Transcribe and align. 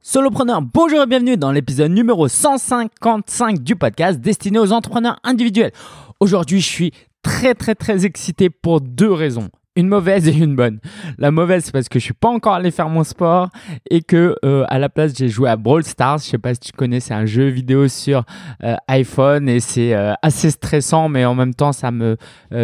Solopreneur, 0.00 0.62
bonjour 0.62 1.02
et 1.02 1.06
bienvenue 1.06 1.36
dans 1.36 1.50
l'épisode 1.50 1.90
numéro 1.90 2.28
155 2.28 3.58
du 3.58 3.74
podcast 3.74 4.20
destiné 4.20 4.60
aux 4.60 4.70
entrepreneurs 4.70 5.18
individuels. 5.24 5.72
Aujourd'hui, 6.20 6.60
je 6.60 6.66
suis 6.66 6.92
très 7.22 7.52
très 7.54 7.74
très 7.74 8.06
excité 8.06 8.48
pour 8.48 8.80
deux 8.80 9.12
raisons. 9.12 9.48
Une 9.74 9.88
mauvaise 9.88 10.28
et 10.28 10.32
une 10.32 10.54
bonne. 10.54 10.78
La 11.18 11.32
mauvaise, 11.32 11.64
c'est 11.64 11.72
parce 11.72 11.88
que 11.88 11.98
je 11.98 12.04
suis 12.04 12.14
pas 12.14 12.28
encore 12.28 12.54
allé 12.54 12.70
faire 12.70 12.88
mon 12.88 13.02
sport 13.02 13.48
et 13.90 14.00
que 14.00 14.36
euh, 14.44 14.64
à 14.68 14.78
la 14.78 14.88
place 14.88 15.14
j'ai 15.16 15.28
joué 15.28 15.50
à 15.50 15.56
Brawl 15.56 15.82
Stars. 15.82 16.18
Je 16.18 16.26
sais 16.26 16.38
pas 16.38 16.54
si 16.54 16.60
tu 16.60 16.72
connais, 16.72 17.00
c'est 17.00 17.14
un 17.14 17.26
jeu 17.26 17.48
vidéo 17.48 17.88
sur 17.88 18.24
euh, 18.62 18.76
iPhone 18.86 19.48
et 19.48 19.58
c'est 19.58 19.94
euh, 19.94 20.14
assez 20.22 20.52
stressant, 20.52 21.08
mais 21.08 21.24
en 21.24 21.34
même 21.34 21.54
temps 21.54 21.72
ça 21.72 21.90
me 21.90 22.16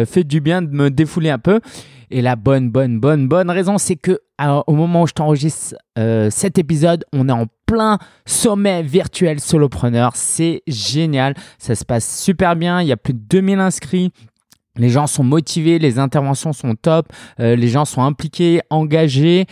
fait 0.05 0.23
du 0.23 0.39
bien 0.39 0.61
de 0.61 0.73
me 0.73 0.89
défouler 0.89 1.31
un 1.31 1.39
peu. 1.39 1.59
Et 2.11 2.21
la 2.21 2.35
bonne, 2.35 2.69
bonne, 2.69 2.99
bonne, 2.99 3.27
bonne 3.27 3.49
raison, 3.49 3.77
c'est 3.77 3.95
que 3.95 4.19
au 4.67 4.73
moment 4.73 5.03
où 5.03 5.07
je 5.07 5.13
t'enregistre 5.13 5.75
cet 6.29 6.57
épisode, 6.57 7.05
on 7.13 7.29
est 7.29 7.31
en 7.31 7.47
plein 7.65 7.97
sommet 8.25 8.83
virtuel 8.83 9.39
solopreneur. 9.39 10.11
C'est 10.15 10.61
génial. 10.67 11.35
Ça 11.57 11.75
se 11.75 11.85
passe 11.85 12.21
super 12.21 12.55
bien. 12.55 12.81
Il 12.81 12.87
y 12.87 12.91
a 12.91 12.97
plus 12.97 13.13
de 13.13 13.19
2000 13.19 13.59
inscrits. 13.59 14.11
Les 14.77 14.89
gens 14.89 15.07
sont 15.07 15.23
motivés, 15.23 15.79
les 15.79 15.99
interventions 15.99 16.51
sont 16.51 16.75
top, 16.75 17.07
euh, 17.39 17.55
les 17.55 17.69
gens 17.69 17.85
sont 17.85 18.03
impliqués, 18.03 18.59
engagés 18.69 19.45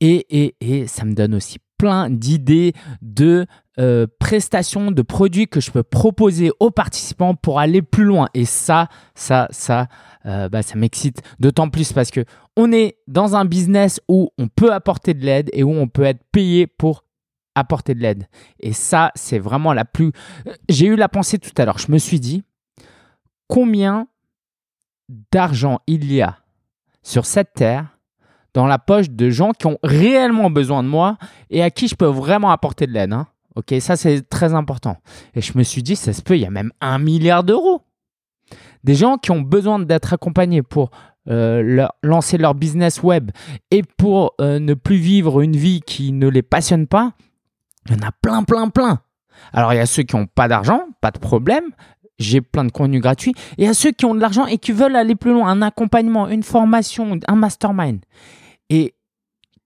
et, 0.00 0.54
et, 0.60 0.86
ça 0.86 1.06
me 1.06 1.14
donne 1.14 1.34
aussi 1.34 1.58
plein 1.78 2.10
d'idées 2.10 2.72
de 3.02 3.46
euh, 3.78 4.06
prestations, 4.18 4.90
de 4.90 5.02
produits 5.02 5.46
que 5.48 5.60
je 5.60 5.70
peux 5.70 5.82
proposer 5.82 6.50
aux 6.60 6.70
participants 6.70 7.34
pour 7.34 7.60
aller 7.60 7.82
plus 7.82 8.04
loin. 8.04 8.28
Et 8.34 8.44
ça, 8.44 8.88
ça, 9.14 9.48
ça, 9.50 9.88
euh, 10.24 10.48
bah, 10.48 10.62
ça 10.62 10.76
m'excite 10.76 11.22
d'autant 11.38 11.68
plus 11.68 11.92
parce 11.92 12.10
que 12.10 12.24
on 12.56 12.72
est 12.72 12.96
dans 13.06 13.36
un 13.36 13.44
business 13.44 14.00
où 14.08 14.30
on 14.38 14.48
peut 14.48 14.72
apporter 14.72 15.12
de 15.14 15.24
l'aide 15.24 15.50
et 15.52 15.62
où 15.62 15.72
on 15.72 15.88
peut 15.88 16.04
être 16.04 16.24
payé 16.32 16.66
pour 16.66 17.04
apporter 17.54 17.94
de 17.94 18.00
l'aide. 18.00 18.26
Et 18.60 18.72
ça, 18.72 19.12
c'est 19.14 19.38
vraiment 19.38 19.72
la 19.72 19.84
plus... 19.84 20.12
J'ai 20.68 20.86
eu 20.86 20.96
la 20.96 21.08
pensée 21.08 21.38
tout 21.38 21.50
à 21.56 21.64
l'heure. 21.64 21.78
Je 21.78 21.90
me 21.90 21.98
suis 21.98 22.20
dit, 22.20 22.44
combien 23.48 24.08
d'argent 25.32 25.80
il 25.86 26.12
y 26.12 26.22
a 26.22 26.38
sur 27.02 27.26
cette 27.26 27.54
terre 27.54 27.95
dans 28.56 28.66
la 28.66 28.78
poche 28.78 29.10
de 29.10 29.28
gens 29.28 29.52
qui 29.52 29.66
ont 29.66 29.76
réellement 29.82 30.48
besoin 30.48 30.82
de 30.82 30.88
moi 30.88 31.18
et 31.50 31.62
à 31.62 31.70
qui 31.70 31.88
je 31.88 31.94
peux 31.94 32.06
vraiment 32.06 32.50
apporter 32.50 32.86
de 32.86 32.92
l'aide. 32.92 33.12
Hein. 33.12 33.26
Ok, 33.54 33.74
ça 33.80 33.96
c'est 33.96 34.22
très 34.22 34.54
important. 34.54 34.96
Et 35.34 35.42
je 35.42 35.58
me 35.58 35.62
suis 35.62 35.82
dit, 35.82 35.94
ça 35.94 36.14
se 36.14 36.22
peut, 36.22 36.36
il 36.38 36.40
y 36.40 36.46
a 36.46 36.50
même 36.50 36.72
un 36.80 36.98
milliard 36.98 37.44
d'euros. 37.44 37.82
Des 38.82 38.94
gens 38.94 39.18
qui 39.18 39.30
ont 39.30 39.42
besoin 39.42 39.78
d'être 39.78 40.14
accompagnés 40.14 40.62
pour 40.62 40.90
euh, 41.28 41.86
lancer 42.02 42.38
leur 42.38 42.54
business 42.54 43.02
web 43.02 43.30
et 43.70 43.82
pour 43.82 44.32
euh, 44.40 44.58
ne 44.58 44.72
plus 44.72 44.96
vivre 44.96 45.42
une 45.42 45.56
vie 45.56 45.82
qui 45.82 46.12
ne 46.12 46.28
les 46.28 46.42
passionne 46.42 46.86
pas, 46.86 47.12
il 47.90 47.94
y 47.94 48.02
en 48.02 48.08
a 48.08 48.12
plein, 48.22 48.42
plein, 48.42 48.70
plein. 48.70 49.00
Alors 49.52 49.74
il 49.74 49.76
y 49.76 49.80
a 49.80 49.86
ceux 49.86 50.02
qui 50.04 50.16
n'ont 50.16 50.26
pas 50.26 50.48
d'argent, 50.48 50.80
pas 51.02 51.10
de 51.10 51.18
problème, 51.18 51.64
j'ai 52.18 52.40
plein 52.40 52.64
de 52.64 52.72
contenus 52.72 53.02
gratuits. 53.02 53.34
Et 53.58 53.68
à 53.68 53.74
ceux 53.74 53.92
qui 53.92 54.06
ont 54.06 54.14
de 54.14 54.20
l'argent 54.20 54.46
et 54.46 54.56
qui 54.56 54.72
veulent 54.72 54.96
aller 54.96 55.14
plus 55.14 55.32
loin, 55.32 55.50
un 55.50 55.60
accompagnement, 55.60 56.28
une 56.28 56.42
formation, 56.42 57.18
un 57.28 57.36
mastermind. 57.36 58.00
Et 58.70 58.94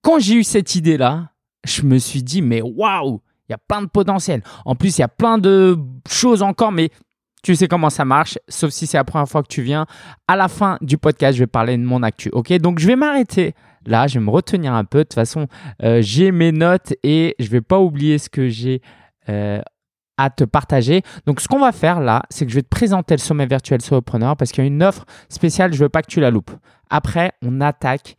quand 0.01 0.19
j'ai 0.19 0.35
eu 0.35 0.43
cette 0.43 0.75
idée-là, 0.75 1.29
je 1.63 1.83
me 1.83 1.97
suis 1.97 2.23
dit, 2.23 2.41
mais 2.41 2.61
waouh, 2.61 3.21
il 3.47 3.51
y 3.51 3.55
a 3.55 3.57
plein 3.57 3.81
de 3.81 3.87
potentiel. 3.87 4.43
En 4.65 4.75
plus, 4.75 4.97
il 4.97 5.01
y 5.01 5.03
a 5.03 5.07
plein 5.07 5.37
de 5.37 5.77
choses 6.09 6.41
encore, 6.41 6.71
mais 6.71 6.89
tu 7.43 7.55
sais 7.55 7.67
comment 7.67 7.89
ça 7.89 8.05
marche, 8.05 8.37
sauf 8.47 8.71
si 8.71 8.85
c'est 8.87 8.97
la 8.97 9.03
première 9.03 9.27
fois 9.27 9.41
que 9.41 9.47
tu 9.47 9.61
viens. 9.61 9.85
À 10.27 10.35
la 10.35 10.47
fin 10.47 10.77
du 10.81 10.97
podcast, 10.97 11.35
je 11.37 11.43
vais 11.43 11.47
parler 11.47 11.77
de 11.77 11.83
mon 11.83 12.03
actu. 12.03 12.29
Ok, 12.33 12.53
donc 12.53 12.79
je 12.79 12.87
vais 12.87 12.95
m'arrêter 12.95 13.55
là, 13.85 14.07
je 14.07 14.19
vais 14.19 14.25
me 14.25 14.29
retenir 14.29 14.73
un 14.73 14.83
peu. 14.83 14.99
De 14.99 15.03
toute 15.03 15.13
façon, 15.13 15.47
euh, 15.83 16.01
j'ai 16.01 16.31
mes 16.31 16.51
notes 16.51 16.93
et 17.03 17.35
je 17.39 17.49
vais 17.49 17.61
pas 17.61 17.79
oublier 17.79 18.17
ce 18.17 18.29
que 18.29 18.49
j'ai 18.49 18.81
euh, 19.29 19.61
à 20.17 20.29
te 20.29 20.43
partager. 20.43 21.01
Donc, 21.25 21.41
ce 21.41 21.47
qu'on 21.47 21.59
va 21.59 21.71
faire 21.71 21.99
là, 21.99 22.23
c'est 22.29 22.45
que 22.45 22.51
je 22.51 22.55
vais 22.55 22.63
te 22.63 22.69
présenter 22.69 23.15
le 23.15 23.19
sommet 23.19 23.45
virtuel 23.45 23.81
Solopreneur 23.81 24.37
parce 24.37 24.51
qu'il 24.51 24.63
y 24.63 24.67
a 24.67 24.67
une 24.67 24.83
offre 24.83 25.05
spéciale, 25.29 25.73
je 25.73 25.79
veux 25.79 25.89
pas 25.89 26.01
que 26.01 26.11
tu 26.11 26.19
la 26.19 26.31
loupes. 26.31 26.51
Après, 26.89 27.31
on 27.41 27.61
attaque 27.61 28.17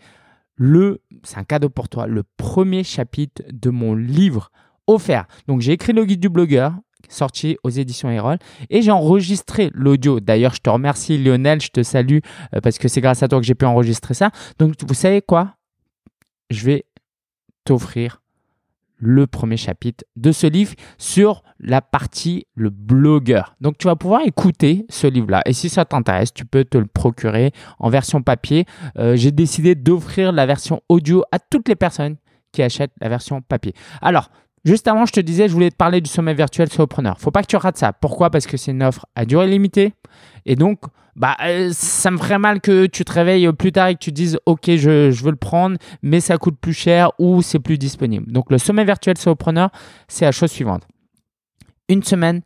le, 0.62 1.02
c'est 1.24 1.38
un 1.38 1.44
cadeau 1.44 1.68
pour 1.70 1.88
toi, 1.88 2.06
le 2.06 2.22
premier 2.36 2.84
chapitre 2.84 3.42
de 3.52 3.70
mon 3.70 3.96
livre 3.96 4.52
offert. 4.86 5.26
Donc, 5.48 5.60
j'ai 5.60 5.72
écrit 5.72 5.92
le 5.92 6.04
guide 6.04 6.20
du 6.20 6.28
blogueur 6.28 6.74
sorti 7.08 7.56
aux 7.64 7.68
éditions 7.68 8.08
Erol 8.08 8.38
et 8.70 8.80
j'ai 8.80 8.92
enregistré 8.92 9.72
l'audio. 9.74 10.20
D'ailleurs, 10.20 10.54
je 10.54 10.60
te 10.60 10.70
remercie 10.70 11.18
Lionel, 11.18 11.60
je 11.60 11.70
te 11.70 11.82
salue 11.82 12.18
euh, 12.54 12.60
parce 12.60 12.78
que 12.78 12.86
c'est 12.86 13.00
grâce 13.00 13.24
à 13.24 13.28
toi 13.28 13.40
que 13.40 13.44
j'ai 13.44 13.56
pu 13.56 13.64
enregistrer 13.64 14.14
ça. 14.14 14.30
Donc, 14.60 14.74
vous 14.86 14.94
savez 14.94 15.20
quoi? 15.20 15.56
Je 16.48 16.64
vais 16.64 16.86
t'offrir 17.64 18.21
le 19.02 19.26
premier 19.26 19.56
chapitre 19.56 20.04
de 20.14 20.30
ce 20.30 20.46
livre 20.46 20.74
sur 20.96 21.42
la 21.58 21.82
partie 21.82 22.46
le 22.54 22.70
blogueur. 22.70 23.56
Donc 23.60 23.76
tu 23.76 23.88
vas 23.88 23.96
pouvoir 23.96 24.22
écouter 24.24 24.86
ce 24.88 25.08
livre-là. 25.08 25.42
Et 25.44 25.52
si 25.52 25.68
ça 25.68 25.84
t'intéresse, 25.84 26.32
tu 26.32 26.46
peux 26.46 26.64
te 26.64 26.78
le 26.78 26.86
procurer 26.86 27.50
en 27.80 27.90
version 27.90 28.22
papier. 28.22 28.64
Euh, 28.98 29.16
j'ai 29.16 29.32
décidé 29.32 29.74
d'offrir 29.74 30.30
la 30.30 30.46
version 30.46 30.82
audio 30.88 31.24
à 31.32 31.40
toutes 31.40 31.68
les 31.68 31.74
personnes 31.74 32.16
qui 32.52 32.62
achètent 32.62 32.92
la 33.00 33.08
version 33.08 33.42
papier. 33.42 33.74
Alors, 34.00 34.30
juste 34.64 34.88
avant, 34.88 35.06
je 35.06 35.12
te 35.12 35.20
disais, 35.20 35.48
je 35.48 35.52
voulais 35.52 35.70
te 35.70 35.76
parler 35.76 36.00
du 36.00 36.10
sommet 36.10 36.34
virtuel 36.34 36.70
solopreneur. 36.70 37.18
Faut 37.20 37.30
pas 37.30 37.42
que 37.42 37.48
tu 37.48 37.56
rates 37.56 37.78
ça. 37.78 37.92
Pourquoi? 37.92 38.30
Parce 38.30 38.46
que 38.46 38.56
c'est 38.56 38.72
une 38.72 38.82
offre 38.82 39.06
à 39.14 39.24
durée 39.24 39.48
limitée. 39.48 39.94
Et 40.46 40.56
donc, 40.56 40.80
bah, 41.14 41.36
euh, 41.44 41.70
ça 41.72 42.10
me 42.10 42.16
ferait 42.16 42.38
mal 42.38 42.60
que 42.60 42.86
tu 42.86 43.04
te 43.04 43.12
réveilles 43.12 43.52
plus 43.52 43.72
tard 43.72 43.88
et 43.88 43.94
que 43.94 43.98
tu 43.98 44.12
dises 44.12 44.38
ok 44.46 44.70
je, 44.76 45.10
veux 45.22 45.30
le 45.30 45.36
prendre 45.36 45.76
mais 46.02 46.20
ça 46.20 46.38
coûte 46.38 46.56
plus 46.58 46.72
cher 46.72 47.10
ou 47.18 47.42
c'est 47.42 47.58
plus 47.58 47.76
disponible. 47.76 48.32
Donc 48.32 48.50
le 48.50 48.58
sommet 48.58 48.84
virtuel 48.84 49.18
solopreneur 49.18 49.70
c'est 50.08 50.24
la 50.24 50.32
chose 50.32 50.50
suivante. 50.50 50.88
Une 51.88 52.02
semaine 52.02 52.40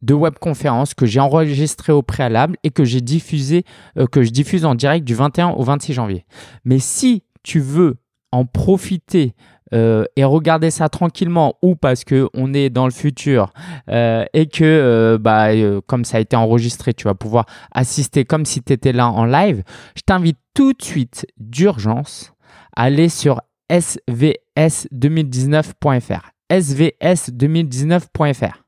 de 0.00 0.14
webconférence 0.14 0.94
que 0.94 1.04
j'ai 1.04 1.20
enregistré 1.20 1.92
au 1.92 2.02
préalable 2.02 2.56
et 2.62 2.70
que 2.70 2.84
j'ai 2.84 3.00
diffusé 3.00 3.64
euh, 3.98 4.06
que 4.06 4.22
je 4.22 4.30
diffuse 4.30 4.64
en 4.64 4.74
direct 4.74 5.04
du 5.04 5.14
21 5.14 5.50
au 5.50 5.62
26 5.62 5.92
janvier. 5.92 6.24
Mais 6.64 6.78
si 6.78 7.22
tu 7.42 7.60
veux 7.60 7.96
en 8.32 8.44
profiter 8.44 9.34
euh, 9.74 10.04
et 10.16 10.24
regarder 10.24 10.70
ça 10.70 10.88
tranquillement 10.88 11.56
ou 11.60 11.74
parce 11.74 12.04
que 12.04 12.28
on 12.34 12.54
est 12.54 12.70
dans 12.70 12.84
le 12.84 12.92
futur 12.92 13.52
euh, 13.90 14.24
et 14.32 14.46
que 14.46 14.62
euh, 14.64 15.18
bah, 15.18 15.48
comme 15.86 16.04
ça 16.04 16.18
a 16.18 16.20
été 16.20 16.36
enregistré, 16.36 16.94
tu 16.94 17.02
vas 17.04 17.14
pouvoir 17.14 17.46
assister 17.72 18.24
comme 18.24 18.44
si 18.44 18.62
tu 18.62 18.72
étais 18.72 18.92
là 18.92 19.08
en 19.08 19.24
live, 19.24 19.64
je 19.96 20.02
t'invite 20.02 20.38
tout 20.54 20.72
de 20.72 20.82
suite 20.82 21.26
d'urgence 21.38 22.32
à 22.76 22.84
aller 22.84 23.08
sur 23.08 23.40
svs2019.fr. 23.70 26.30
svs2019.fr 26.50 28.65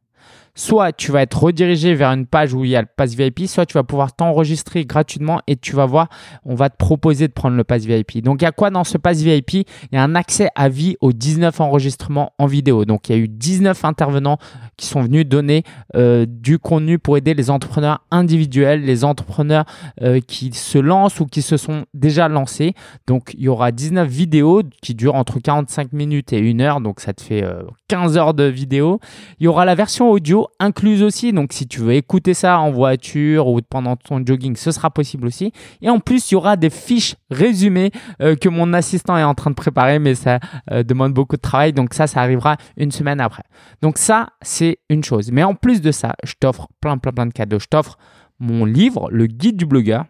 soit 0.58 0.92
tu 0.92 1.12
vas 1.12 1.22
être 1.22 1.40
redirigé 1.40 1.94
vers 1.94 2.10
une 2.10 2.26
page 2.26 2.52
où 2.52 2.64
il 2.64 2.70
y 2.70 2.76
a 2.76 2.80
le 2.80 2.88
pass 2.96 3.14
VIP, 3.14 3.46
soit 3.46 3.64
tu 3.64 3.74
vas 3.74 3.84
pouvoir 3.84 4.12
t'enregistrer 4.12 4.84
gratuitement 4.84 5.40
et 5.46 5.54
tu 5.54 5.76
vas 5.76 5.86
voir, 5.86 6.08
on 6.44 6.56
va 6.56 6.68
te 6.68 6.76
proposer 6.76 7.28
de 7.28 7.32
prendre 7.32 7.56
le 7.56 7.62
pass 7.62 7.84
VIP. 7.84 8.22
Donc 8.24 8.42
il 8.42 8.44
y 8.44 8.48
a 8.48 8.50
quoi 8.52 8.70
dans 8.70 8.82
ce 8.82 8.98
pass 8.98 9.20
VIP 9.20 9.54
Il 9.54 9.64
y 9.92 9.96
a 9.96 10.02
un 10.02 10.16
accès 10.16 10.48
à 10.56 10.68
vie 10.68 10.96
aux 11.00 11.12
19 11.12 11.60
enregistrements 11.60 12.32
en 12.38 12.46
vidéo. 12.46 12.84
Donc 12.84 13.08
il 13.08 13.16
y 13.16 13.18
a 13.18 13.22
eu 13.22 13.28
19 13.28 13.84
intervenants 13.84 14.38
qui 14.76 14.86
sont 14.86 15.00
venus 15.00 15.26
donner 15.26 15.62
euh, 15.94 16.26
du 16.28 16.58
contenu 16.58 16.98
pour 16.98 17.16
aider 17.16 17.34
les 17.34 17.50
entrepreneurs 17.50 18.00
individuels, 18.10 18.84
les 18.84 19.04
entrepreneurs 19.04 19.64
euh, 20.02 20.20
qui 20.20 20.52
se 20.52 20.78
lancent 20.78 21.20
ou 21.20 21.26
qui 21.26 21.42
se 21.42 21.56
sont 21.56 21.84
déjà 21.94 22.26
lancés. 22.28 22.74
Donc 23.06 23.32
il 23.34 23.42
y 23.42 23.48
aura 23.48 23.70
19 23.70 24.08
vidéos 24.08 24.62
qui 24.82 24.96
durent 24.96 25.14
entre 25.14 25.38
45 25.38 25.92
minutes 25.92 26.32
et 26.32 26.40
1 26.40 26.58
heure, 26.60 26.80
donc 26.80 26.98
ça 26.98 27.12
te 27.12 27.22
fait 27.22 27.44
15 27.86 28.16
euh, 28.16 28.20
heures 28.20 28.34
de 28.34 28.44
vidéo. 28.44 28.98
Il 29.38 29.44
y 29.44 29.46
aura 29.46 29.64
la 29.64 29.76
version 29.76 30.10
audio 30.10 30.47
incluse 30.58 31.02
aussi. 31.02 31.32
Donc, 31.32 31.52
si 31.52 31.66
tu 31.66 31.80
veux 31.80 31.94
écouter 31.94 32.34
ça 32.34 32.58
en 32.58 32.70
voiture 32.70 33.46
ou 33.46 33.60
pendant 33.60 33.96
ton 33.96 34.24
jogging, 34.24 34.56
ce 34.56 34.70
sera 34.70 34.90
possible 34.90 35.26
aussi. 35.26 35.52
Et 35.82 35.90
en 35.90 36.00
plus, 36.00 36.30
il 36.30 36.34
y 36.34 36.36
aura 36.36 36.56
des 36.56 36.70
fiches 36.70 37.16
résumées 37.30 37.90
euh, 38.20 38.36
que 38.36 38.48
mon 38.48 38.72
assistant 38.72 39.16
est 39.16 39.22
en 39.24 39.34
train 39.34 39.50
de 39.50 39.54
préparer, 39.54 39.98
mais 39.98 40.14
ça 40.14 40.40
euh, 40.70 40.82
demande 40.82 41.12
beaucoup 41.12 41.36
de 41.36 41.42
travail. 41.42 41.72
Donc, 41.72 41.94
ça, 41.94 42.06
ça 42.06 42.20
arrivera 42.20 42.56
une 42.76 42.90
semaine 42.90 43.20
après. 43.20 43.44
Donc, 43.82 43.98
ça, 43.98 44.30
c'est 44.42 44.78
une 44.88 45.04
chose. 45.04 45.30
Mais 45.32 45.42
en 45.42 45.54
plus 45.54 45.80
de 45.80 45.92
ça, 45.92 46.14
je 46.24 46.34
t'offre 46.38 46.68
plein, 46.80 46.98
plein, 46.98 47.12
plein 47.12 47.26
de 47.26 47.32
cadeaux. 47.32 47.58
Je 47.58 47.66
t'offre 47.66 47.98
mon 48.38 48.64
livre, 48.64 49.08
le 49.10 49.26
guide 49.26 49.56
du 49.56 49.66
blogueur 49.66 50.04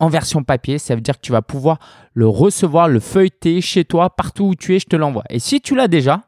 en 0.00 0.08
version 0.08 0.42
papier. 0.44 0.78
Ça 0.78 0.94
veut 0.94 1.00
dire 1.00 1.16
que 1.16 1.22
tu 1.22 1.32
vas 1.32 1.42
pouvoir 1.42 1.78
le 2.14 2.28
recevoir, 2.28 2.88
le 2.88 3.00
feuilleter 3.00 3.60
chez 3.60 3.84
toi, 3.84 4.10
partout 4.10 4.46
où 4.46 4.54
tu 4.54 4.74
es, 4.74 4.78
je 4.78 4.86
te 4.86 4.96
l'envoie. 4.96 5.24
Et 5.30 5.38
si 5.38 5.60
tu 5.60 5.74
l'as 5.74 5.88
déjà, 5.88 6.22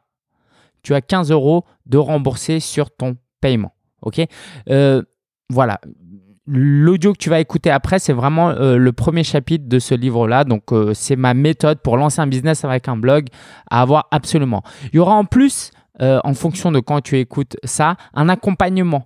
tu 0.83 0.93
as 0.93 1.01
15 1.01 1.31
euros 1.31 1.65
de 1.85 1.97
remboursé 1.97 2.59
sur 2.59 2.91
ton 2.91 3.15
paiement. 3.41 3.73
OK? 4.01 4.21
Euh, 4.69 5.01
Voilà. 5.49 5.79
L'audio 6.47 7.13
que 7.13 7.17
tu 7.17 7.29
vas 7.29 7.39
écouter 7.39 7.69
après, 7.69 7.99
c'est 7.99 8.13
vraiment 8.13 8.49
euh, 8.49 8.77
le 8.77 8.91
premier 8.91 9.23
chapitre 9.23 9.67
de 9.67 9.79
ce 9.79 9.93
livre-là. 9.93 10.43
Donc, 10.43 10.71
euh, 10.71 10.93
c'est 10.93 11.15
ma 11.15 11.33
méthode 11.33 11.79
pour 11.81 11.97
lancer 11.97 12.19
un 12.19 12.27
business 12.27 12.65
avec 12.65 12.87
un 12.87 12.97
blog 12.97 13.27
à 13.69 13.81
avoir 13.81 14.07
absolument. 14.11 14.63
Il 14.91 14.95
y 14.95 14.99
aura 14.99 15.13
en 15.13 15.25
plus, 15.25 15.71
en 15.99 16.33
fonction 16.33 16.71
de 16.71 16.79
quand 16.79 17.01
tu 17.01 17.19
écoutes 17.19 17.57
ça, 17.63 17.95
un 18.15 18.27
accompagnement 18.27 19.05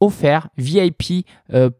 offert 0.00 0.48
VIP 0.56 1.26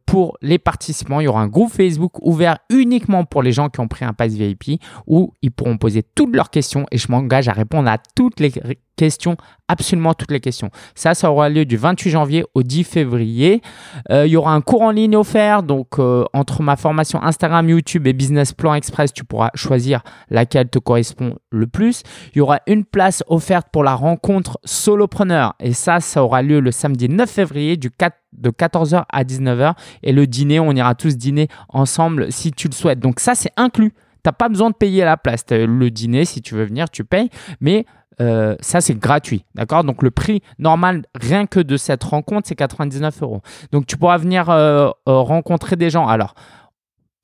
pour 0.07 0.37
les 0.43 0.59
participants. 0.59 1.21
Il 1.21 1.25
y 1.25 1.27
aura 1.27 1.41
un 1.41 1.49
groupe 1.49 1.73
Facebook 1.73 2.21
ouvert 2.21 2.59
uniquement 2.71 3.25
pour 3.25 3.43
les 3.43 3.53
gens 3.53 3.71
qui 3.71 3.81
ont 3.81 3.89
pris 3.89 4.05
un 4.05 4.13
pass 4.13 4.33
VIP 4.35 4.81
où 5.07 5.33
ils 5.41 5.51
pourront 5.51 5.79
poser 5.79 6.03
toutes 6.03 6.37
leurs 6.37 6.51
questions 6.51 6.87
et 6.93 6.99
je 6.99 7.11
m'engage 7.11 7.49
à 7.49 7.53
répondre 7.53 7.89
à 7.89 7.97
toutes 8.15 8.41
les 8.41 8.53
questions, 8.97 9.37
absolument 9.73 10.15
toutes 10.15 10.31
les 10.31 10.41
questions. 10.41 10.71
Ça, 10.95 11.15
ça 11.15 11.31
aura 11.31 11.49
lieu 11.49 11.65
du 11.65 11.77
28 11.77 12.11
janvier 12.11 12.45
au 12.55 12.63
10 12.63 12.85
février. 12.85 13.63
Euh, 14.11 14.27
il 14.27 14.33
y 14.33 14.37
aura 14.37 14.53
un 14.53 14.61
cours 14.61 14.83
en 14.83 14.91
ligne 14.91 15.17
offert. 15.17 15.63
Donc, 15.63 15.99
euh, 15.99 16.25
entre 16.33 16.63
ma 16.63 16.77
formation 16.77 17.23
Instagram, 17.23 17.69
YouTube 17.69 18.07
et 18.07 18.13
Business 18.13 18.53
Plan 18.53 18.75
Express, 18.75 19.13
tu 19.13 19.25
pourras 19.25 19.51
choisir 19.55 20.03
laquelle 20.31 20.69
te 20.69 20.79
correspond 20.79 21.37
le 21.51 21.67
plus. 21.67 22.03
Il 22.35 22.39
y 22.39 22.41
aura 22.41 22.61
une 22.67 22.85
place 22.85 23.25
offerte 23.27 23.69
pour 23.73 23.83
la 23.83 23.95
rencontre 23.95 24.59
solopreneur. 24.65 25.55
Et 25.61 25.73
ça, 25.73 26.01
ça 26.01 26.23
aura 26.23 26.43
lieu 26.43 26.61
le 26.61 26.71
samedi 26.71 27.09
9 27.09 27.29
février 27.29 27.77
du 27.77 27.91
4 27.91 28.17
de 28.33 28.51
14h 28.51 29.05
à 29.11 29.25
19h. 29.25 29.75
Et 30.03 30.13
le 30.13 30.27
dîner, 30.27 30.61
on 30.61 30.73
ira 30.73 30.95
tous 30.95 31.17
dîner 31.17 31.49
ensemble 31.69 32.31
si 32.31 32.53
tu 32.53 32.69
le 32.69 32.75
souhaites. 32.75 33.01
Donc 33.01 33.21
ça, 33.21 33.35
c'est 33.35 33.53
inclus. 33.57 33.93
Tu 34.25 34.29
n'as 34.29 34.33
pas 34.33 34.49
besoin 34.49 34.71
de 34.71 34.75
payer 34.75 35.05
la 35.05 35.17
place. 35.17 35.45
Le 35.51 35.91
dîner, 35.91 36.25
si 36.25 36.43
tu 36.43 36.55
veux 36.55 36.65
venir, 36.65 36.91
tu 36.91 37.05
payes. 37.05 37.29
Mais 37.61 37.87
euh, 38.21 38.57
ça, 38.61 38.81
c'est 38.81 38.95
gratuit. 38.95 39.45
D'accord? 39.55 39.85
Donc, 39.85 40.03
le 40.03 40.11
prix 40.11 40.43
normal, 40.59 41.05
rien 41.15 41.47
que 41.47 41.61
de 41.61 41.77
cette 41.77 42.05
rencontre, 42.05 42.49
c'est 42.49 42.55
99 42.55 43.23
euros. 43.23 43.43
Donc, 43.73 43.87
tu 43.87 43.97
pourras 43.97 44.19
venir 44.19 44.51
euh, 44.51 44.91
euh, 45.09 45.19
rencontrer 45.21 45.77
des 45.77 45.91
gens. 45.91 46.07
Alors, 46.07 46.35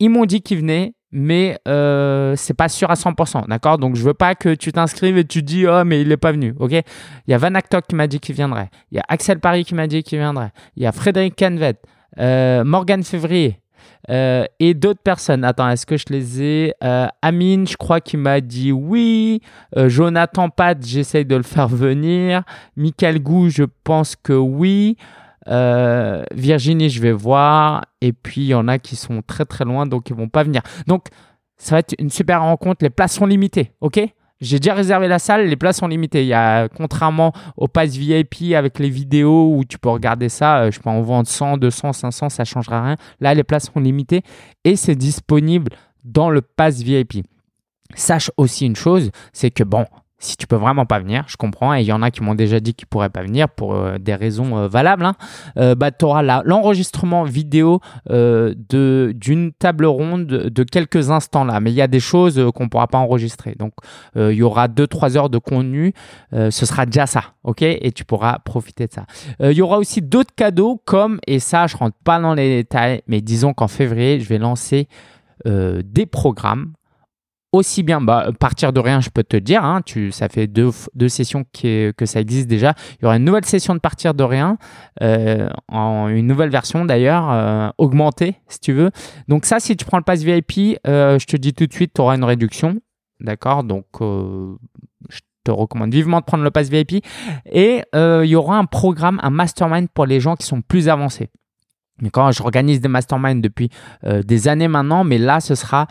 ils 0.01 0.11
m'ont 0.11 0.25
dit 0.25 0.43
qu'ils 0.43 0.59
venaient, 0.59 0.95
mais 1.11 1.59
euh, 1.69 2.35
c'est 2.37 2.55
pas 2.55 2.69
sûr 2.69 2.91
à 2.91 2.95
100%. 2.95 3.49
D'accord? 3.49 3.79
Donc, 3.79 3.97
je 3.97 4.03
veux 4.03 4.15
pas 4.15 4.35
que 4.35 4.55
tu 4.55 4.73
t'inscrives 4.73 5.19
et 5.19 5.25
tu 5.25 5.43
dis, 5.43 5.67
oh, 5.67 5.85
mais 5.85 6.01
il 6.01 6.09
n'est 6.09 6.17
pas 6.17 6.33
venu. 6.33 6.55
OK? 6.59 6.73
Il 6.73 7.31
y 7.31 7.35
a 7.35 7.39
Van 7.39 7.53
qui 7.87 7.95
m'a 7.95 8.07
dit 8.07 8.21
qu'il 8.21 8.35
viendrait. 8.35 8.71
Il 8.91 8.97
y 8.97 9.01
a 9.01 9.05
Axel 9.09 9.41
Paris 9.41 9.65
qui 9.65 9.75
m'a 9.75 9.87
dit 9.87 10.03
qu'il 10.03 10.19
viendrait. 10.19 10.53
Il 10.77 10.83
y 10.83 10.87
a 10.87 10.93
Frédéric 10.93 11.37
Canvet, 11.37 11.77
Morgan 12.65 13.03
Février. 13.05 13.61
Euh, 14.11 14.45
et 14.59 14.75
d'autres 14.75 15.03
personnes. 15.03 15.45
Attends, 15.45 15.69
est-ce 15.69 15.87
que 15.87 15.97
je 15.97 16.07
les 16.11 16.43
ai 16.43 16.75
euh, 16.83 17.07
Amine, 17.23 17.67
je 17.67 17.77
crois 17.77 18.01
qu'il 18.01 18.21
m'a 18.21 18.41
dit 18.41 18.73
oui. 18.73 19.41
Euh, 19.77 19.89
Jonathan 19.89 20.49
Pat, 20.49 20.79
j'essaye 20.85 21.25
de 21.25 21.37
le 21.37 21.43
faire 21.43 21.69
venir. 21.69 22.43
Michael 22.77 23.21
Gou, 23.21 23.49
je 23.51 23.65
pense 23.85 24.17
que 24.17 24.33
oui. 24.33 24.97
Virginie, 25.47 26.91
je 26.91 27.01
vais 27.01 27.13
voir. 27.13 27.85
Et 28.01 28.13
puis, 28.13 28.43
il 28.43 28.49
y 28.49 28.55
en 28.55 28.69
a 28.69 28.79
qui 28.79 28.97
sont 28.97 29.23
très 29.23 29.45
très 29.45 29.65
loin, 29.65 29.87
donc 29.87 30.11
ils 30.11 30.17
vont 30.17 30.29
pas 30.29 30.43
venir. 30.43 30.63
Donc, 30.87 31.07
ça 31.57 31.75
va 31.75 31.79
être 31.81 31.95
une 31.99 32.11
super 32.11 32.43
rencontre. 32.43 32.85
Les 32.85 32.91
places 32.91 33.15
sont 33.15 33.27
limitées, 33.27 33.73
ok? 33.81 33.99
J'ai 34.41 34.59
déjà 34.59 34.75
réservé 34.75 35.09
la 35.09 35.19
salle, 35.19 35.47
les 35.47 35.57
places 35.57 35.79
sont 35.79 35.89
limitées. 35.89 36.23
Il 36.23 36.29
y 36.29 36.35
a, 36.35 36.69
contrairement 36.69 37.33
au 37.57 37.67
pass 37.67 37.91
VIP 37.91 38.55
avec 38.55 38.79
les 38.79 38.91
vidéos 38.91 39.55
où 39.55 39.65
tu 39.65 39.79
peux 39.79 39.89
regarder 39.89 40.29
ça, 40.29 40.61
euh, 40.61 40.71
je 40.71 40.79
peux 40.81 40.91
en 40.91 41.03
vendre 41.03 41.29
100, 41.29 41.59
200, 41.59 41.93
500, 41.93 42.29
ça 42.29 42.45
changera 42.45 42.83
rien. 42.83 42.97
Là, 43.21 43.35
les 43.35 43.45
places 43.45 43.71
sont 43.73 43.81
limitées 43.81 44.23
et 44.65 44.77
c'est 44.77 44.95
disponible 44.95 45.73
dans 46.05 46.31
le 46.31 46.41
pass 46.41 46.81
VIP. 46.83 47.25
Sache 47.95 48.31
aussi 48.37 48.67
une 48.67 48.77
chose, 48.77 49.11
c'est 49.33 49.51
que 49.51 49.65
bon, 49.65 49.87
si 50.21 50.37
tu 50.37 50.49
peux 50.49 50.57
vraiment 50.57 50.85
pas 50.85 50.99
venir, 50.99 51.25
je 51.29 51.37
comprends, 51.37 51.75
et 51.75 51.81
il 51.81 51.87
y 51.87 51.93
en 51.93 52.03
a 52.03 52.11
qui 52.11 52.23
m'ont 52.23 52.35
déjà 52.35 52.59
dit 52.59 52.75
qu'ils 52.75 52.89
pourraient 52.89 53.09
pas 53.09 53.23
venir 53.23 53.49
pour 53.49 53.75
euh, 53.75 53.99
des 53.99 54.17
raisons 54.17 54.59
euh, 54.59 54.69
valables, 54.69 55.05
hein. 55.05 55.15
euh, 55.57 55.77
bah, 55.77 55.93
tu 55.93 56.05
auras 56.05 56.23
l'enregistrement 56.45 57.23
vidéo 57.23 57.81
d'une 58.09 59.53
table 59.59 59.87
ronde 59.87 60.27
de 60.27 60.63
quelques 60.65 61.11
instants 61.11 61.45
là, 61.45 61.61
mais 61.61 61.71
il 61.71 61.75
y 61.75 61.83
a 61.83 61.87
des 61.87 62.01
choses 62.01 62.51
qu'on 62.55 62.69
pourra 62.69 62.89
pas 62.89 62.99
enregistrer. 62.99 63.55
Donc 63.59 63.73
il 64.17 64.33
y 64.33 64.43
aura 64.43 64.69
2-3 64.69 65.17
heures 65.17 65.31
de 65.31 65.39
contenu, 65.39 65.93
ce 66.33 66.51
sera 66.51 66.87
déjà 66.87 67.07
ça, 67.07 67.23
ok? 67.45 67.63
Et 67.63 67.93
tu 67.93 68.05
pourras 68.05 68.39
profiter 68.41 68.87
de 68.87 68.93
ça. 68.93 69.07
Il 69.41 69.53
y 69.53 69.63
aura 69.63 69.79
aussi 69.79 70.03
d'autres 70.03 70.35
cadeaux 70.35 70.81
comme, 70.85 71.21
et 71.27 71.39
ça 71.39 71.67
je 71.67 71.77
rentre 71.77 71.97
pas 72.05 72.19
dans 72.21 72.35
les 72.35 72.63
détails, 72.63 73.03
mais 73.07 73.21
disons 73.21 73.53
qu'en 73.53 73.69
février, 73.69 74.21
je 74.21 74.29
vais 74.29 74.39
lancer 74.39 74.89
des 75.45 76.07
programmes 76.07 76.73
aussi 77.53 77.83
bien, 77.83 78.01
bah, 78.01 78.31
partir 78.39 78.73
de 78.73 78.81
rien, 78.81 79.01
je 79.01 79.09
peux 79.09 79.25
te 79.25 79.37
dire, 79.37 79.65
hein, 79.65 79.81
tu, 79.85 80.13
ça 80.13 80.29
fait 80.29 80.47
deux, 80.47 80.71
deux 80.95 81.09
sessions 81.09 81.45
que 81.53 81.93
ça 82.05 82.21
existe 82.21 82.47
déjà. 82.47 82.75
Il 82.99 83.05
y 83.05 83.07
aura 83.07 83.17
une 83.17 83.25
nouvelle 83.25 83.47
session 83.47 83.75
de 83.75 83.81
partir 83.81 84.15
de 84.15 84.23
rien, 84.23 84.59
euh, 85.03 85.49
en 85.69 86.09
une 86.09 86.27
nouvelle 86.27 86.51
version 86.51 86.85
d'ailleurs, 86.85 87.31
euh, 87.31 87.71
augmentée 87.79 88.37
si 88.49 88.61
tu 88.61 88.73
veux. 88.73 88.91
Donc 89.29 89.47
ça, 89.47 89.61
si 89.61 89.77
tu 89.77 89.85
prends 89.85 89.97
le 89.97 90.05
pass 90.05 90.23
VIP, 90.23 90.79
euh, 90.87 91.19
je 91.19 91.27
te 91.27 91.37
dis 91.37 91.55
tout 91.55 91.67
de 91.67 91.73
suite, 91.73 91.93
tu 91.95 92.01
auras 92.01 92.17
une 92.17 92.25
réduction. 92.25 92.81
D'accord? 93.21 93.65
Donc, 93.65 93.87
je 94.01 95.19
te 95.43 95.51
recommande 95.51 95.93
vivement 95.93 96.21
de 96.21 96.25
prendre 96.25 96.45
le 96.45 96.53
pass 96.53 96.69
VIP. 96.69 97.05
Et 97.51 97.83
il 97.95 98.27
y 98.27 98.37
aura 98.37 98.59
un 98.59 98.65
programme, 98.65 99.19
un 99.25 99.31
mastermind 99.31 99.89
pour 99.93 100.07
les 100.07 100.21
gens 100.21 100.37
qui 100.37 100.47
sont 100.47 100.61
plus 100.61 100.89
avancés. 100.89 101.31
Quand 102.13 102.31
je 102.31 102.79
des 102.79 102.89
masterminds 102.89 103.41
depuis 103.41 103.71
des 104.05 104.47
années 104.47 104.69
maintenant, 104.69 105.03
mais 105.03 105.19
là, 105.19 105.41
ce 105.41 105.57
sera 105.57 105.89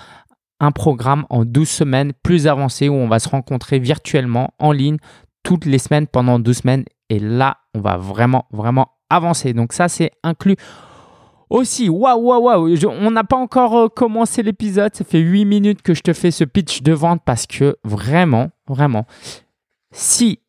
un 0.60 0.72
programme 0.72 1.26
en 1.30 1.46
12 1.46 1.68
semaines 1.68 2.14
plus 2.24 2.48
avancé 2.48 2.90
où 2.90 2.94
on 2.94 3.08
va 3.08 3.20
se 3.20 3.30
rencontrer 3.30 3.80
virtuellement 3.80 4.54
en 4.60 4.72
ligne 4.72 4.98
toutes 5.44 5.66
les 5.66 5.78
semaines 5.78 6.08
pendant 6.08 6.40
12 6.40 6.58
semaines. 6.58 6.86
Et 7.10 7.20
là, 7.20 7.58
on 7.74 7.80
va 7.80 7.98
vraiment, 7.98 8.48
vraiment 8.52 8.90
avancer. 9.10 9.54
Donc 9.54 9.74
ça, 9.74 9.88
c'est 9.88 10.12
inclus 10.24 10.58
aussi. 11.50 11.90
Waouh, 11.90 12.20
waouh, 12.20 12.42
waouh. 12.44 12.90
On 12.90 13.12
n'a 13.12 13.24
pas 13.24 13.38
encore 13.38 13.78
euh, 13.78 13.88
commencé 13.88 14.44
l'épisode. 14.44 14.94
Ça 14.96 15.06
fait 15.06 15.20
8 15.20 15.46
minutes 15.46 15.82
que 15.82 15.94
je 15.94 16.02
te 16.02 16.14
fais 16.14 16.32
ce 16.32 16.44
pitch 16.44 16.82
de 16.82 16.94
vente 16.94 17.22
parce 17.24 17.48
que 17.48 17.78
vraiment, 17.84 18.50
vraiment, 18.68 19.06
si 19.92 20.40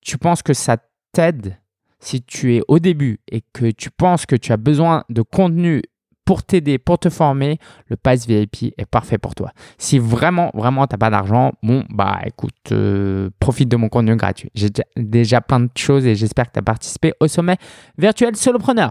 tu 0.00 0.18
penses 0.18 0.42
que 0.42 0.54
ça 0.54 0.76
t'aide, 1.12 1.58
si 2.00 2.22
tu 2.22 2.56
es 2.56 2.62
au 2.66 2.80
début 2.80 3.20
et 3.30 3.42
que 3.52 3.70
tu 3.70 3.90
penses 3.90 4.26
que 4.26 4.34
tu 4.34 4.52
as 4.52 4.56
besoin 4.56 5.04
de 5.08 5.22
contenu 5.22 5.82
pour 6.24 6.42
t'aider, 6.42 6.78
pour 6.78 6.98
te 6.98 7.08
former, 7.08 7.58
le 7.88 7.96
pass 7.96 8.26
VIP 8.26 8.74
est 8.78 8.86
parfait 8.86 9.18
pour 9.18 9.34
toi. 9.34 9.50
Si 9.78 9.98
vraiment, 9.98 10.50
vraiment, 10.54 10.86
tu 10.86 10.94
n'as 10.94 10.98
pas 10.98 11.10
d'argent, 11.10 11.52
bon, 11.62 11.84
bah 11.90 12.20
écoute, 12.24 12.54
euh, 12.70 13.30
profite 13.40 13.68
de 13.68 13.76
mon 13.76 13.88
contenu 13.88 14.16
gratuit. 14.16 14.50
J'ai 14.54 14.68
déjà 14.96 15.40
plein 15.40 15.60
de 15.60 15.70
choses 15.76 16.06
et 16.06 16.14
j'espère 16.14 16.46
que 16.46 16.52
tu 16.52 16.58
as 16.58 16.62
participé 16.62 17.12
au 17.20 17.28
sommet 17.28 17.56
virtuel 17.98 18.36
solopreneur. 18.36 18.90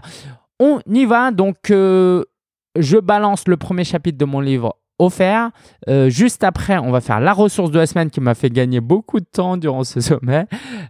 On 0.60 0.80
y 0.86 1.04
va, 1.04 1.30
donc 1.30 1.70
euh, 1.70 2.24
je 2.78 2.98
balance 2.98 3.48
le 3.48 3.56
premier 3.56 3.84
chapitre 3.84 4.18
de 4.18 4.24
mon 4.24 4.40
livre 4.40 4.76
offert. 4.98 5.50
Euh, 5.88 6.08
juste 6.08 6.44
après, 6.44 6.78
on 6.78 6.90
va 6.90 7.00
faire 7.00 7.20
la 7.20 7.32
ressource 7.32 7.70
de 7.70 7.78
la 7.78 7.86
semaine 7.86 8.10
qui 8.10 8.20
m'a 8.20 8.34
fait 8.34 8.50
gagner 8.50 8.80
beaucoup 8.80 9.20
de 9.20 9.26
temps 9.30 9.56
durant 9.56 9.84
ce 9.84 10.00
sommet. 10.00 10.46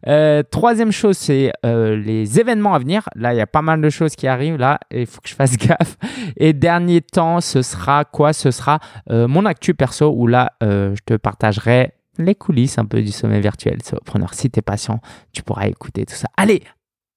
Euh, 0.06 0.43
troisième 0.43 0.93
chose, 0.93 1.16
c'est 1.16 1.52
euh, 1.64 1.96
les 1.96 2.40
événements 2.40 2.75
à 2.75 2.78
venir. 2.78 3.08
Là, 3.14 3.34
il 3.34 3.38
y 3.38 3.40
a 3.40 3.46
pas 3.46 3.62
mal 3.62 3.81
de 3.81 3.90
choses 3.90 4.14
qui 4.14 4.26
arrivent. 4.26 4.56
Là, 4.56 4.78
il 4.90 5.06
faut 5.06 5.20
que 5.20 5.28
je 5.28 5.34
fasse 5.34 5.56
gaffe. 5.56 5.96
Et 6.37 6.52
dernier 6.52 7.00
temps, 7.00 7.40
ce 7.40 7.62
sera 7.62 8.04
quoi? 8.04 8.32
Ce 8.32 8.50
sera 8.50 8.81
mon 9.08 9.46
actu 9.46 9.75
perso 9.75 10.12
où 10.14 10.26
là, 10.26 10.52
je 10.60 11.00
te 11.04 11.14
partagerai 11.14 11.93
les 12.19 12.34
coulisses 12.34 12.78
un 12.78 12.84
peu 12.84 13.02
du 13.02 13.12
sommet 13.12 13.40
virtuel. 13.40 13.78
Preneur, 14.04 14.34
si 14.34 14.50
tu 14.50 14.58
es 14.58 14.62
patient, 14.62 15.00
tu 15.32 15.43
pourras 15.43 15.66
écouter 15.66 16.04
tout 16.04 16.14
ça. 16.14 16.28
Allez, 16.37 16.62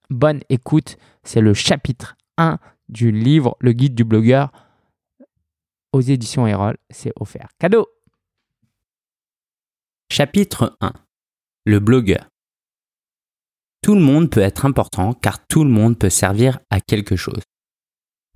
bonne 0.09 0.39
écoute. 0.49 0.97
C'est 1.23 1.41
le 1.41 1.53
chapitre 1.53 2.15
1 2.37 2.59
du 2.89 3.11
livre 3.11 3.57
Le 3.59 3.71
guide 3.73 3.95
du 3.95 4.03
blogueur 4.03 4.51
aux 5.95 6.01
éditions 6.01 6.45
Erol, 6.45 6.75
c'est 6.89 7.13
offert. 7.19 7.47
Cadeau 7.57 7.87
Chapitre 10.11 10.77
1 10.81 10.91
Le 11.65 11.79
blogueur. 11.79 12.27
Tout 13.81 13.95
le 13.95 14.01
monde 14.01 14.29
peut 14.29 14.41
être 14.41 14.65
important 14.65 15.13
car 15.13 15.47
tout 15.47 15.63
le 15.63 15.69
monde 15.69 15.97
peut 15.97 16.09
servir 16.09 16.59
à 16.69 16.81
quelque 16.81 17.15
chose. 17.15 17.41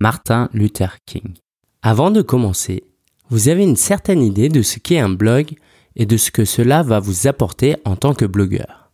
Martin 0.00 0.48
Luther 0.54 0.96
King. 1.04 1.34
Avant 1.82 2.10
de 2.10 2.22
commencer, 2.22 2.84
vous 3.28 3.48
avez 3.48 3.64
une 3.64 3.76
certaine 3.76 4.22
idée 4.22 4.48
de 4.48 4.62
ce 4.62 4.78
qu'est 4.78 4.98
un 4.98 5.10
blog 5.10 5.54
et 5.96 6.06
de 6.06 6.16
ce 6.16 6.30
que 6.30 6.46
cela 6.46 6.82
va 6.82 6.98
vous 6.98 7.26
apporter 7.26 7.76
en 7.84 7.96
tant 7.96 8.14
que 8.14 8.24
blogueur. 8.24 8.90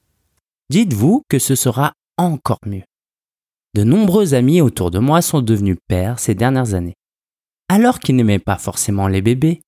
Dites-vous 0.71 1.23
que 1.29 1.39
ce 1.39 1.55
sera 1.55 1.93
encore 2.17 2.59
mieux. 2.67 2.83
De 3.75 3.85
nombreux 3.85 4.35
amis 4.35 4.61
autour 4.61 4.91
de 4.91 4.99
moi 4.99 5.23
sont 5.23 5.43
devenus 5.43 5.77
pères 5.87 6.19
ces 6.19 6.35
dernières 6.35 6.75
années 6.75 6.96
alors 7.69 7.99
qu'ils 7.99 8.17
n'aimaient 8.17 8.39
pas 8.39 8.59
forcément 8.59 9.09
les 9.09 9.23
bébés, 9.23 9.63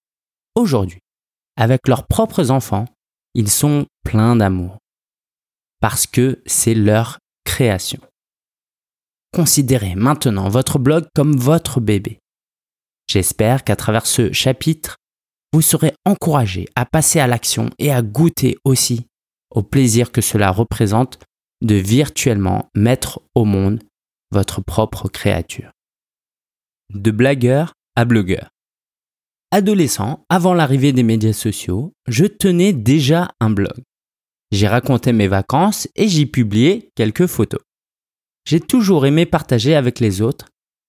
aujourd'hui, 0.54 1.00
avec 1.56 1.88
leurs 1.88 2.06
propres 2.06 2.50
enfants, 2.50 2.86
ils 3.34 3.50
sont 3.50 3.86
pleins 4.04 4.36
d'amour. 4.36 4.78
Parce 5.80 6.06
que 6.06 6.42
c'est 6.46 6.74
leur 6.74 7.18
création. 7.44 8.00
Considérez 9.32 9.94
maintenant 9.94 10.48
votre 10.48 10.78
blog 10.78 11.06
comme 11.14 11.36
votre 11.36 11.80
bébé. 11.80 12.18
J'espère 13.08 13.64
qu'à 13.64 13.76
travers 13.76 14.06
ce 14.06 14.32
chapitre, 14.32 14.96
vous 15.52 15.62
serez 15.62 15.94
encouragé 16.04 16.68
à 16.74 16.84
passer 16.84 17.20
à 17.20 17.26
l'action 17.26 17.70
et 17.78 17.90
à 17.90 18.02
goûter 18.02 18.58
aussi 18.64 19.06
au 19.50 19.62
plaisir 19.62 20.12
que 20.12 20.20
cela 20.20 20.50
représente 20.50 21.18
de 21.62 21.74
virtuellement 21.74 22.68
mettre 22.74 23.22
au 23.34 23.44
monde 23.44 23.82
votre 24.30 24.60
propre 24.60 25.08
créature. 25.08 25.70
De 26.92 27.10
blagueur 27.10 27.72
blogueur. 28.04 28.50
Adolescent, 29.50 30.24
avant 30.28 30.54
l'arrivée 30.54 30.92
des 30.92 31.02
médias 31.02 31.32
sociaux, 31.32 31.92
je 32.06 32.26
tenais 32.26 32.72
déjà 32.72 33.30
un 33.40 33.50
blog. 33.50 33.82
J'y 34.52 34.66
racontais 34.66 35.12
mes 35.12 35.28
vacances 35.28 35.88
et 35.96 36.08
j'y 36.08 36.26
publiais 36.26 36.90
quelques 36.94 37.26
photos. 37.26 37.60
J'ai 38.46 38.60
toujours 38.60 39.06
aimé 39.06 39.26
partager 39.26 39.74
avec 39.74 40.00
les 40.00 40.22
autres 40.22 40.48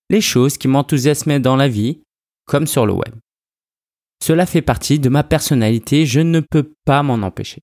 les 0.09 0.21
choses 0.21 0.57
qui 0.57 0.67
m'enthousiasmaient 0.67 1.39
dans 1.39 1.55
la 1.55 1.67
vie, 1.67 2.01
comme 2.45 2.67
sur 2.67 2.85
le 2.85 2.93
web. 2.93 3.15
Cela 4.23 4.45
fait 4.45 4.61
partie 4.61 4.99
de 4.99 5.07
ma 5.07 5.23
personnalité, 5.23 6.05
je 6.05 6.19
ne 6.19 6.39
peux 6.39 6.73
pas 6.83 7.03
m'en 7.03 7.21
empêcher. 7.25 7.61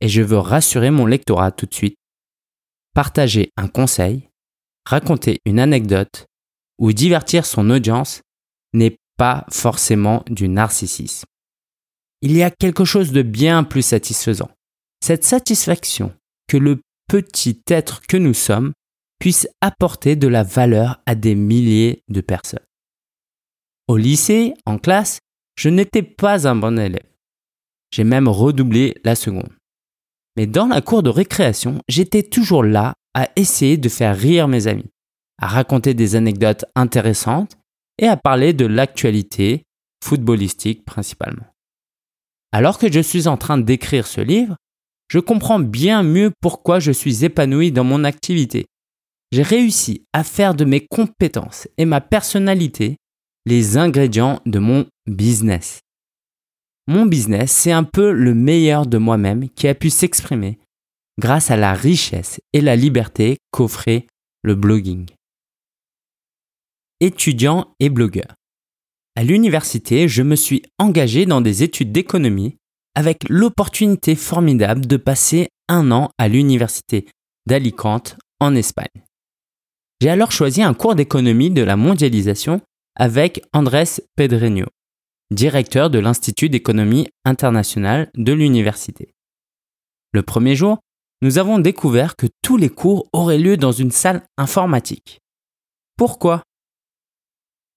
et 0.00 0.08
je 0.08 0.22
veux 0.22 0.38
rassurer 0.38 0.90
mon 0.90 1.06
lectorat 1.06 1.52
tout 1.52 1.66
de 1.66 1.74
suite. 1.74 1.96
Partager 2.94 3.50
un 3.56 3.66
conseil, 3.68 4.28
raconter 4.84 5.40
une 5.46 5.58
anecdote 5.58 6.26
ou 6.78 6.92
divertir 6.92 7.46
son 7.46 7.70
audience 7.70 8.20
n'est 8.72 8.96
pas 9.16 9.46
forcément 9.50 10.22
du 10.28 10.48
narcissisme. 10.48 11.26
Il 12.22 12.36
y 12.36 12.42
a 12.42 12.50
quelque 12.50 12.84
chose 12.84 13.12
de 13.12 13.22
bien 13.22 13.64
plus 13.64 13.82
satisfaisant. 13.82 14.50
Cette 15.04 15.24
satisfaction 15.24 16.14
que 16.48 16.56
le 16.56 16.80
petit 17.08 17.62
être 17.68 18.02
que 18.02 18.16
nous 18.16 18.34
sommes 18.34 18.72
puisse 19.18 19.48
apporter 19.60 20.16
de 20.16 20.28
la 20.28 20.42
valeur 20.42 21.00
à 21.06 21.14
des 21.14 21.34
milliers 21.34 22.02
de 22.08 22.20
personnes. 22.20 22.64
Au 23.88 23.96
lycée, 23.96 24.54
en 24.66 24.78
classe, 24.78 25.20
je 25.56 25.68
n'étais 25.68 26.02
pas 26.02 26.48
un 26.48 26.56
bon 26.56 26.78
élève. 26.78 27.08
J'ai 27.92 28.04
même 28.04 28.28
redoublé 28.28 28.96
la 29.04 29.14
seconde. 29.14 29.52
Mais 30.36 30.46
dans 30.46 30.66
la 30.66 30.82
cour 30.82 31.02
de 31.02 31.10
récréation, 31.10 31.80
j'étais 31.88 32.22
toujours 32.22 32.62
là 32.62 32.94
à 33.14 33.30
essayer 33.36 33.78
de 33.78 33.88
faire 33.88 34.16
rire 34.16 34.48
mes 34.48 34.66
amis, 34.66 34.90
à 35.40 35.46
raconter 35.46 35.94
des 35.94 36.14
anecdotes 36.14 36.66
intéressantes 36.74 37.56
et 37.98 38.06
à 38.08 38.16
parler 38.16 38.52
de 38.52 38.66
l'actualité 38.66 39.64
footballistique 40.02 40.84
principalement. 40.84 41.46
Alors 42.52 42.78
que 42.78 42.90
je 42.90 43.00
suis 43.00 43.28
en 43.28 43.36
train 43.36 43.58
d'écrire 43.58 44.06
ce 44.06 44.20
livre, 44.20 44.56
je 45.08 45.18
comprends 45.18 45.60
bien 45.60 46.02
mieux 46.02 46.32
pourquoi 46.40 46.78
je 46.80 46.92
suis 46.92 47.24
épanoui 47.24 47.72
dans 47.72 47.84
mon 47.84 48.04
activité. 48.04 48.66
J'ai 49.32 49.42
réussi 49.42 50.04
à 50.12 50.24
faire 50.24 50.54
de 50.54 50.64
mes 50.64 50.86
compétences 50.86 51.68
et 51.78 51.84
ma 51.84 52.00
personnalité 52.00 52.96
les 53.44 53.76
ingrédients 53.76 54.40
de 54.46 54.58
mon 54.58 54.86
business. 55.06 55.80
Mon 56.88 57.06
business, 57.06 57.50
c'est 57.50 57.72
un 57.72 57.84
peu 57.84 58.12
le 58.12 58.34
meilleur 58.34 58.86
de 58.86 58.98
moi-même 58.98 59.48
qui 59.50 59.68
a 59.68 59.74
pu 59.74 59.90
s'exprimer 59.90 60.58
grâce 61.18 61.50
à 61.50 61.56
la 61.56 61.72
richesse 61.72 62.40
et 62.52 62.60
la 62.60 62.76
liberté 62.76 63.38
qu'offrait 63.50 64.06
le 64.42 64.54
blogging. 64.54 65.06
Étudiant 67.00 67.74
et 67.78 67.90
blogueur. 67.90 68.36
À 69.16 69.22
l'université, 69.22 70.08
je 70.08 70.22
me 70.22 70.34
suis 70.34 70.62
engagé 70.78 71.26
dans 71.26 71.42
des 71.42 71.62
études 71.62 71.92
d'économie 71.92 72.56
avec 72.94 73.28
l'opportunité 73.28 74.14
formidable 74.14 74.86
de 74.86 74.96
passer 74.96 75.48
un 75.68 75.90
an 75.92 76.08
à 76.16 76.28
l'université 76.28 77.06
d'Alicante 77.46 78.16
en 78.40 78.54
Espagne. 78.54 79.04
J'ai 80.00 80.08
alors 80.08 80.32
choisi 80.32 80.62
un 80.62 80.72
cours 80.72 80.94
d'économie 80.94 81.50
de 81.50 81.60
la 81.60 81.76
mondialisation 81.76 82.62
avec 82.94 83.42
Andrés 83.52 84.00
Pedreño, 84.16 84.64
directeur 85.30 85.90
de 85.90 85.98
l'Institut 85.98 86.48
d'économie 86.48 87.08
internationale 87.26 88.10
de 88.14 88.32
l'université. 88.32 89.12
Le 90.12 90.22
premier 90.22 90.56
jour, 90.56 90.78
nous 91.20 91.36
avons 91.36 91.58
découvert 91.58 92.16
que 92.16 92.26
tous 92.40 92.56
les 92.56 92.70
cours 92.70 93.06
auraient 93.12 93.38
lieu 93.38 93.58
dans 93.58 93.72
une 93.72 93.90
salle 93.90 94.22
informatique. 94.38 95.20
Pourquoi? 95.98 96.42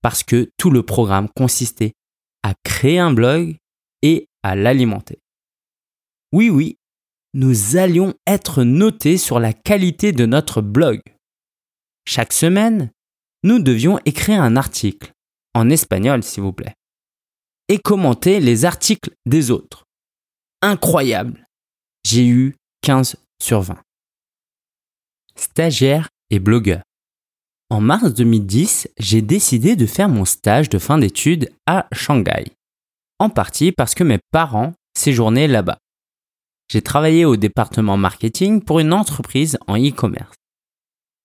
Parce 0.01 0.23
que 0.23 0.51
tout 0.57 0.71
le 0.71 0.83
programme 0.83 1.27
consistait 1.35 1.93
à 2.43 2.53
créer 2.63 2.99
un 2.99 3.11
blog 3.11 3.57
et 4.01 4.27
à 4.43 4.55
l'alimenter. 4.55 5.19
Oui, 6.31 6.49
oui, 6.49 6.77
nous 7.33 7.77
allions 7.77 8.13
être 8.25 8.63
notés 8.63 9.17
sur 9.17 9.39
la 9.39 9.53
qualité 9.53 10.11
de 10.11 10.25
notre 10.25 10.61
blog. 10.61 11.01
Chaque 12.05 12.33
semaine, 12.33 12.91
nous 13.43 13.59
devions 13.59 13.99
écrire 14.05 14.41
un 14.41 14.55
article, 14.55 15.11
en 15.53 15.69
espagnol 15.69 16.23
s'il 16.23 16.43
vous 16.43 16.53
plaît, 16.53 16.75
et 17.67 17.77
commenter 17.77 18.39
les 18.39 18.65
articles 18.65 19.11
des 19.25 19.51
autres. 19.51 19.85
Incroyable 20.61 21.45
J'ai 22.03 22.27
eu 22.27 22.55
15 22.81 23.15
sur 23.41 23.61
20. 23.61 23.77
Stagiaire 25.35 26.09
et 26.29 26.39
blogueur. 26.39 26.81
En 27.71 27.81
mars 27.81 28.13
2010, 28.13 28.89
j'ai 28.97 29.21
décidé 29.21 29.75
de 29.75 29.85
faire 29.85 30.09
mon 30.09 30.25
stage 30.25 30.69
de 30.69 30.79
fin 30.79 30.97
d'études 30.97 31.51
à 31.67 31.87
Shanghai 31.91 32.45
en 33.19 33.29
partie 33.29 33.71
parce 33.71 33.93
que 33.93 34.03
mes 34.03 34.17
parents 34.31 34.73
séjournaient 34.97 35.47
là-bas. 35.47 35.77
J'ai 36.71 36.81
travaillé 36.81 37.25
au 37.25 37.35
département 37.35 37.97
marketing 37.97 38.63
pour 38.63 38.79
une 38.79 38.93
entreprise 38.93 39.57
en 39.67 39.77
e-commerce. 39.77 40.35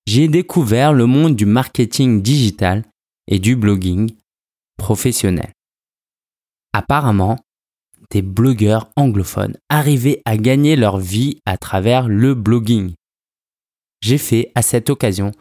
J'ai 0.06 0.28
découvert 0.28 0.92
le 0.92 1.06
monde 1.06 1.34
du 1.34 1.46
marketing 1.46 2.20
digital 2.20 2.84
et 3.26 3.38
du 3.38 3.56
blogging 3.56 4.14
professionnel. 4.76 5.50
Apparemment, 6.74 7.38
des 8.10 8.20
blogueurs 8.20 8.90
anglophones 8.96 9.56
arrivaient 9.70 10.20
à 10.26 10.36
gagner 10.36 10.76
leur 10.76 10.98
vie 10.98 11.38
à 11.46 11.56
travers 11.56 12.06
le 12.06 12.34
blogging. 12.34 12.94
J'ai 14.02 14.18
fait 14.18 14.52
à 14.54 14.60
cette 14.60 14.90
occasion 14.90 15.32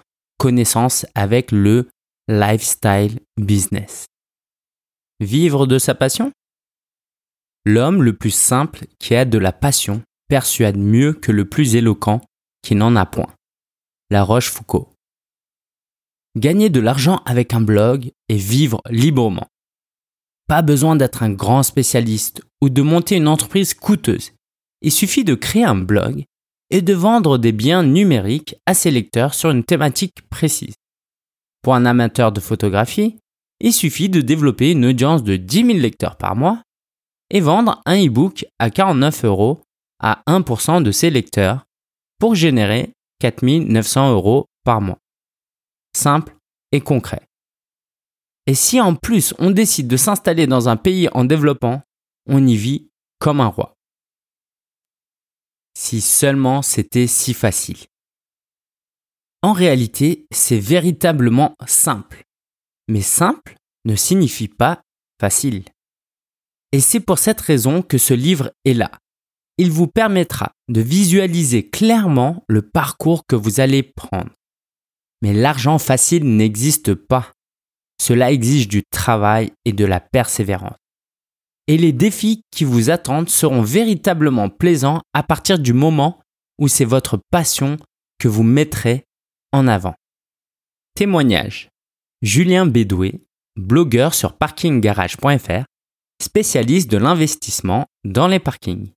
avec 1.15 1.51
le 1.51 1.89
lifestyle 2.27 3.19
business. 3.38 4.05
Vivre 5.19 5.67
de 5.67 5.77
sa 5.77 5.95
passion? 5.95 6.31
L'homme 7.65 8.03
le 8.03 8.13
plus 8.13 8.35
simple 8.35 8.85
qui 9.00 9.15
a 9.15 9.23
de 9.23 9.38
la 9.38 9.53
passion 9.53 10.01
persuade 10.27 10.77
mieux 10.77 11.13
que 11.13 11.31
le 11.31 11.47
plus 11.47 11.75
éloquent 11.75 12.19
qui 12.62 12.75
n'en 12.75 12.95
a 12.95 13.05
point. 13.05 13.33
La 14.09 14.23
Rochefoucauld. 14.23 14.88
Gagner 16.38 16.69
de 16.69 16.81
l'argent 16.81 17.21
avec 17.25 17.53
un 17.53 17.62
blog 17.62 18.12
et 18.27 18.35
vivre 18.35 18.81
librement. 18.89 19.47
Pas 20.47 20.62
besoin 20.62 20.97
d'être 20.97 21.23
un 21.23 21.31
grand 21.31 21.63
spécialiste 21.63 22.41
ou 22.62 22.69
de 22.69 22.81
monter 22.81 23.15
une 23.15 23.29
entreprise 23.29 23.73
coûteuse. 23.73 24.31
Il 24.81 24.91
suffit 24.91 25.23
de 25.23 25.35
créer 25.35 25.63
un 25.63 25.75
blog 25.75 26.25
et 26.74 26.82
de 26.82 26.94
vendre 26.94 27.38
des 27.38 27.51
biens 27.51 27.84
numériques 27.84 28.56
à 28.65 28.74
ses 28.74 28.89
lecteurs 28.89 29.36
sur 29.36 29.51
une 29.51 29.63
thématique 29.63 30.27
précise. 30.30 30.74
Pour 31.62 31.75
un 31.75 31.86
amateur 31.86 32.32
de 32.32 32.39
photographie, 32.39 33.20
il 33.60 33.72
suffit 33.72 34.10
de 34.10 34.22
développer 34.22 34.72
une 34.72 34.88
audience 34.88 35.22
de 35.24 35.36
10 35.36 35.65
000 35.68 35.77
lecteurs 35.77 36.18
par 36.18 36.36
mois 36.36 36.63
et 37.30 37.42
vendre 37.42 37.80
un 37.86 38.03
e-book 38.03 38.48
à 38.58 38.72
49 38.72 39.24
euros 39.24 39.62
à 40.00 40.24
1% 40.25 40.82
de 40.82 40.92
ses 40.92 41.12
lecteurs 41.12 41.63
pour 42.18 42.34
générer 42.34 42.92
4900 43.20 44.12
euros 44.12 44.48
par 44.65 44.82
mois. 44.82 44.98
Simple 45.96 46.36
et 46.72 46.82
concret. 46.82 47.22
Et 48.48 48.56
si 48.56 48.82
en 48.82 48.96
plus 48.96 49.36
on 49.38 49.51
décide 49.51 49.88
de 49.88 49.96
s'installer 49.96 50.48
dans 50.48 50.70
un 50.70 50.75
pays 50.75 51.08
en 51.13 51.24
développement, 51.24 51.84
on 52.27 52.48
y 52.48 52.58
vit 52.58 52.89
comme 53.20 53.42
un 53.42 53.48
roi. 53.48 53.75
Si 55.75 56.01
seulement 56.01 56.62
c'était 56.62 57.08
si 57.08 57.34
facile. 57.34 57.80
En 59.42 59.53
réalité, 59.53 60.25
c'est 60.32 60.60
véritablement 60.60 61.56
simple. 61.68 62.24
Mais 62.88 63.01
simple 63.01 63.56
ne 63.86 63.96
signifie 63.96 64.48
pas 64.48 64.82
facile. 65.20 65.63
Et 66.72 66.80
c'est 66.80 67.00
pour 67.00 67.20
cette 67.20 67.42
raison 67.42 67.82
que 67.82 67.98
ce 67.98 68.13
livre 68.13 68.51
est 68.65 68.74
là. 68.74 68.92
Il 69.58 69.72
vous 69.72 69.88
permettra 69.88 70.53
de 70.70 70.82
visualiser 70.82 71.70
clairement 71.70 72.44
le 72.48 72.62
parcours 72.62 73.25
que 73.27 73.36
vous 73.36 73.60
allez 73.60 73.84
prendre. 73.84 74.32
Mais 75.22 75.34
l'argent 75.34 75.77
facile 75.77 76.36
n'existe 76.36 76.96
pas. 76.96 77.32
Cela 78.01 78.32
exige 78.32 78.68
du 78.68 78.84
travail 78.84 79.51
et 79.65 79.72
de 79.72 79.86
la 79.86 80.00
persévérance. 80.00 80.77
Et 81.67 81.77
les 81.77 81.93
défis 81.93 82.43
qui 82.51 82.65
vous 82.65 82.89
attendent 82.89 83.29
seront 83.29 83.62
véritablement 83.62 84.50
plaisants 84.50 85.01
à 85.13 85.24
partir 85.24 85.60
du 85.60 85.74
moment 85.74 86.20
où 86.60 86.67
c'est 86.67 86.86
votre 86.86 87.20
passion 87.32 87.77
que 88.20 88.27
vous 88.27 88.43
mettrez 88.43 89.05
en 89.51 89.67
avant. 89.67 89.96
Témoignage. 90.96 91.70
Julien 92.22 92.65
Bédoué, 92.65 93.25
blogueur 93.55 94.13
sur 94.13 94.38
parkinggarage.fr, 94.38 95.65
spécialiste 96.22 96.89
de 96.91 96.98
l'investissement 96.98 97.86
dans 98.03 98.27
les 98.27 98.39
parkings. 98.39 98.91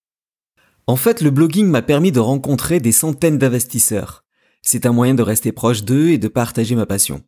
En 0.87 0.97
fait, 0.97 1.21
le 1.21 1.31
blogging 1.31 1.67
m'a 1.67 1.83
permis 1.83 2.13
de 2.13 2.21
rencontrer 2.21 2.79
des 2.79 2.93
centaines 2.93 3.39
d'investisseurs. 3.39 4.23
C'est 4.63 4.87
un 4.87 4.93
moyen 4.93 5.15
de 5.15 5.23
rester 5.23 5.53
proche 5.53 5.83
d'eux 5.83 6.11
et 6.11 6.19
de 6.19 6.29
partager 6.29 6.77
ma 6.77 6.87
passion. 6.87 7.23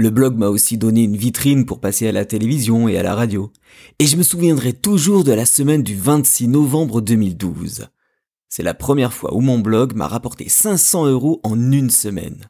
Le 0.00 0.08
blog 0.08 0.38
m'a 0.38 0.48
aussi 0.48 0.78
donné 0.78 1.02
une 1.02 1.18
vitrine 1.18 1.66
pour 1.66 1.78
passer 1.78 2.08
à 2.08 2.12
la 2.12 2.24
télévision 2.24 2.88
et 2.88 2.96
à 2.96 3.02
la 3.02 3.14
radio. 3.14 3.52
Et 3.98 4.06
je 4.06 4.16
me 4.16 4.22
souviendrai 4.22 4.72
toujours 4.72 5.24
de 5.24 5.32
la 5.32 5.44
semaine 5.44 5.82
du 5.82 5.94
26 5.94 6.48
novembre 6.48 7.02
2012. 7.02 7.88
C'est 8.48 8.62
la 8.62 8.72
première 8.72 9.12
fois 9.12 9.34
où 9.34 9.42
mon 9.42 9.58
blog 9.58 9.94
m'a 9.94 10.08
rapporté 10.08 10.48
500 10.48 11.04
euros 11.04 11.42
en 11.42 11.70
une 11.70 11.90
semaine. 11.90 12.48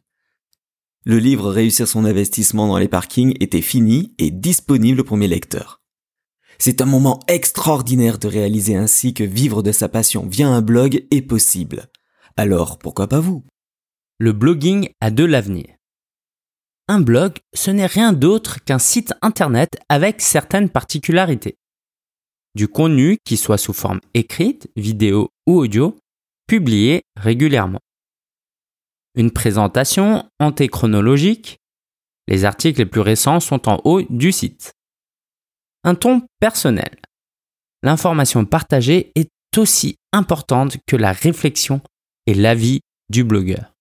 Le 1.05 1.19
livre 1.19 1.51
Réussir 1.51 1.89
son 1.89 2.05
investissement 2.05 2.69
dans 2.69 2.79
les 2.79 2.87
parkings 2.87 3.35
était 3.41 3.63
fini 3.63 4.15
et 4.19 4.31
disponible 4.31 5.03
pour 5.03 5.17
mes 5.17 5.27
lecteurs. 5.27 5.83
C'est 6.61 6.81
un 6.81 6.87
moment 6.87 7.19
extraordinaire 7.27 8.19
de 8.21 8.29
réaliser 8.29 8.77
ainsi 8.77 9.13
que 9.13 9.25
vivre 9.25 9.65
de 9.65 9.73
sa 9.73 9.89
passion 9.89 10.25
via 10.25 10.47
un 10.47 10.63
blog 10.63 11.05
est 11.11 11.23
possible. 11.23 11.89
Alors 12.37 12.79
pourquoi 12.79 13.09
pas 13.09 13.19
vous? 13.19 13.45
Le 14.19 14.31
blogging 14.33 14.91
a 15.01 15.11
de 15.11 15.25
l'avenir. 15.25 15.80
Un 16.91 17.01
blog, 17.01 17.39
ce 17.55 17.71
n'est 17.71 17.87
rien 17.87 18.13
d'autre 18.13 18.65
qu'un 18.65 18.81
site 18.81 19.15
internet 19.23 19.79
avec 19.89 20.21
certaines 20.21 20.69
particularités. 20.69 21.57
Du 22.57 22.67
contenu 22.67 23.19
qui 23.25 23.37
soit 23.37 23.59
sous 23.59 23.73
forme 23.73 24.01
écrite, 24.13 24.69
vidéo 24.75 25.29
ou 25.47 25.61
audio, 25.61 25.97
publié 26.49 27.03
régulièrement. 27.15 27.79
Une 29.15 29.31
présentation 29.31 30.29
antéchronologique. 30.41 31.59
Les 32.27 32.45
articles 32.45 32.81
les 32.81 32.87
plus 32.87 33.03
récents 33.03 33.39
sont 33.39 33.69
en 33.69 33.81
haut 33.85 34.03
du 34.03 34.33
site. 34.33 34.73
Un 35.85 35.95
ton 35.95 36.23
personnel. 36.41 36.97
L'information 37.85 38.45
partagée 38.45 39.13
est 39.15 39.31
aussi 39.57 39.95
importante 40.13 40.77
que 40.89 40.97
la 40.97 41.13
réflexion 41.13 41.83
et 42.27 42.35
l'avis 42.35 42.81
du 43.11 43.23
blogueur. 43.23 43.75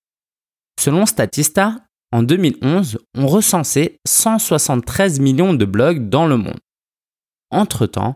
Selon 0.79 1.07
Statista, 1.07 1.88
en 2.11 2.23
2011, 2.23 2.97
on 3.15 3.27
recensait 3.27 3.99
173 4.07 5.19
millions 5.19 5.53
de 5.53 5.65
blogs 5.65 6.09
dans 6.09 6.25
le 6.25 6.37
monde. 6.37 6.59
Entre-temps, 7.51 8.15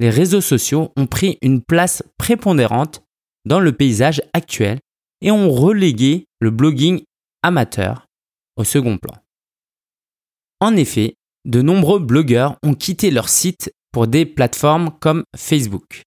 les 0.00 0.10
réseaux 0.10 0.40
sociaux 0.40 0.92
ont 0.96 1.06
pris 1.06 1.38
une 1.42 1.62
place 1.62 2.02
prépondérante 2.18 3.02
dans 3.44 3.60
le 3.60 3.72
paysage 3.72 4.22
actuel 4.32 4.78
et 5.20 5.30
ont 5.30 5.50
relégué 5.50 6.26
le 6.40 6.50
blogging 6.50 7.02
amateur 7.42 8.06
au 8.56 8.64
second 8.64 8.98
plan. 8.98 9.14
En 10.60 10.76
effet, 10.76 11.14
de 11.44 11.62
nombreux 11.62 12.00
blogueurs 12.00 12.56
ont 12.62 12.74
quitté 12.74 13.10
leur 13.10 13.28
site 13.28 13.72
pour 13.92 14.06
des 14.06 14.26
plateformes 14.26 14.90
comme 15.00 15.24
Facebook. 15.36 16.02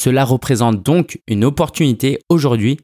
Cela 0.00 0.24
représente 0.24 0.82
donc 0.82 1.20
une 1.26 1.44
opportunité 1.44 2.20
aujourd'hui 2.28 2.78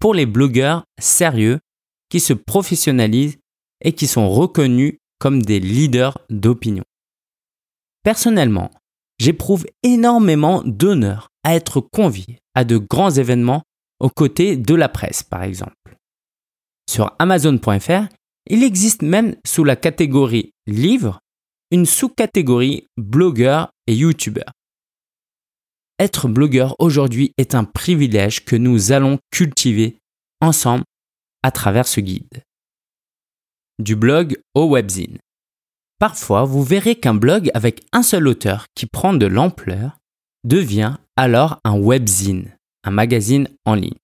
pour 0.00 0.14
les 0.14 0.26
blogueurs 0.26 0.84
sérieux 0.98 1.60
qui 2.08 2.20
se 2.20 2.32
professionnalisent 2.32 3.38
et 3.82 3.92
qui 3.92 4.06
sont 4.06 4.28
reconnus 4.28 4.98
comme 5.18 5.42
des 5.42 5.60
leaders 5.60 6.18
d'opinion. 6.30 6.84
Personnellement, 8.02 8.70
j'éprouve 9.18 9.66
énormément 9.82 10.62
d'honneur 10.64 11.28
à 11.44 11.54
être 11.54 11.80
convié 11.80 12.38
à 12.54 12.64
de 12.64 12.76
grands 12.78 13.10
événements 13.10 13.62
aux 14.00 14.10
côtés 14.10 14.56
de 14.56 14.74
la 14.74 14.88
presse, 14.88 15.22
par 15.22 15.42
exemple. 15.42 15.74
Sur 16.88 17.14
Amazon.fr, 17.18 18.08
il 18.48 18.62
existe 18.62 19.02
même 19.02 19.36
sous 19.44 19.64
la 19.64 19.76
catégorie 19.76 20.52
livres 20.66 21.20
une 21.70 21.84
sous-catégorie 21.84 22.86
blogueurs 22.96 23.70
et 23.86 23.94
youtubeurs. 23.94 24.52
Être 25.98 26.28
blogueur 26.28 26.76
aujourd'hui 26.78 27.32
est 27.36 27.54
un 27.54 27.64
privilège 27.64 28.44
que 28.44 28.56
nous 28.56 28.92
allons 28.92 29.18
cultiver 29.30 29.98
ensemble 30.40 30.84
à 31.42 31.50
travers 31.50 31.86
ce 31.86 32.00
guide. 32.00 32.42
Du 33.78 33.96
blog 33.96 34.40
au 34.54 34.68
webzine. 34.68 35.18
Parfois, 35.98 36.44
vous 36.44 36.62
verrez 36.62 36.96
qu'un 36.96 37.14
blog 37.14 37.50
avec 37.54 37.84
un 37.92 38.02
seul 38.02 38.28
auteur 38.28 38.66
qui 38.74 38.86
prend 38.86 39.14
de 39.14 39.26
l'ampleur 39.26 39.98
devient 40.44 40.96
alors 41.16 41.58
un 41.64 41.78
webzine, 41.78 42.56
un 42.84 42.90
magazine 42.90 43.48
en 43.64 43.74
ligne, 43.74 43.98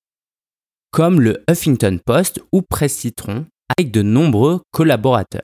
comme 0.90 1.20
le 1.20 1.42
Huffington 1.48 1.98
Post 2.04 2.42
ou 2.52 2.62
Presse 2.62 2.96
Citron 2.96 3.46
avec 3.68 3.90
de 3.90 4.02
nombreux 4.02 4.62
collaborateurs. 4.72 5.42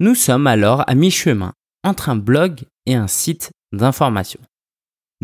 Nous 0.00 0.14
sommes 0.14 0.46
alors 0.46 0.88
à 0.88 0.94
mi-chemin 0.94 1.52
entre 1.84 2.08
un 2.08 2.16
blog 2.16 2.62
et 2.86 2.94
un 2.94 3.06
site 3.06 3.52
d'information. 3.72 4.40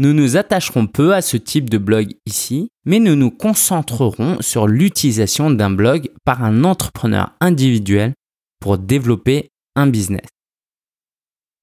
Nous 0.01 0.15
nous 0.15 0.39
attacherons 0.39 0.87
peu 0.87 1.15
à 1.15 1.21
ce 1.21 1.37
type 1.37 1.69
de 1.69 1.77
blog 1.77 2.15
ici, 2.25 2.71
mais 2.87 3.01
nous 3.01 3.17
nous 3.17 3.31
concentrerons 3.31 4.41
sur 4.41 4.67
l'utilisation 4.67 5.51
d'un 5.51 5.69
blog 5.69 6.11
par 6.25 6.43
un 6.43 6.65
entrepreneur 6.65 7.37
individuel 7.39 8.15
pour 8.61 8.79
développer 8.79 9.51
un 9.77 9.89
business. 9.89 10.27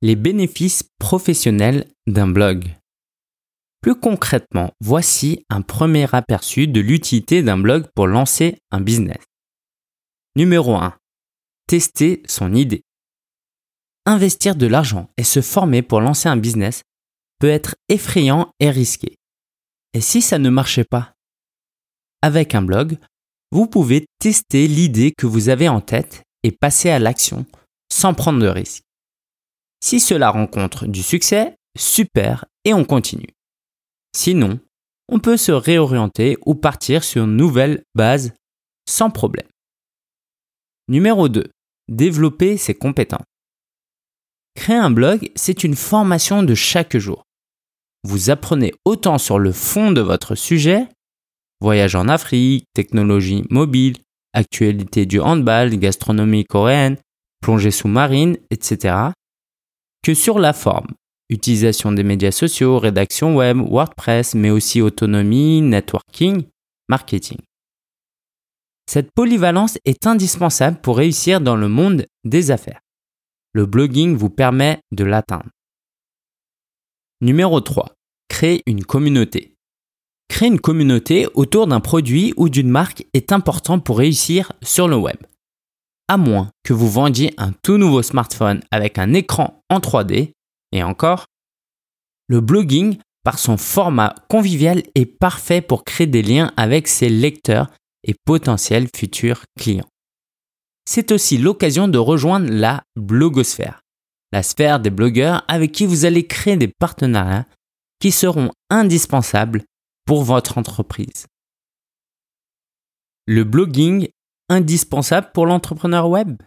Les 0.03 0.15
bénéfices 0.15 0.84
professionnels 1.00 1.88
d'un 2.06 2.27
blog. 2.27 2.75
Plus 3.82 3.96
concrètement, 3.96 4.70
voici 4.82 5.44
un 5.50 5.63
premier 5.63 6.06
aperçu 6.13 6.67
de 6.67 6.79
l'utilité 6.79 7.41
d'un 7.41 7.58
blog 7.58 7.88
pour 7.96 8.06
lancer 8.06 8.60
un 8.70 8.82
business. 8.82 9.24
Numéro 10.36 10.75
1. 10.75 10.96
Tester 11.65 12.21
son 12.28 12.54
idée. 12.54 12.84
Investir 14.06 14.56
de 14.56 14.67
l'argent 14.67 15.10
et 15.17 15.23
se 15.23 15.41
former 15.41 15.82
pour 15.82 16.02
lancer 16.02 16.30
un 16.30 16.38
business 16.38 16.84
peut 17.39 17.50
être 17.50 17.76
effrayant 17.89 18.52
et 18.60 18.69
risqué. 18.69 19.15
Et 19.93 20.02
si 20.02 20.21
ça 20.21 20.38
ne 20.38 20.50
marchait 20.50 20.84
pas? 20.84 21.13
Avec 22.21 22.56
un 22.56 22.62
blog, 22.62 22.97
vous 23.52 23.67
pouvez 23.67 24.06
tester 24.19 24.67
l'idée 24.67 25.13
que 25.17 25.28
vous 25.28 25.50
avez 25.50 25.69
en 25.69 25.82
tête 25.82 26.23
et 26.43 26.52
passer 26.52 26.89
à 26.89 27.00
l'action 27.00 27.45
sans 27.91 28.13
prendre 28.13 28.39
de 28.39 28.47
risque. 28.47 28.84
Si 29.84 30.00
cela 30.00 30.30
rencontre 30.30 30.88
du 30.88 31.04
succès, 31.04 31.56
super 31.78 32.45
et 32.65 32.73
on 32.73 32.84
continue. 32.84 33.34
Sinon, 34.15 34.60
on 35.10 35.19
peut 35.19 35.38
se 35.38 35.52
réorienter 35.52 36.38
ou 36.45 36.56
partir 36.56 37.04
sur 37.04 37.26
une 37.26 37.38
nouvelle 37.38 37.84
base 37.95 38.34
sans 38.89 39.10
problème. 39.10 39.47
Numéro 40.88 41.30
2. 41.30 41.50
Développer 41.88 42.58
ses 42.58 42.73
compétences. 42.73 43.26
Créer 44.56 44.78
un 44.78 44.89
blog, 44.89 45.32
c'est 45.36 45.63
une 45.63 45.76
formation 45.76 46.43
de 46.43 46.56
chaque 46.56 46.97
jour 46.97 47.26
vous 48.08 48.30
apprenez 48.30 48.74
autant 48.86 49.17
sur 49.17 49.38
le 49.38 49.52
fond 49.52 49.91
de 49.91 50.00
votre 50.00 50.36
sujet, 50.36 50.88
voyage 51.60 51.93
en 51.93 52.08
Afrique, 52.08 52.65
technologie 52.74 53.43
mobile, 53.50 53.98
actualité 54.32 55.06
du 55.06 55.20
handball, 55.20 55.78
gastronomie 55.78 56.46
coréenne, 56.46 56.96
plongée 57.41 57.72
sous-marine, 57.72 58.38
etc., 58.50 58.96
que 60.04 60.13
sur 60.13 60.39
la 60.39 60.54
forme, 60.54 60.88
utilisation 61.30 61.91
des 61.91 62.04
médias 62.04 62.32
sociaux, 62.32 62.80
rédaction 62.80 63.36
web, 63.36 63.58
WordPress, 63.58 64.36
mais 64.36 64.52
aussi 64.52 64.82
autonomie, 64.82 65.62
networking, 65.62 66.43
marketing. 66.88 67.39
Cette 68.89 69.12
polyvalence 69.12 69.78
est 69.84 70.08
indispensable 70.08 70.80
pour 70.80 70.96
réussir 70.96 71.41
dans 71.41 71.58
le 71.58 71.67
monde 71.67 72.06
des 72.24 72.52
affaires. 72.52 72.80
Le 73.52 73.65
blogging 73.65 74.15
vous 74.15 74.30
permet 74.30 74.80
de 74.93 75.04
l'atteindre. 75.04 75.50
Numéro 77.20 77.60
3. 77.60 77.96
Créer 78.29 78.63
une 78.67 78.83
communauté. 78.83 79.53
Créer 80.29 80.49
une 80.49 80.59
communauté 80.59 81.27
autour 81.33 81.67
d'un 81.67 81.79
produit 81.79 82.33
ou 82.37 82.49
d'une 82.49 82.69
marque 82.69 83.05
est 83.13 83.31
important 83.31 83.79
pour 83.79 83.97
réussir 83.99 84.51
sur 84.61 84.87
le 84.87 84.95
web. 84.95 85.17
À 86.07 86.17
moins 86.17 86.51
que 86.63 86.73
vous 86.73 86.89
vendiez 86.89 87.33
un 87.37 87.51
tout 87.63 87.77
nouveau 87.77 88.01
smartphone 88.01 88.61
avec 88.71 88.97
un 88.97 89.13
écran 89.13 89.61
en 89.69 89.79
3D, 89.79 90.31
et 90.71 90.83
encore, 90.83 91.25
le 92.27 92.41
blogging, 92.41 92.97
par 93.23 93.39
son 93.39 93.57
format 93.57 94.15
convivial, 94.29 94.83
est 94.95 95.05
parfait 95.05 95.61
pour 95.61 95.83
créer 95.83 96.07
des 96.07 96.21
liens 96.21 96.53
avec 96.57 96.87
ses 96.87 97.09
lecteurs 97.09 97.69
et 98.03 98.13
potentiels 98.25 98.87
futurs 98.95 99.43
clients. 99.57 99.87
C'est 100.85 101.11
aussi 101.11 101.37
l'occasion 101.37 101.89
de 101.89 101.97
rejoindre 101.97 102.49
la 102.49 102.83
blogosphère, 102.95 103.81
la 104.31 104.43
sphère 104.43 104.79
des 104.79 104.89
blogueurs 104.89 105.43
avec 105.49 105.73
qui 105.73 105.85
vous 105.85 106.05
allez 106.05 106.25
créer 106.25 106.55
des 106.55 106.69
partenariats 106.69 107.45
qui 107.99 108.12
seront 108.12 108.51
indispensables 108.69 109.63
pour 110.05 110.23
votre 110.23 110.57
entreprise. 110.57 111.27
Le 113.25 113.43
blogging 113.43 114.07
indispensable 114.49 115.31
pour 115.33 115.45
l'entrepreneur 115.45 116.10
web 116.10 116.41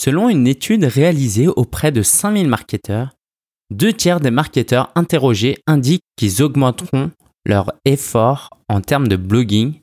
Selon 0.00 0.28
une 0.28 0.46
étude 0.46 0.84
réalisée 0.84 1.48
auprès 1.48 1.92
de 1.92 2.02
5000 2.02 2.48
marketeurs, 2.48 3.14
deux 3.70 3.92
tiers 3.92 4.20
des 4.20 4.30
marketeurs 4.30 4.90
interrogés 4.94 5.58
indiquent 5.66 6.04
qu'ils 6.16 6.42
augmenteront 6.42 7.10
leur 7.44 7.72
effort 7.84 8.50
en 8.68 8.80
termes 8.80 9.08
de 9.08 9.16
blogging 9.16 9.80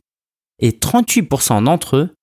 et 0.60 0.72
38% 0.72 1.64
d'entre 1.64 1.96
eux 1.96 2.16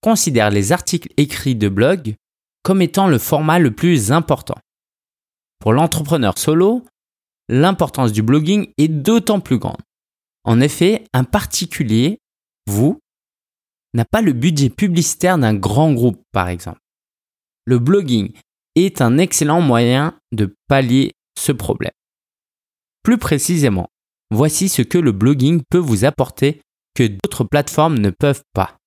considèrent 0.00 0.50
les 0.50 0.72
articles 0.72 1.08
écrits 1.16 1.54
de 1.54 1.68
blog 1.68 2.14
comme 2.62 2.82
étant 2.82 3.08
le 3.08 3.18
format 3.18 3.58
le 3.58 3.70
plus 3.72 4.12
important. 4.12 4.56
Pour 5.58 5.72
l'entrepreneur 5.72 6.38
solo, 6.38 6.84
l'importance 7.52 8.12
du 8.12 8.22
blogging 8.22 8.72
est 8.78 8.88
d'autant 8.88 9.38
plus 9.38 9.58
grande. 9.58 9.80
En 10.44 10.60
effet, 10.60 11.04
un 11.12 11.22
particulier, 11.22 12.18
vous, 12.66 12.98
n'a 13.92 14.06
pas 14.06 14.22
le 14.22 14.32
budget 14.32 14.70
publicitaire 14.70 15.36
d'un 15.36 15.54
grand 15.54 15.92
groupe, 15.92 16.22
par 16.32 16.48
exemple. 16.48 16.80
Le 17.66 17.78
blogging 17.78 18.32
est 18.74 19.02
un 19.02 19.18
excellent 19.18 19.60
moyen 19.60 20.18
de 20.32 20.54
pallier 20.66 21.12
ce 21.38 21.52
problème. 21.52 21.92
Plus 23.02 23.18
précisément, 23.18 23.88
voici 24.30 24.70
ce 24.70 24.80
que 24.80 24.98
le 24.98 25.12
blogging 25.12 25.62
peut 25.68 25.78
vous 25.78 26.06
apporter 26.06 26.62
que 26.94 27.06
d'autres 27.06 27.44
plateformes 27.44 27.98
ne 27.98 28.10
peuvent 28.10 28.44
pas. 28.54 28.78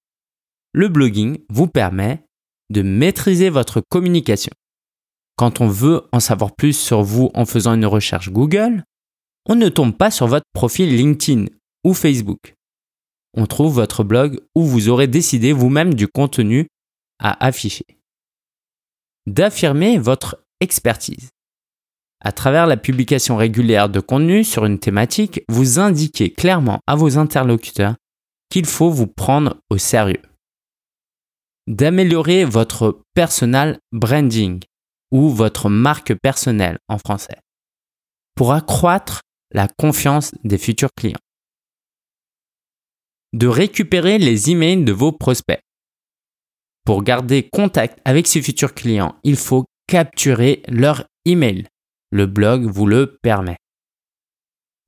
Le 0.73 0.89
blogging 0.89 1.37
vous 1.49 1.67
permet 1.67 2.25
de 2.71 2.81
maîtriser 2.81 3.51
votre 3.51 3.81
communication. 3.89 4.51
Quand 5.37 5.59
on 5.59 5.67
veut 5.67 6.07
en 6.11 6.19
savoir 6.19 6.55
plus 6.55 6.73
sur 6.73 7.03
vous 7.03 7.29
en 7.33 7.45
faisant 7.45 7.73
une 7.73 7.85
recherche 7.85 8.29
Google, 8.29 8.83
on 9.47 9.55
ne 9.55 9.69
tombe 9.69 9.95
pas 9.95 10.11
sur 10.11 10.27
votre 10.27 10.45
profil 10.53 10.95
LinkedIn 10.95 11.45
ou 11.83 11.93
Facebook. 11.93 12.55
On 13.35 13.45
trouve 13.45 13.75
votre 13.75 14.03
blog 14.03 14.39
où 14.55 14.63
vous 14.63 14.87
aurez 14.89 15.07
décidé 15.07 15.51
vous-même 15.51 15.93
du 15.93 16.07
contenu 16.07 16.67
à 17.19 17.45
afficher. 17.45 17.85
D'affirmer 19.27 19.97
votre 19.97 20.43
expertise. 20.61 21.29
À 22.21 22.31
travers 22.31 22.65
la 22.65 22.77
publication 22.77 23.35
régulière 23.35 23.89
de 23.89 23.99
contenu 23.99 24.43
sur 24.43 24.65
une 24.65 24.79
thématique, 24.79 25.41
vous 25.49 25.79
indiquez 25.79 26.31
clairement 26.31 26.79
à 26.87 26.95
vos 26.95 27.17
interlocuteurs 27.17 27.95
qu'il 28.49 28.65
faut 28.65 28.89
vous 28.89 29.07
prendre 29.07 29.57
au 29.69 29.77
sérieux. 29.77 30.21
D'améliorer 31.67 32.45
votre 32.45 33.01
personal 33.13 33.79
branding 33.91 34.61
ou 35.11 35.29
votre 35.29 35.69
marque 35.69 36.13
personnelle 36.15 36.77
en 36.87 36.97
français 36.97 37.37
pour 38.35 38.51
accroître 38.53 39.21
la 39.51 39.67
confiance 39.67 40.31
des 40.43 40.57
futurs 40.57 40.93
clients. 40.95 41.19
De 43.33 43.47
récupérer 43.47 44.17
les 44.17 44.51
emails 44.51 44.83
de 44.83 44.91
vos 44.91 45.11
prospects. 45.11 45.61
Pour 46.85 47.03
garder 47.03 47.49
contact 47.49 47.99
avec 48.05 48.27
ces 48.27 48.41
futurs 48.41 48.73
clients, 48.73 49.15
il 49.23 49.37
faut 49.37 49.65
capturer 49.87 50.61
leur 50.67 51.05
email. 51.25 51.67
Le 52.11 52.27
blog 52.27 52.65
vous 52.65 52.85
le 52.85 53.17
permet. 53.21 53.57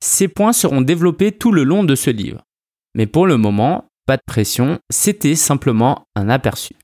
Ces 0.00 0.28
points 0.28 0.52
seront 0.52 0.80
développés 0.80 1.32
tout 1.32 1.50
le 1.50 1.64
long 1.64 1.82
de 1.82 1.94
ce 1.94 2.10
livre. 2.10 2.42
Mais 2.94 3.06
pour 3.06 3.26
le 3.26 3.36
moment, 3.36 3.88
pas 4.06 4.16
de 4.16 4.22
pression, 4.26 4.78
c'était 4.90 5.34
simplement 5.34 6.06
un 6.14 6.28
aperçu. 6.28 6.74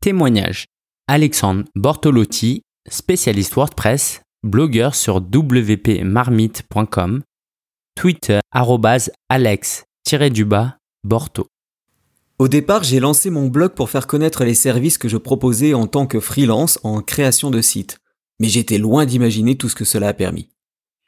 Témoignage. 0.00 0.66
Alexandre 1.12 1.64
Bortolotti, 1.74 2.62
spécialiste 2.88 3.56
WordPress, 3.56 4.22
blogueur 4.44 4.94
sur 4.94 5.16
wpmarmite.com, 5.16 7.22
Twitter 7.96 8.38
alex-borto. 9.28 11.46
Au 12.38 12.46
départ, 12.46 12.84
j'ai 12.84 13.00
lancé 13.00 13.30
mon 13.30 13.48
blog 13.48 13.74
pour 13.74 13.90
faire 13.90 14.06
connaître 14.06 14.44
les 14.44 14.54
services 14.54 14.98
que 14.98 15.08
je 15.08 15.16
proposais 15.16 15.74
en 15.74 15.88
tant 15.88 16.06
que 16.06 16.20
freelance 16.20 16.78
en 16.84 17.02
création 17.02 17.50
de 17.50 17.60
sites. 17.60 17.98
Mais 18.38 18.46
j'étais 18.46 18.78
loin 18.78 19.04
d'imaginer 19.04 19.56
tout 19.56 19.68
ce 19.68 19.74
que 19.74 19.84
cela 19.84 20.06
a 20.06 20.14
permis. 20.14 20.52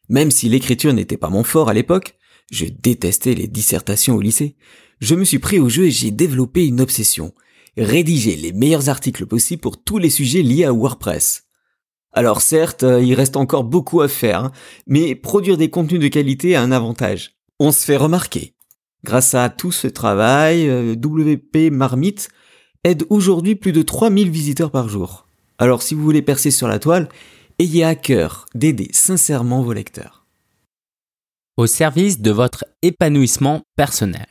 Même 0.09 0.33
si 0.33 0.49
l'écriture 0.49 0.93
n'était 0.93 1.17
pas 1.17 1.31
mon 1.31 1.45
fort 1.45 1.69
à 1.69 1.75
l'époque, 1.75 2.17
je 2.51 2.67
détestais 2.67 3.35
les 3.35 3.47
dissertations 3.47 4.17
au 4.17 4.21
lycée, 4.21 4.57
je 4.99 5.15
me 5.15 5.23
suis 5.23 5.39
pris 5.39 5.61
au 5.61 5.69
jeu 5.69 5.85
et 5.85 5.93
j'ai 5.93 6.11
développé 6.11 6.67
une 6.67 6.81
obsession. 6.81 7.33
Rédiger 7.79 8.37
les 8.37 8.53
meilleurs 8.53 8.91
articles 8.91 9.25
possibles 9.25 9.63
pour 9.63 9.83
tous 9.83 9.97
les 9.97 10.11
sujets 10.11 10.43
liés 10.43 10.65
à 10.65 10.73
WordPress. 10.73 11.45
Alors 12.13 12.43
certes, 12.43 12.83
euh, 12.83 13.03
il 13.03 13.15
reste 13.15 13.37
encore 13.37 13.65
beaucoup 13.65 14.03
à 14.03 14.09
faire, 14.09 14.45
hein, 14.45 14.53
mais 14.87 15.15
produire 15.15 15.57
des 15.57 15.71
contenus 15.71 16.01
de 16.01 16.09
qualité 16.09 16.55
a 16.55 16.61
un 16.61 16.71
avantage. 16.71 17.39
On 17.59 17.73
se 17.73 17.85
fait 17.85 17.97
remarquer. 17.97 18.55
Grâce 19.05 19.35
à 19.35 19.49
tout 19.49 19.73
ce 19.73 19.89
travail, 19.89 20.69
euh, 20.69 20.95
WP 20.95 21.71
Marmite 21.73 22.29
aide 22.85 23.07
aujourd'hui 23.09 23.55
plus 23.55 23.73
de 23.73 23.81
3000 23.81 24.31
visiteurs 24.31 24.71
par 24.71 24.91
jour. 24.91 25.27
Alors 25.57 25.83
si 25.83 25.95
vous 25.95 26.03
voulez 26.03 26.23
percer 26.23 26.51
sur 26.51 26.69
la 26.69 26.79
toile, 26.79 27.09
ayez 27.59 27.85
à 27.85 27.95
cœur 27.95 28.45
d'aider 28.55 28.89
sincèrement 28.93 29.63
vos 29.63 29.73
lecteurs. 29.73 30.27
Au 31.57 31.67
service 31.67 32.21
de 32.21 32.31
votre 32.31 32.67
épanouissement 32.83 33.63
personnel. 33.77 34.27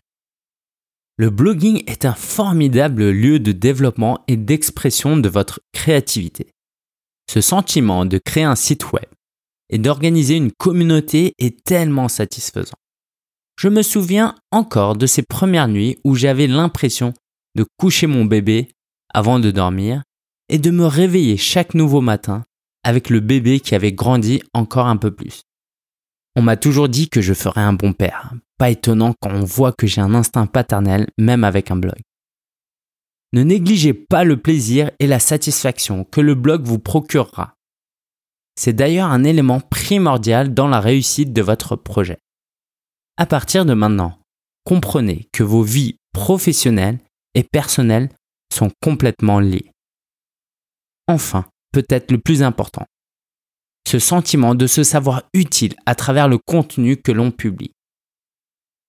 Le 1.21 1.29
blogging 1.29 1.83
est 1.85 2.05
un 2.05 2.15
formidable 2.15 3.11
lieu 3.11 3.37
de 3.37 3.51
développement 3.51 4.23
et 4.27 4.37
d'expression 4.37 5.17
de 5.17 5.29
votre 5.29 5.59
créativité. 5.71 6.47
Ce 7.29 7.41
sentiment 7.41 8.05
de 8.05 8.17
créer 8.17 8.43
un 8.43 8.55
site 8.55 8.91
web 8.91 9.05
et 9.69 9.77
d'organiser 9.77 10.35
une 10.35 10.51
communauté 10.51 11.35
est 11.37 11.63
tellement 11.63 12.07
satisfaisant. 12.07 12.73
Je 13.59 13.67
me 13.67 13.83
souviens 13.83 14.33
encore 14.49 14.95
de 14.95 15.05
ces 15.05 15.21
premières 15.21 15.67
nuits 15.67 15.99
où 16.03 16.15
j'avais 16.15 16.47
l'impression 16.47 17.13
de 17.53 17.67
coucher 17.77 18.07
mon 18.07 18.25
bébé 18.25 18.69
avant 19.13 19.37
de 19.37 19.51
dormir 19.51 20.01
et 20.49 20.57
de 20.57 20.71
me 20.71 20.87
réveiller 20.87 21.37
chaque 21.37 21.75
nouveau 21.75 22.01
matin 22.01 22.45
avec 22.83 23.11
le 23.11 23.19
bébé 23.19 23.59
qui 23.59 23.75
avait 23.75 23.93
grandi 23.93 24.41
encore 24.55 24.87
un 24.87 24.97
peu 24.97 25.11
plus. 25.11 25.43
On 26.35 26.41
m'a 26.41 26.57
toujours 26.57 26.87
dit 26.87 27.09
que 27.09 27.21
je 27.21 27.33
ferais 27.33 27.61
un 27.61 27.73
bon 27.73 27.93
père. 27.93 28.33
Pas 28.57 28.69
étonnant 28.69 29.13
quand 29.19 29.31
on 29.31 29.43
voit 29.43 29.73
que 29.73 29.87
j'ai 29.87 30.01
un 30.01 30.13
instinct 30.13 30.47
paternel 30.47 31.07
même 31.17 31.43
avec 31.43 31.71
un 31.71 31.75
blog. 31.75 31.99
Ne 33.33 33.43
négligez 33.43 33.93
pas 33.93 34.23
le 34.23 34.37
plaisir 34.37 34.91
et 34.99 35.07
la 35.07 35.19
satisfaction 35.19 36.03
que 36.03 36.21
le 36.21 36.35
blog 36.35 36.63
vous 36.63 36.79
procurera. 36.79 37.55
C'est 38.55 38.73
d'ailleurs 38.73 39.09
un 39.09 39.23
élément 39.23 39.61
primordial 39.61 40.53
dans 40.53 40.67
la 40.67 40.79
réussite 40.79 41.33
de 41.33 41.41
votre 41.41 41.75
projet. 41.75 42.17
À 43.17 43.25
partir 43.25 43.65
de 43.65 43.73
maintenant, 43.73 44.19
comprenez 44.65 45.29
que 45.31 45.43
vos 45.43 45.63
vies 45.63 45.95
professionnelles 46.13 46.99
et 47.35 47.43
personnelles 47.43 48.09
sont 48.53 48.71
complètement 48.81 49.39
liées. 49.39 49.71
Enfin, 51.07 51.45
peut-être 51.71 52.11
le 52.11 52.17
plus 52.19 52.43
important, 52.43 52.85
ce 53.91 53.99
sentiment 53.99 54.55
de 54.55 54.67
se 54.67 54.85
savoir 54.85 55.23
utile 55.33 55.75
à 55.85 55.95
travers 55.95 56.29
le 56.29 56.37
contenu 56.37 56.95
que 56.95 57.11
l'on 57.11 57.29
publie. 57.29 57.73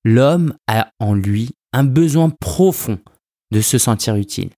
L'homme 0.05 0.55
a 0.69 0.93
en 1.01 1.13
lui 1.13 1.51
un 1.73 1.83
besoin 1.83 2.31
profond 2.31 3.01
de 3.51 3.61
se 3.61 3.79
sentir 3.79 4.15
utile. 4.15 4.51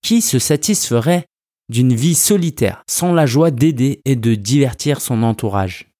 Qui 0.00 0.22
se 0.22 0.38
satisferait 0.38 1.26
d'une 1.68 1.92
vie 1.92 2.14
solitaire 2.14 2.84
sans 2.86 3.12
la 3.12 3.26
joie 3.26 3.50
d'aider 3.50 4.00
et 4.04 4.14
de 4.14 4.36
divertir 4.36 5.00
son 5.00 5.24
entourage? 5.24 5.90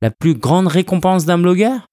La 0.00 0.10
plus 0.10 0.34
grande 0.34 0.68
récompense 0.68 1.26
d'un 1.26 1.38
blogueur? 1.38 1.86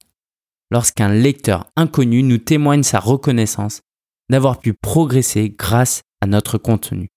Lorsqu'un 0.71 1.09
lecteur 1.09 1.67
inconnu 1.75 2.23
nous 2.23 2.37
témoigne 2.37 2.83
sa 2.83 3.01
reconnaissance 3.01 3.81
d'avoir 4.29 4.59
pu 4.59 4.73
progresser 4.73 5.49
grâce 5.49 6.01
à 6.21 6.27
notre 6.27 6.57
contenu. 6.57 7.09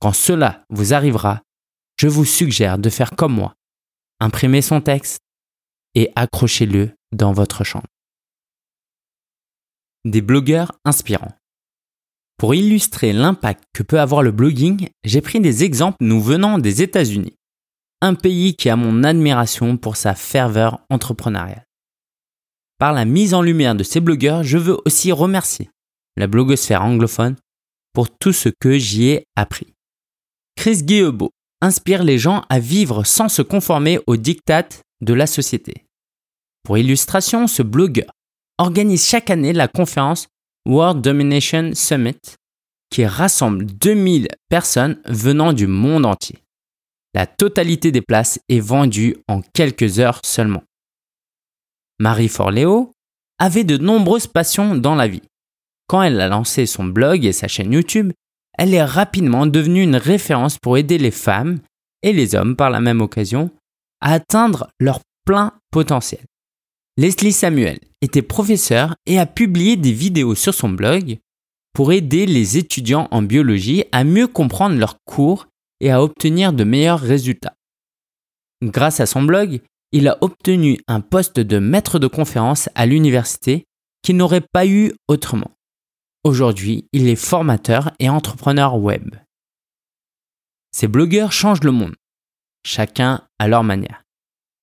Quand 0.00 0.12
cela 0.12 0.64
vous 0.68 0.94
arrivera, 0.94 1.44
je 1.96 2.08
vous 2.08 2.24
suggère 2.24 2.78
de 2.78 2.90
faire 2.90 3.12
comme 3.12 3.34
moi. 3.34 3.54
Imprimez 4.20 4.62
son 4.62 4.80
texte 4.80 5.18
et 5.94 6.10
accrochez-le 6.16 6.90
dans 7.12 7.32
votre 7.32 7.64
chambre. 7.64 7.86
Des 10.04 10.22
blogueurs 10.22 10.72
inspirants. 10.84 11.34
Pour 12.36 12.54
illustrer 12.54 13.12
l'impact 13.12 13.64
que 13.72 13.82
peut 13.82 14.00
avoir 14.00 14.22
le 14.22 14.32
blogging, 14.32 14.88
j'ai 15.04 15.20
pris 15.20 15.40
des 15.40 15.64
exemples 15.64 15.98
nous 16.00 16.20
venant 16.20 16.58
des 16.58 16.82
États-Unis 16.82 17.36
un 18.04 18.14
pays 18.14 18.54
qui 18.54 18.68
a 18.68 18.76
mon 18.76 19.02
admiration 19.02 19.78
pour 19.78 19.96
sa 19.96 20.14
ferveur 20.14 20.80
entrepreneuriale. 20.90 21.64
Par 22.78 22.92
la 22.92 23.06
mise 23.06 23.32
en 23.32 23.40
lumière 23.40 23.74
de 23.74 23.82
ces 23.82 24.00
blogueurs, 24.00 24.44
je 24.44 24.58
veux 24.58 24.76
aussi 24.84 25.10
remercier 25.10 25.70
la 26.18 26.26
blogosphère 26.26 26.82
anglophone 26.82 27.36
pour 27.94 28.10
tout 28.10 28.34
ce 28.34 28.50
que 28.50 28.76
j'y 28.76 29.08
ai 29.08 29.26
appris. 29.36 29.72
Chris 30.54 30.82
Guillebeau 30.82 31.30
inspire 31.64 32.04
les 32.04 32.18
gens 32.18 32.44
à 32.50 32.60
vivre 32.60 33.04
sans 33.04 33.28
se 33.28 33.42
conformer 33.42 33.98
aux 34.06 34.16
dictates 34.16 34.82
de 35.00 35.14
la 35.14 35.26
société. 35.26 35.86
Pour 36.62 36.78
illustration, 36.78 37.46
ce 37.46 37.62
blogueur 37.62 38.10
organise 38.58 39.06
chaque 39.08 39.30
année 39.30 39.52
la 39.52 39.66
conférence 39.66 40.28
World 40.66 41.00
Domination 41.00 41.72
Summit 41.74 42.20
qui 42.90 43.06
rassemble 43.06 43.66
2000 43.66 44.28
personnes 44.48 45.00
venant 45.06 45.52
du 45.52 45.66
monde 45.66 46.06
entier. 46.06 46.38
La 47.14 47.26
totalité 47.26 47.90
des 47.90 48.02
places 48.02 48.38
est 48.48 48.60
vendue 48.60 49.16
en 49.26 49.40
quelques 49.40 49.98
heures 49.98 50.20
seulement. 50.22 50.62
Marie 51.98 52.28
Forleo 52.28 52.92
avait 53.38 53.64
de 53.64 53.78
nombreuses 53.78 54.26
passions 54.26 54.76
dans 54.76 54.94
la 54.94 55.08
vie. 55.08 55.22
Quand 55.86 56.02
elle 56.02 56.20
a 56.20 56.28
lancé 56.28 56.66
son 56.66 56.84
blog 56.84 57.24
et 57.24 57.32
sa 57.32 57.48
chaîne 57.48 57.72
YouTube, 57.72 58.12
elle 58.58 58.74
est 58.74 58.84
rapidement 58.84 59.46
devenue 59.46 59.82
une 59.82 59.96
référence 59.96 60.58
pour 60.58 60.78
aider 60.78 60.98
les 60.98 61.10
femmes 61.10 61.58
et 62.02 62.12
les 62.12 62.34
hommes 62.34 62.56
par 62.56 62.70
la 62.70 62.80
même 62.80 63.00
occasion 63.00 63.50
à 64.00 64.12
atteindre 64.12 64.68
leur 64.78 65.00
plein 65.24 65.52
potentiel. 65.70 66.24
Leslie 66.96 67.32
Samuel 67.32 67.78
était 68.00 68.22
professeur 68.22 68.94
et 69.06 69.18
a 69.18 69.26
publié 69.26 69.76
des 69.76 69.92
vidéos 69.92 70.34
sur 70.34 70.54
son 70.54 70.68
blog 70.68 71.18
pour 71.72 71.92
aider 71.92 72.26
les 72.26 72.56
étudiants 72.56 73.08
en 73.10 73.22
biologie 73.22 73.84
à 73.90 74.04
mieux 74.04 74.28
comprendre 74.28 74.78
leurs 74.78 74.98
cours 75.04 75.48
et 75.80 75.90
à 75.90 76.02
obtenir 76.02 76.52
de 76.52 76.62
meilleurs 76.62 77.00
résultats. 77.00 77.56
Grâce 78.62 79.00
à 79.00 79.06
son 79.06 79.22
blog, 79.22 79.60
il 79.90 80.08
a 80.08 80.18
obtenu 80.20 80.78
un 80.86 81.00
poste 81.00 81.40
de 81.40 81.58
maître 81.58 81.98
de 81.98 82.06
conférence 82.06 82.68
à 82.74 82.86
l'université 82.86 83.64
qu'il 84.02 84.16
n'aurait 84.16 84.46
pas 84.52 84.66
eu 84.66 84.92
autrement. 85.08 85.50
Aujourd'hui, 86.24 86.88
il 86.94 87.06
est 87.08 87.16
formateur 87.16 87.92
et 87.98 88.08
entrepreneur 88.08 88.78
web. 88.78 89.14
Ces 90.72 90.88
blogueurs 90.88 91.32
changent 91.32 91.62
le 91.62 91.70
monde, 91.70 91.94
chacun 92.64 93.28
à 93.38 93.46
leur 93.46 93.62
manière. 93.62 94.02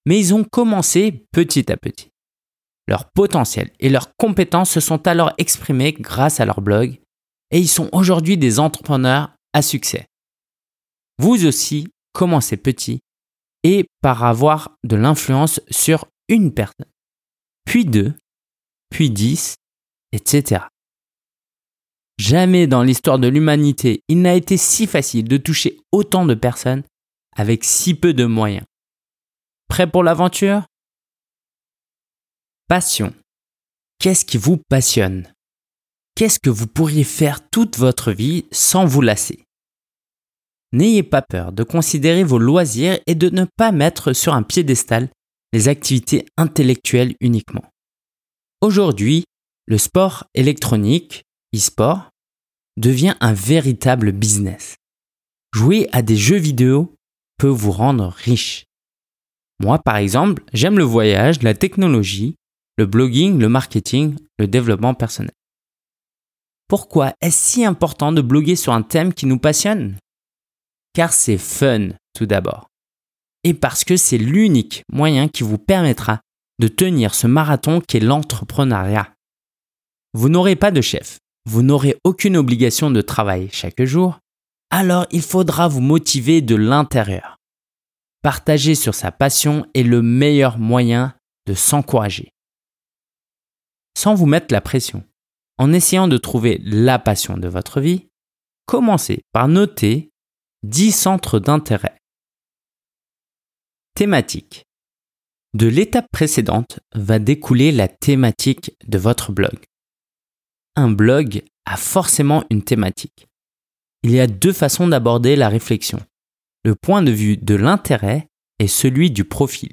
Mais 0.08 0.20
ils 0.20 0.34
ont 0.34 0.44
commencé 0.44 1.24
petit 1.32 1.72
à 1.72 1.78
petit. 1.78 2.10
Leur 2.88 3.12
potentiel 3.12 3.72
et 3.80 3.90
leurs 3.90 4.16
compétences 4.16 4.72
se 4.72 4.80
sont 4.80 5.08
alors 5.08 5.34
exprimés 5.38 5.94
grâce 5.94 6.40
à 6.40 6.46
leur 6.46 6.62
blog 6.62 7.00
et 7.52 7.60
ils 7.60 7.70
sont 7.70 7.90
aujourd'hui 7.92 8.40
des 8.40 8.60
entrepreneurs 8.60 9.32
à 9.54 9.62
succès. 9.62 10.08
Vous 11.20 11.46
aussi, 11.46 11.90
commencez 12.12 12.58
petit 12.58 13.02
et 13.64 13.86
par 14.02 14.24
avoir 14.24 14.76
de 14.84 14.96
l'influence 14.96 15.62
sur 15.70 16.08
une 16.28 16.52
personne, 16.52 16.88
puis 17.66 17.86
deux, 17.86 18.16
puis 18.90 19.12
dix, 19.12 19.54
etc. 20.12 20.64
Jamais 22.18 22.68
dans 22.68 22.84
l'histoire 22.84 23.20
de 23.20 23.28
l'humanité 23.28 24.04
il 24.08 24.22
n'a 24.22 24.36
été 24.36 24.58
si 24.58 24.88
facile 24.88 25.28
de 25.28 25.38
toucher 25.38 25.78
autant 25.92 26.26
de 26.26 26.36
personnes 26.36 26.84
avec 27.36 27.64
si 27.64 27.94
peu 27.96 28.14
de 28.14 28.26
moyens. 28.26 28.66
Prêt 29.68 29.90
pour 29.90 30.04
l'aventure? 30.04 30.64
Passion. 32.68 33.14
Qu'est-ce 34.00 34.26
qui 34.26 34.38
vous 34.38 34.58
passionne? 34.70 35.32
Qu'est-ce 36.16 36.40
que 36.40 36.50
vous 36.50 36.68
pourriez 36.68 37.04
faire 37.04 37.50
toute 37.50 37.78
votre 37.78 38.12
vie 38.12 38.46
sans 38.52 38.86
vous 38.86 39.02
lasser? 39.02 39.44
N'ayez 40.74 41.04
pas 41.04 41.22
peur 41.22 41.52
de 41.52 41.64
considérer 41.64 42.24
vos 42.24 42.38
loisirs 42.38 43.00
et 43.08 43.16
de 43.16 43.30
ne 43.30 43.46
pas 43.58 43.72
mettre 43.72 44.14
sur 44.14 44.34
un 44.34 44.44
piédestal 44.44 45.10
les 45.54 45.68
activités 45.68 46.26
intellectuelles 46.38 47.16
uniquement. 47.20 47.64
Aujourd'hui, 48.62 49.26
le 49.66 49.78
sport 49.78 50.26
électronique, 50.34 51.24
e-sport, 51.56 52.10
devient 52.78 53.16
un 53.20 53.34
véritable 53.34 54.12
business. 54.12 54.76
Jouer 55.54 55.90
à 55.92 56.02
des 56.02 56.16
jeux 56.16 56.38
vidéo 56.38 56.96
peut 57.38 57.48
vous 57.48 57.72
rendre 57.72 58.08
riche. 58.08 58.66
Moi, 59.60 59.80
par 59.80 59.98
exemple, 59.98 60.44
j'aime 60.54 60.78
le 60.78 60.84
voyage, 60.84 61.44
la 61.44 61.54
technologie, 61.54 62.36
le 62.78 62.86
blogging, 62.86 63.38
le 63.38 63.50
marketing, 63.50 64.16
le 64.40 64.48
développement 64.48 64.94
personnel. 64.94 65.34
Pourquoi 66.68 67.14
est-ce 67.22 67.38
si 67.38 67.66
important 67.66 68.12
de 68.12 68.22
bloguer 68.22 68.56
sur 68.56 68.74
un 68.74 68.82
thème 68.82 69.14
qui 69.14 69.26
nous 69.26 69.40
passionne? 69.40 69.98
Car 70.94 71.12
c'est 71.14 71.38
fun, 71.38 71.90
tout 72.14 72.26
d'abord. 72.26 72.70
Et 73.44 73.54
parce 73.54 73.84
que 73.84 73.98
c'est 73.98 74.18
l'unique 74.18 74.84
moyen 74.92 75.28
qui 75.28 75.44
vous 75.44 75.58
permettra 75.58 76.22
de 76.60 76.68
tenir 76.68 77.14
ce 77.14 77.28
marathon 77.28 77.82
qu'est 77.82 78.00
l'entrepreneuriat. 78.00 79.14
Vous 80.14 80.30
n'aurez 80.30 80.56
pas 80.56 80.72
de 80.72 80.82
chef, 80.82 81.20
vous 81.46 81.64
n'aurez 81.64 81.98
aucune 82.04 82.38
obligation 82.38 82.92
de 82.92 83.02
travail 83.02 83.50
chaque 83.52 83.84
jour, 83.84 84.20
alors 84.70 85.06
il 85.12 85.22
faudra 85.22 85.68
vous 85.68 85.82
motiver 85.82 86.42
de 86.42 86.56
l'intérieur. 86.56 87.38
Partager 88.22 88.76
sur 88.76 88.94
sa 88.94 89.12
passion 89.12 89.66
est 89.74 89.84
le 89.84 90.02
meilleur 90.02 90.60
moyen 90.60 91.16
de 91.48 91.54
s'encourager. 91.54 92.30
Sans 93.98 94.14
vous 94.14 94.28
mettre 94.28 94.54
la 94.54 94.62
pression, 94.62 95.04
en 95.58 95.74
essayant 95.74 96.08
de 96.08 96.18
trouver 96.18 96.60
la 96.64 97.00
passion 97.00 97.38
de 97.38 97.48
votre 97.48 97.82
vie, 97.82 98.08
commencez 98.66 99.22
par 99.32 99.48
noter 99.48 100.12
10 100.64 100.92
centres 100.92 101.40
d'intérêt. 101.40 101.98
Thématique. 103.96 104.64
De 105.54 105.68
l'étape 105.68 106.08
précédente 106.14 106.80
va 106.96 107.20
découler 107.20 107.72
la 107.72 107.90
thématique 107.90 108.74
de 108.88 108.98
votre 108.98 109.32
blog. 109.32 109.60
Un 110.76 110.90
blog 110.90 111.44
a 111.66 111.76
forcément 111.76 112.46
une 112.50 112.64
thématique. 112.64 113.28
Il 114.04 114.12
y 114.12 114.22
a 114.22 114.28
deux 114.28 114.54
façons 114.54 114.88
d'aborder 114.88 115.36
la 115.36 115.50
réflexion. 115.50 116.00
Le 116.64 116.76
point 116.76 117.02
de 117.02 117.12
vue 117.12 117.36
de 117.36 117.56
l'intérêt 117.56 118.30
et 118.60 118.68
celui 118.68 119.12
du 119.12 119.26
profil. 119.26 119.72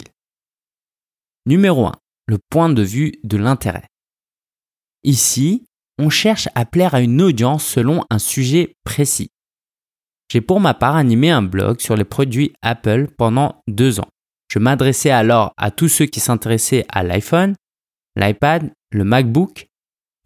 Numéro 1.46 1.86
1. 1.86 1.92
Le 2.26 2.38
point 2.50 2.68
de 2.68 2.82
vue 2.82 3.12
de 3.22 3.36
l'intérêt. 3.36 3.86
Ici, 5.04 5.64
on 5.98 6.10
cherche 6.10 6.48
à 6.56 6.64
plaire 6.64 6.94
à 6.94 7.00
une 7.00 7.22
audience 7.22 7.64
selon 7.64 8.04
un 8.10 8.18
sujet 8.18 8.74
précis. 8.82 9.30
J'ai 10.32 10.40
pour 10.40 10.58
ma 10.58 10.74
part 10.74 10.96
animé 10.96 11.30
un 11.30 11.42
blog 11.42 11.80
sur 11.80 11.96
les 11.96 12.04
produits 12.04 12.52
Apple 12.60 13.06
pendant 13.16 13.62
deux 13.68 14.00
ans. 14.00 14.08
Je 14.48 14.58
m'adressais 14.58 15.10
alors 15.10 15.52
à 15.56 15.70
tous 15.70 15.88
ceux 15.88 16.06
qui 16.06 16.18
s'intéressaient 16.18 16.86
à 16.88 17.04
l'iPhone, 17.04 17.54
l'iPad, 18.16 18.72
le 18.90 19.04
MacBook, 19.04 19.68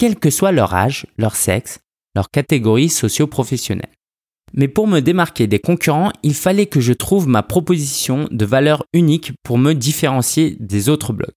quel 0.03 0.19
que 0.19 0.31
soit 0.31 0.51
leur 0.51 0.75
âge, 0.75 1.07
leur 1.17 1.37
sexe, 1.37 1.79
leur 2.17 2.29
catégorie 2.29 2.89
socio-professionnelle. 2.89 3.93
Mais 4.53 4.67
pour 4.67 4.89
me 4.89 4.99
démarquer 4.99 5.47
des 5.47 5.61
concurrents, 5.61 6.11
il 6.25 6.35
fallait 6.35 6.67
que 6.67 6.81
je 6.81 6.93
trouve 6.93 7.29
ma 7.29 7.45
proposition 7.45 8.27
de 8.33 8.45
valeur 8.45 8.85
unique 8.93 9.31
pour 9.45 9.59
me 9.59 9.75
différencier 9.75 10.57
des 10.59 10.89
autres 10.89 11.13
blogs. 11.13 11.37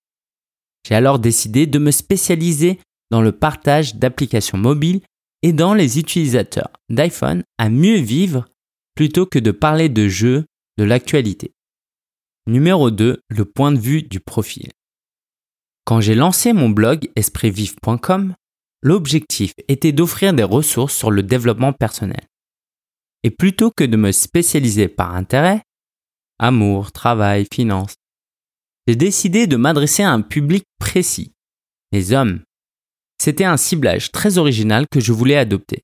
J'ai 0.84 0.96
alors 0.96 1.20
décidé 1.20 1.68
de 1.68 1.78
me 1.78 1.92
spécialiser 1.92 2.80
dans 3.12 3.22
le 3.22 3.34
partage 3.34 3.98
d'applications 3.98 4.58
mobiles 4.58 5.02
et 5.44 5.54
dans 5.54 5.76
les 5.76 6.00
utilisateurs 6.00 6.72
d'iPhone 6.90 7.44
à 7.60 7.70
mieux 7.70 8.00
vivre 8.00 8.48
plutôt 8.96 9.28
que 9.28 9.38
de 9.38 9.52
parler 9.52 9.90
de 9.90 10.08
jeux, 10.08 10.46
de 10.80 10.86
l'actualité. 10.86 11.52
Numéro 12.48 12.90
2. 12.90 13.20
Le 13.30 13.46
point 13.46 13.72
de 13.72 13.80
vue 13.80 14.02
du 14.02 14.20
profil. 14.20 14.72
Quand 15.84 16.02
j'ai 16.02 16.16
lancé 16.16 16.52
mon 16.52 16.70
blog 16.70 17.12
espritvive.com, 17.16 18.34
l'objectif 18.82 19.54
était 19.68 19.92
d'offrir 19.92 20.34
des 20.34 20.44
ressources 20.44 20.96
sur 20.96 21.12
le 21.12 21.24
développement 21.24 21.74
personnel. 21.74 22.22
Et 23.24 23.32
plutôt 23.32 23.72
que 23.72 23.84
de 23.84 23.98
me 23.98 24.12
spécialiser 24.12 24.88
par 24.88 25.16
intérêt, 25.16 25.62
amour, 26.40 26.92
travail, 26.92 27.48
finance, 27.52 27.96
j'ai 28.88 28.96
décidé 28.96 29.48
de 29.48 29.56
m'adresser 29.56 30.04
à 30.04 30.12
un 30.12 30.22
public 30.22 30.64
précis, 30.80 31.34
les 31.92 32.14
hommes. 32.14 32.42
C'était 33.20 33.46
un 33.46 33.58
ciblage 33.58 34.12
très 34.12 34.38
original 34.38 34.86
que 34.92 35.00
je 35.00 35.12
voulais 35.12 35.38
adopter, 35.38 35.82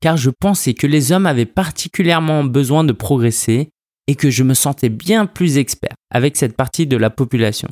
car 0.00 0.16
je 0.16 0.30
pensais 0.30 0.74
que 0.74 0.86
les 0.86 1.12
hommes 1.12 1.26
avaient 1.26 1.46
particulièrement 1.46 2.44
besoin 2.44 2.84
de 2.84 2.92
progresser 2.92 3.70
et 4.06 4.16
que 4.16 4.28
je 4.28 4.42
me 4.42 4.54
sentais 4.54 4.90
bien 4.90 5.24
plus 5.24 5.56
expert 5.56 5.94
avec 6.10 6.36
cette 6.36 6.56
partie 6.56 6.86
de 6.86 6.96
la 6.96 7.08
population. 7.08 7.68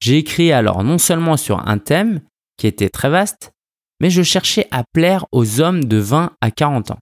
J'ai 0.00 0.18
écrit 0.18 0.50
alors 0.50 0.82
non 0.82 0.98
seulement 0.98 1.36
sur 1.36 1.68
un 1.68 1.78
thème 1.78 2.22
qui 2.56 2.66
était 2.66 2.88
très 2.88 3.10
vaste, 3.10 3.52
mais 4.00 4.10
je 4.10 4.22
cherchais 4.22 4.66
à 4.70 4.84
plaire 4.92 5.26
aux 5.32 5.60
hommes 5.60 5.84
de 5.84 5.96
20 5.96 6.36
à 6.40 6.50
40 6.50 6.92
ans. 6.92 6.98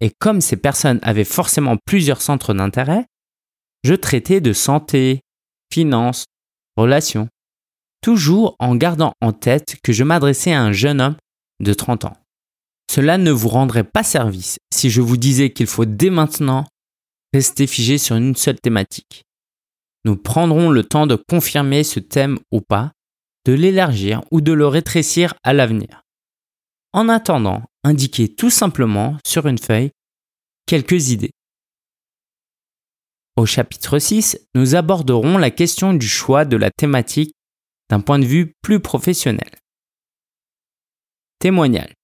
Et 0.00 0.10
comme 0.18 0.40
ces 0.40 0.56
personnes 0.56 1.00
avaient 1.02 1.24
forcément 1.24 1.76
plusieurs 1.84 2.22
centres 2.22 2.54
d'intérêt, 2.54 3.06
je 3.84 3.94
traitais 3.94 4.40
de 4.40 4.52
santé, 4.52 5.20
finances, 5.72 6.24
relations, 6.76 7.28
toujours 8.00 8.56
en 8.58 8.76
gardant 8.76 9.12
en 9.20 9.32
tête 9.32 9.76
que 9.82 9.92
je 9.92 10.04
m'adressais 10.04 10.52
à 10.52 10.62
un 10.62 10.72
jeune 10.72 11.00
homme 11.00 11.16
de 11.60 11.74
30 11.74 12.04
ans. 12.04 12.16
Cela 12.90 13.18
ne 13.18 13.30
vous 13.30 13.48
rendrait 13.48 13.84
pas 13.84 14.02
service 14.02 14.58
si 14.72 14.90
je 14.90 15.00
vous 15.00 15.16
disais 15.16 15.50
qu'il 15.50 15.66
faut 15.66 15.84
dès 15.84 16.10
maintenant 16.10 16.64
rester 17.34 17.66
figé 17.66 17.98
sur 17.98 18.16
une 18.16 18.34
seule 18.34 18.60
thématique. 18.60 19.24
Nous 20.04 20.16
prendrons 20.16 20.70
le 20.70 20.84
temps 20.84 21.06
de 21.06 21.16
confirmer 21.16 21.84
ce 21.84 22.00
thème 22.00 22.38
ou 22.50 22.60
pas, 22.60 22.92
de 23.48 23.54
l'élargir 23.54 24.20
ou 24.30 24.42
de 24.42 24.52
le 24.52 24.66
rétrécir 24.66 25.32
à 25.42 25.54
l'avenir. 25.54 26.02
En 26.92 27.08
attendant, 27.08 27.62
indiquez 27.82 28.28
tout 28.28 28.50
simplement 28.50 29.16
sur 29.26 29.46
une 29.46 29.56
feuille 29.56 29.90
quelques 30.66 31.08
idées. 31.08 31.30
Au 33.36 33.46
chapitre 33.46 33.98
6, 33.98 34.38
nous 34.54 34.74
aborderons 34.74 35.38
la 35.38 35.50
question 35.50 35.94
du 35.94 36.06
choix 36.06 36.44
de 36.44 36.58
la 36.58 36.70
thématique 36.70 37.34
d'un 37.88 38.00
point 38.00 38.18
de 38.18 38.26
vue 38.26 38.52
plus 38.60 38.80
professionnel. 38.80 39.50
Témoignage. 41.38 41.94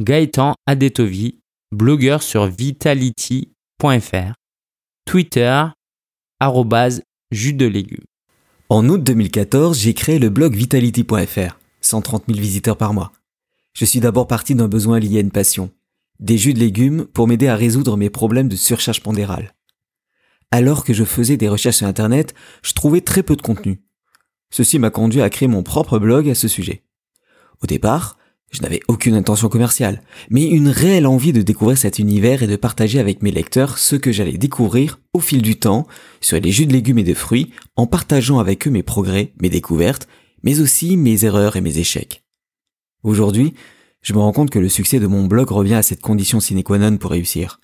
Gaëtan 0.00 0.56
Adetovi, 0.66 1.38
blogueur 1.70 2.20
sur 2.20 2.46
Vitality 2.46 3.52
Twitter, 5.04 5.66
jus 7.30 7.54
de 7.54 7.66
légumes. 7.66 8.04
En 8.74 8.88
août 8.88 9.04
2014, 9.04 9.78
j'ai 9.78 9.92
créé 9.92 10.18
le 10.18 10.30
blog 10.30 10.54
vitality.fr, 10.54 11.58
130 11.82 12.24
000 12.26 12.40
visiteurs 12.40 12.78
par 12.78 12.94
mois. 12.94 13.12
Je 13.74 13.84
suis 13.84 14.00
d'abord 14.00 14.26
parti 14.26 14.54
d'un 14.54 14.66
besoin 14.66 14.98
lié 14.98 15.18
à 15.18 15.20
une 15.20 15.30
passion, 15.30 15.70
des 16.20 16.38
jus 16.38 16.54
de 16.54 16.58
légumes 16.58 17.04
pour 17.04 17.28
m'aider 17.28 17.48
à 17.48 17.54
résoudre 17.54 17.98
mes 17.98 18.08
problèmes 18.08 18.48
de 18.48 18.56
surcharge 18.56 19.02
pondérale. 19.02 19.54
Alors 20.50 20.86
que 20.86 20.94
je 20.94 21.04
faisais 21.04 21.36
des 21.36 21.50
recherches 21.50 21.76
sur 21.76 21.86
Internet, 21.86 22.32
je 22.62 22.72
trouvais 22.72 23.02
très 23.02 23.22
peu 23.22 23.36
de 23.36 23.42
contenu. 23.42 23.82
Ceci 24.48 24.78
m'a 24.78 24.88
conduit 24.88 25.20
à 25.20 25.28
créer 25.28 25.48
mon 25.48 25.62
propre 25.62 25.98
blog 25.98 26.30
à 26.30 26.34
ce 26.34 26.48
sujet. 26.48 26.82
Au 27.62 27.66
départ, 27.66 28.16
je 28.52 28.60
n'avais 28.60 28.80
aucune 28.86 29.14
intention 29.14 29.48
commerciale, 29.48 30.02
mais 30.30 30.46
une 30.46 30.68
réelle 30.68 31.06
envie 31.06 31.32
de 31.32 31.40
découvrir 31.40 31.78
cet 31.78 31.98
univers 31.98 32.42
et 32.42 32.46
de 32.46 32.56
partager 32.56 33.00
avec 33.00 33.22
mes 33.22 33.30
lecteurs 33.30 33.78
ce 33.78 33.96
que 33.96 34.12
j'allais 34.12 34.36
découvrir 34.36 35.00
au 35.14 35.20
fil 35.20 35.40
du 35.40 35.58
temps 35.58 35.86
sur 36.20 36.38
les 36.38 36.52
jus 36.52 36.66
de 36.66 36.72
légumes 36.72 36.98
et 36.98 37.04
de 37.04 37.14
fruits 37.14 37.50
en 37.76 37.86
partageant 37.86 38.38
avec 38.38 38.66
eux 38.66 38.70
mes 38.70 38.82
progrès, 38.82 39.32
mes 39.40 39.48
découvertes, 39.48 40.06
mais 40.42 40.60
aussi 40.60 40.98
mes 40.98 41.24
erreurs 41.24 41.56
et 41.56 41.62
mes 41.62 41.78
échecs. 41.78 42.24
Aujourd'hui, 43.02 43.54
je 44.02 44.12
me 44.12 44.18
rends 44.18 44.32
compte 44.32 44.50
que 44.50 44.58
le 44.58 44.68
succès 44.68 45.00
de 45.00 45.06
mon 45.06 45.24
blog 45.24 45.50
revient 45.50 45.74
à 45.74 45.82
cette 45.82 46.02
condition 46.02 46.38
sine 46.38 46.62
qua 46.62 46.78
non 46.78 46.98
pour 46.98 47.12
réussir. 47.12 47.58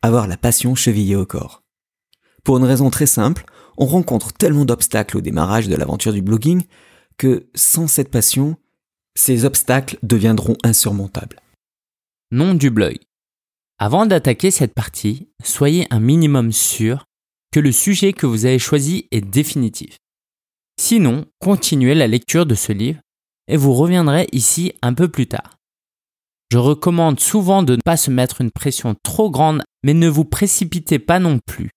Avoir 0.00 0.26
la 0.26 0.36
passion 0.36 0.74
chevillée 0.74 1.16
au 1.16 1.26
corps. 1.26 1.62
Pour 2.42 2.56
une 2.56 2.64
raison 2.64 2.88
très 2.88 3.06
simple, 3.06 3.44
on 3.76 3.86
rencontre 3.86 4.32
tellement 4.32 4.64
d'obstacles 4.64 5.18
au 5.18 5.20
démarrage 5.20 5.68
de 5.68 5.76
l'aventure 5.76 6.12
du 6.12 6.22
blogging 6.22 6.62
que 7.18 7.46
sans 7.54 7.86
cette 7.86 8.10
passion, 8.10 8.56
ces 9.14 9.44
obstacles 9.44 9.98
deviendront 10.02 10.56
insurmontables. 10.64 11.40
Nom 12.30 12.54
du 12.54 12.70
blog. 12.70 12.98
Avant 13.78 14.06
d'attaquer 14.06 14.50
cette 14.50 14.74
partie, 14.74 15.28
soyez 15.42 15.86
un 15.90 16.00
minimum 16.00 16.52
sûr 16.52 17.04
que 17.52 17.60
le 17.60 17.72
sujet 17.72 18.12
que 18.12 18.26
vous 18.26 18.46
avez 18.46 18.58
choisi 18.58 19.08
est 19.10 19.20
définitif. 19.20 19.98
Sinon, 20.80 21.26
continuez 21.38 21.94
la 21.94 22.06
lecture 22.06 22.46
de 22.46 22.54
ce 22.54 22.72
livre 22.72 23.00
et 23.48 23.56
vous 23.56 23.74
reviendrez 23.74 24.28
ici 24.32 24.72
un 24.82 24.94
peu 24.94 25.08
plus 25.08 25.26
tard. 25.26 25.58
Je 26.50 26.58
recommande 26.58 27.18
souvent 27.18 27.62
de 27.62 27.76
ne 27.76 27.80
pas 27.82 27.96
se 27.96 28.10
mettre 28.10 28.40
une 28.40 28.50
pression 28.50 28.94
trop 29.02 29.30
grande, 29.30 29.62
mais 29.82 29.94
ne 29.94 30.08
vous 30.08 30.24
précipitez 30.24 30.98
pas 30.98 31.18
non 31.18 31.38
plus. 31.46 31.70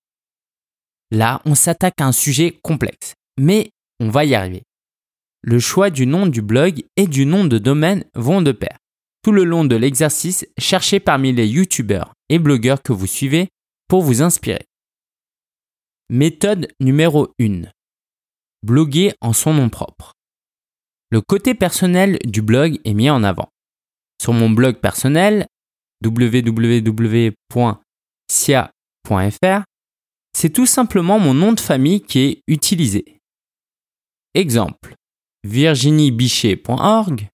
Là, 1.12 1.42
on 1.46 1.56
s'attaque 1.56 2.02
à 2.02 2.06
un 2.06 2.12
sujet 2.12 2.60
complexe, 2.62 3.14
mais 3.40 3.72
on 4.00 4.10
va 4.10 4.26
y 4.26 4.36
arriver. 4.36 4.64
Le 5.48 5.60
choix 5.60 5.92
du 5.92 6.08
nom 6.08 6.26
du 6.26 6.42
blog 6.42 6.84
et 6.96 7.06
du 7.06 7.28
nom 7.28 7.46
de 7.46 7.60
domaine 7.60 8.04
vont 8.16 8.42
de 8.42 8.52
pair. 8.52 8.80
Tout 9.22 9.32
le 9.32 9.44
long 9.44 9.64
de 9.64 9.76
l'exercice, 9.76 10.48
cherchez 10.58 11.00
parmi 11.00 11.34
les 11.34 11.48
youtubeurs 11.48 12.16
et 12.30 12.40
blogueurs 12.40 12.82
que 12.82 12.94
vous 12.94 13.06
suivez 13.06 13.50
pour 13.88 14.02
vous 14.02 14.24
inspirer. 14.24 14.66
Méthode 16.10 16.70
numéro 16.80 17.32
1. 17.40 17.62
Bloguer 18.64 19.14
en 19.22 19.34
son 19.34 19.54
nom 19.54 19.70
propre. 19.70 20.14
Le 21.12 21.22
côté 21.22 21.54
personnel 21.54 22.18
du 22.26 22.42
blog 22.42 22.80
est 22.84 22.96
mis 22.96 23.12
en 23.12 23.24
avant. 23.24 23.50
Sur 24.20 24.34
mon 24.34 24.50
blog 24.50 24.78
personnel, 24.78 25.46
www.sia.fr, 26.04 27.36
c'est 30.34 30.50
tout 30.50 30.66
simplement 30.66 31.20
mon 31.20 31.36
nom 31.36 31.54
de 31.54 31.60
famille 31.60 32.02
qui 32.02 32.20
est 32.22 32.42
utilisé. 32.48 33.20
Exemple, 34.34 34.96
virginiebichet.org, 35.46 37.28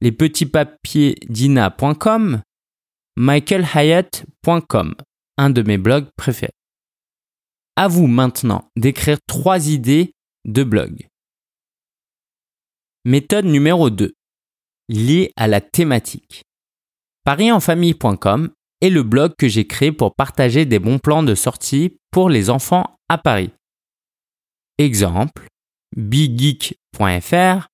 lespetitspapiers.dina.com, 0.00 2.42
michaelhyatt.com, 3.16 4.94
un 5.38 5.50
de 5.50 5.62
mes 5.62 5.78
blogs 5.78 6.06
préférés. 6.16 6.52
À 7.74 7.88
vous 7.88 8.06
maintenant 8.06 8.68
d'écrire 8.76 9.16
trois 9.26 9.68
idées 9.68 10.12
de 10.44 10.62
blog. 10.62 11.08
Méthode 13.04 13.46
numéro 13.46 13.90
2. 13.90 14.14
Liée 14.88 15.32
à 15.36 15.48
la 15.48 15.60
thématique. 15.60 16.44
Parienfamille.com 17.24 18.50
est 18.80 18.90
le 18.90 19.02
blog 19.02 19.32
que 19.36 19.48
j'ai 19.48 19.66
créé 19.66 19.90
pour 19.90 20.14
partager 20.14 20.64
des 20.64 20.78
bons 20.78 21.00
plans 21.00 21.24
de 21.24 21.34
sortie 21.34 21.98
pour 22.12 22.30
les 22.30 22.50
enfants 22.50 22.94
à 23.08 23.18
Paris. 23.18 23.50
Exemple, 24.78 25.48
biggeek.fr, 25.96 27.68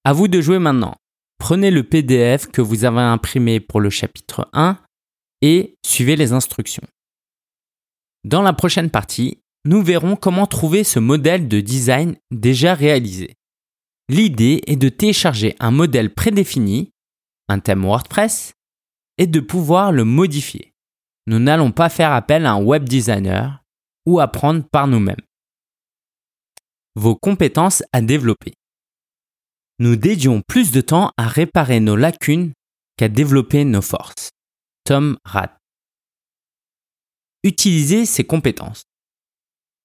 À 0.05 0.13
vous 0.13 0.27
de 0.27 0.41
jouer 0.41 0.59
maintenant. 0.59 0.95
Prenez 1.37 1.71
le 1.71 1.83
PDF 1.83 2.47
que 2.47 2.61
vous 2.61 2.85
avez 2.85 3.01
imprimé 3.01 3.59
pour 3.59 3.81
le 3.81 3.89
chapitre 3.89 4.49
1 4.53 4.77
et 5.41 5.75
suivez 5.85 6.15
les 6.15 6.31
instructions. 6.31 6.87
Dans 8.23 8.41
la 8.41 8.53
prochaine 8.53 8.89
partie, 8.89 9.39
nous 9.65 9.81
verrons 9.81 10.15
comment 10.15 10.47
trouver 10.47 10.83
ce 10.83 10.99
modèle 10.99 11.47
de 11.47 11.59
design 11.59 12.15
déjà 12.31 12.73
réalisé. 12.73 13.35
L'idée 14.13 14.61
est 14.67 14.75
de 14.75 14.89
télécharger 14.89 15.55
un 15.59 15.71
modèle 15.71 16.13
prédéfini, 16.13 16.91
un 17.49 17.59
thème 17.59 17.83
WordPress, 17.83 18.53
et 19.17 19.25
de 19.25 19.39
pouvoir 19.39 19.91
le 19.91 20.03
modifier. 20.03 20.71
Nous 21.25 21.39
n'allons 21.39 21.71
pas 21.71 21.89
faire 21.89 22.11
appel 22.11 22.45
à 22.45 22.51
un 22.51 22.63
web 22.63 22.87
designer 22.87 23.63
ou 24.05 24.19
apprendre 24.19 24.69
par 24.71 24.85
nous-mêmes. 24.85 25.25
Vos 26.95 27.15
compétences 27.15 27.81
à 27.91 28.03
développer. 28.03 28.53
Nous 29.79 29.95
dédions 29.95 30.43
plus 30.47 30.69
de 30.69 30.81
temps 30.81 31.11
à 31.17 31.27
réparer 31.27 31.79
nos 31.79 31.95
lacunes 31.95 32.53
qu'à 32.97 33.09
développer 33.09 33.65
nos 33.65 33.81
forces. 33.81 34.29
Tom 34.83 35.17
Rath. 35.25 35.57
Utilisez 37.43 38.05
ses 38.05 38.25
compétences. 38.25 38.83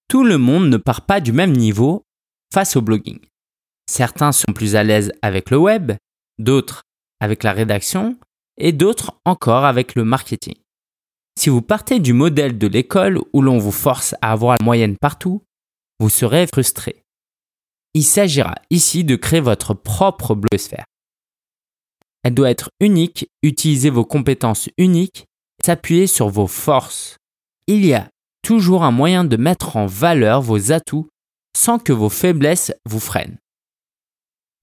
Tout 0.06 0.22
le 0.22 0.36
monde 0.36 0.68
ne 0.68 0.76
part 0.76 1.06
pas 1.06 1.22
du 1.22 1.32
même 1.32 1.56
niveau 1.56 2.04
face 2.52 2.76
au 2.76 2.82
blogging. 2.82 3.20
Certains 3.88 4.32
sont 4.32 4.52
plus 4.54 4.76
à 4.76 4.84
l'aise 4.84 5.12
avec 5.22 5.50
le 5.50 5.56
web, 5.56 5.92
d'autres 6.38 6.82
avec 7.20 7.42
la 7.42 7.52
rédaction 7.52 8.18
et 8.58 8.72
d'autres 8.72 9.18
encore 9.24 9.64
avec 9.64 9.94
le 9.94 10.04
marketing. 10.04 10.54
Si 11.38 11.48
vous 11.48 11.62
partez 11.62 11.98
du 11.98 12.12
modèle 12.12 12.58
de 12.58 12.66
l'école 12.66 13.18
où 13.32 13.40
l'on 13.40 13.58
vous 13.58 13.72
force 13.72 14.14
à 14.20 14.32
avoir 14.32 14.56
la 14.60 14.64
moyenne 14.64 14.96
partout, 14.98 15.42
vous 16.00 16.10
serez 16.10 16.46
frustré. 16.46 17.02
Il 17.94 18.04
s'agira 18.04 18.56
ici 18.70 19.04
de 19.04 19.16
créer 19.16 19.40
votre 19.40 19.72
propre 19.72 20.34
blogosphère. 20.34 20.84
Elle 22.24 22.34
doit 22.34 22.50
être 22.50 22.68
unique, 22.80 23.28
utiliser 23.42 23.88
vos 23.88 24.04
compétences 24.04 24.68
uniques, 24.76 25.24
s'appuyer 25.64 26.06
sur 26.06 26.28
vos 26.28 26.46
forces. 26.46 27.16
Il 27.66 27.86
y 27.86 27.94
a 27.94 28.10
toujours 28.42 28.82
un 28.82 28.90
moyen 28.90 29.24
de 29.24 29.36
mettre 29.36 29.76
en 29.76 29.86
valeur 29.86 30.42
vos 30.42 30.72
atouts 30.72 31.08
sans 31.56 31.78
que 31.78 31.92
vos 31.92 32.10
faiblesses 32.10 32.72
vous 32.84 33.00
freinent. 33.00 33.38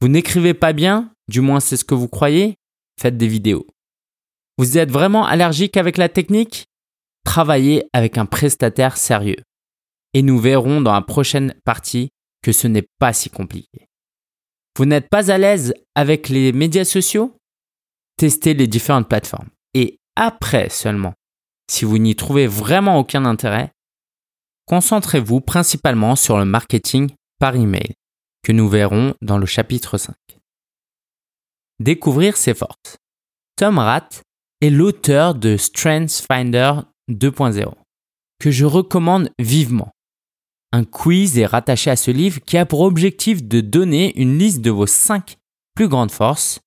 Vous 0.01 0.08
n'écrivez 0.08 0.53
pas 0.53 0.73
bien, 0.73 1.13
du 1.27 1.41
moins 1.41 1.60
c'est 1.60 1.77
ce 1.77 1.86
que 1.86 1.95
vous 1.95 2.08
croyez, 2.08 2.55
faites 2.99 3.17
des 3.17 3.27
vidéos. 3.27 3.65
Vous 4.58 4.77
êtes 4.77 4.91
vraiment 4.91 5.25
allergique 5.25 5.77
avec 5.77 5.97
la 5.97 6.10
technique? 6.10 6.65
Travaillez 7.25 7.88
avec 7.93 8.17
un 8.17 8.25
prestataire 8.25 8.97
sérieux. 8.97 9.43
Et 10.13 10.21
nous 10.21 10.39
verrons 10.39 10.79
dans 10.81 10.93
la 10.93 11.01
prochaine 11.01 11.53
partie 11.65 12.10
que 12.41 12.51
ce 12.51 12.67
n'est 12.67 12.88
pas 12.99 13.12
si 13.12 13.29
compliqué. 13.29 13.88
Vous 14.78 14.86
n'êtes 14.86 15.09
pas 15.09 15.32
à 15.32 15.38
l'aise 15.38 15.74
avec 15.95 16.30
les 16.30 16.53
médias 16.53 16.86
sociaux? 16.86 17.36
Testez 18.17 18.53
les 18.53 18.67
différentes 18.67 19.09
plateformes. 19.09 19.49
Et 19.74 19.97
après 20.15 20.70
seulement, 20.70 21.13
si 21.70 21.84
vous 21.84 21.97
n'y 21.97 22.15
trouvez 22.15 22.47
vraiment 22.47 22.99
aucun 22.99 23.26
intérêt, 23.26 23.72
concentrez-vous 24.67 25.41
principalement 25.41 26.15
sur 26.15 26.38
le 26.38 26.45
marketing 26.45 27.11
par 27.39 27.55
email, 27.55 27.93
que 28.46 28.52
nous 28.52 28.70
verrons 28.70 29.16
dans 29.24 29.39
le 29.39 29.48
chapitre 29.48 29.98
5. 29.98 30.16
Découvrir 31.80 32.38
ses 32.38 32.54
forces. 32.54 32.98
Tom 33.56 33.80
Rath 33.80 34.22
est 34.62 34.70
l'auteur 34.70 35.34
de 35.34 35.58
Strengths 35.58 36.24
Finder 36.32 36.74
2.0, 37.10 37.74
que 38.39 38.52
je 38.52 38.66
recommande 38.66 39.32
vivement. 39.39 39.89
Un 40.72 40.84
quiz 40.84 41.39
est 41.39 41.48
rattaché 41.48 41.89
à 41.89 41.96
ce 41.96 42.12
livre 42.12 42.39
qui 42.39 42.56
a 42.58 42.68
pour 42.68 42.82
objectif 42.82 43.43
de 43.43 43.62
donner 43.62 44.16
une 44.22 44.38
liste 44.38 44.62
de 44.62 44.70
vos 44.70 44.86
5 44.86 45.38
plus 45.74 45.88
grandes 45.88 46.12
forces 46.12 46.60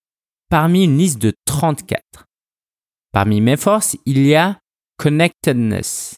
parmi 0.50 0.82
une 0.82 0.98
liste 0.98 1.20
de 1.20 1.32
34. 1.44 2.02
Parmi 3.12 3.40
mes 3.40 3.56
forces, 3.56 3.96
il 4.04 4.26
y 4.26 4.34
a 4.34 4.58
connectedness, 4.96 6.16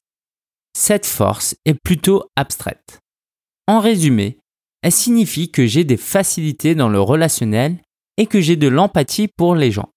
cette 0.74 1.04
force 1.04 1.54
est 1.66 1.74
plutôt 1.74 2.30
abstraite. 2.34 2.98
En 3.66 3.80
résumé, 3.80 4.39
elle 4.82 4.92
signifie 4.92 5.50
que 5.50 5.66
j'ai 5.66 5.84
des 5.84 5.96
facilités 5.96 6.74
dans 6.74 6.88
le 6.88 7.00
relationnel 7.00 7.78
et 8.16 8.26
que 8.26 8.40
j'ai 8.40 8.56
de 8.56 8.68
l'empathie 8.68 9.28
pour 9.28 9.54
les 9.54 9.70
gens. 9.70 9.90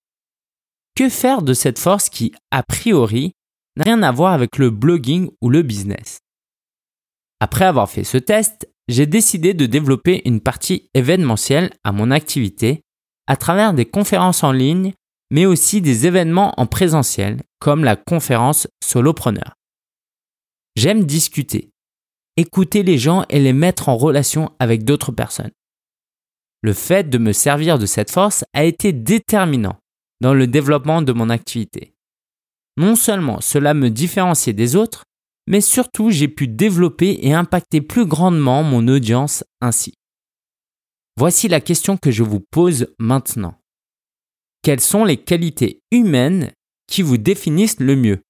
Que 0.96 1.10
faire 1.10 1.42
de 1.42 1.54
cette 1.54 1.80
force 1.80 2.10
qui, 2.10 2.34
a 2.52 2.64
priori, 2.64 3.34
n'a 3.78 3.86
rien 3.86 4.04
à 4.04 4.12
voir 4.12 4.34
avec 4.34 4.58
le 4.58 4.70
blogging 4.70 5.30
ou 5.42 5.50
le 5.50 5.62
business? 5.62 6.20
Après 7.40 7.66
avoir 7.66 7.90
fait 7.90 8.04
ce 8.04 8.18
test, 8.18 8.70
j'ai 8.88 9.06
décidé 9.06 9.54
de 9.54 9.66
développer 9.66 10.22
une 10.26 10.42
partie 10.42 10.90
événementielle 10.94 11.72
à 11.84 11.92
mon 11.92 12.12
activité 12.12 12.82
à 13.28 13.38
travers 13.38 13.74
des 13.74 13.86
conférences 13.86 14.44
en 14.44 14.52
ligne, 14.52 14.94
mais 15.32 15.46
aussi 15.46 15.82
des 15.82 16.06
événements 16.06 16.54
en 16.58 16.68
présentiel, 16.68 17.42
comme 17.60 17.84
la 17.84 17.96
conférence 17.96 18.68
Solopreneur. 18.84 19.56
J'aime 20.76 21.06
discuter, 21.06 21.72
écouter 22.38 22.84
les 22.84 22.98
gens 22.98 23.26
et 23.30 23.40
les 23.40 23.54
mettre 23.54 23.90
en 23.90 23.98
relation 23.98 24.52
avec 24.60 24.84
d'autres 24.84 25.12
personnes. 25.12 25.52
Le 26.62 26.74
fait 26.74 27.10
de 27.10 27.18
me 27.18 27.34
servir 27.34 27.78
de 27.78 27.86
cette 27.86 28.12
force 28.12 28.46
a 28.54 28.64
été 28.64 28.94
déterminant 28.94 29.78
dans 30.22 30.34
le 30.34 30.48
développement 30.48 31.02
de 31.02 31.12
mon 31.12 31.30
activité. 31.30 31.94
Non 32.78 32.96
seulement 32.96 33.42
cela 33.42 33.74
me 33.74 33.90
différenciait 33.90 34.54
des 34.54 34.76
autres, 34.76 35.04
mais 35.48 35.62
surtout 35.62 36.10
j'ai 36.10 36.30
pu 36.30 36.48
développer 36.48 37.20
et 37.22 37.34
impacter 37.34 37.82
plus 37.82 38.06
grandement 38.06 38.64
mon 38.64 38.88
audience 38.88 39.44
ainsi. 39.62 39.94
Voici 41.18 41.48
la 41.48 41.62
question 41.62 41.98
que 41.98 42.12
je 42.12 42.24
vous 42.24 42.40
pose 42.40 42.88
maintenant. 42.98 43.56
Quelles 44.64 44.80
sont 44.80 45.04
les 45.04 45.18
qualités 45.18 45.82
humaines 45.92 46.52
qui 46.88 47.02
vous 47.02 47.18
définissent 47.18 47.80
le 47.80 47.96
mieux? 47.96 48.22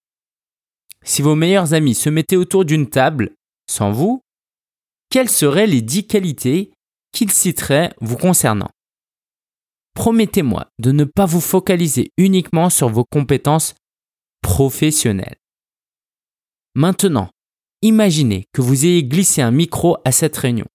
Si 1.05 1.21
vos 1.21 1.35
meilleurs 1.35 1.73
amis 1.73 1.95
se 1.95 2.09
mettaient 2.09 2.35
autour 2.35 2.65
d'une 2.65 2.89
table, 2.89 3.35
sans 3.73 3.91
vous, 3.91 4.21
quelles 5.09 5.29
seraient 5.29 5.67
les 5.67 5.81
dix 5.81 6.05
qualités 6.05 6.71
qu'ils 7.11 7.31
citeraient 7.31 7.93
vous 8.01 8.17
concernant? 8.17 8.69
Promettez-moi 9.95 10.67
de 10.79 10.91
ne 10.91 11.03
pas 11.03 11.25
vous 11.25 11.41
focaliser 11.41 12.11
uniquement 12.17 12.69
sur 12.69 12.89
vos 12.89 13.03
compétences 13.03 13.75
professionnelles. 14.41 15.37
Maintenant, 16.75 17.29
imaginez 17.81 18.45
que 18.53 18.61
vous 18.61 18.85
ayez 18.85 19.03
glissé 19.03 19.41
un 19.41 19.51
micro 19.51 19.97
à 20.05 20.11
cette 20.11 20.37
réunion. 20.37 20.67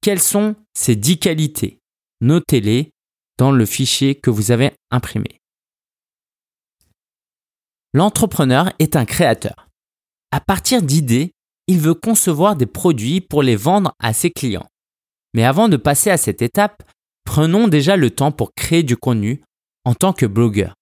Quelles 0.00 0.22
sont 0.22 0.56
ces 0.74 0.96
10 0.96 1.18
qualités? 1.18 1.78
Notez-les 2.20 2.90
dans 3.38 3.52
le 3.52 3.66
fichier 3.66 4.14
que 4.14 4.30
vous 4.30 4.50
avez 4.50 4.72
imprimé. 4.90 5.40
L'entrepreneur 7.92 8.72
est 8.78 8.96
un 8.96 9.04
créateur. 9.04 9.68
À 10.30 10.40
partir 10.40 10.82
d'idées, 10.82 11.32
il 11.70 11.78
veut 11.78 11.94
concevoir 11.94 12.56
des 12.56 12.66
produits 12.66 13.20
pour 13.20 13.44
les 13.44 13.54
vendre 13.54 13.94
à 14.00 14.12
ses 14.12 14.32
clients. 14.32 14.66
Mais 15.34 15.44
avant 15.44 15.68
de 15.68 15.76
passer 15.76 16.10
à 16.10 16.16
cette 16.16 16.42
étape, 16.42 16.82
prenons 17.24 17.68
déjà 17.68 17.96
le 17.96 18.10
temps 18.10 18.32
pour 18.32 18.54
créer 18.56 18.82
du 18.82 18.96
contenu 18.96 19.40
en 19.84 19.94
tant 19.94 20.12
que 20.12 20.26
blogueur. 20.26 20.74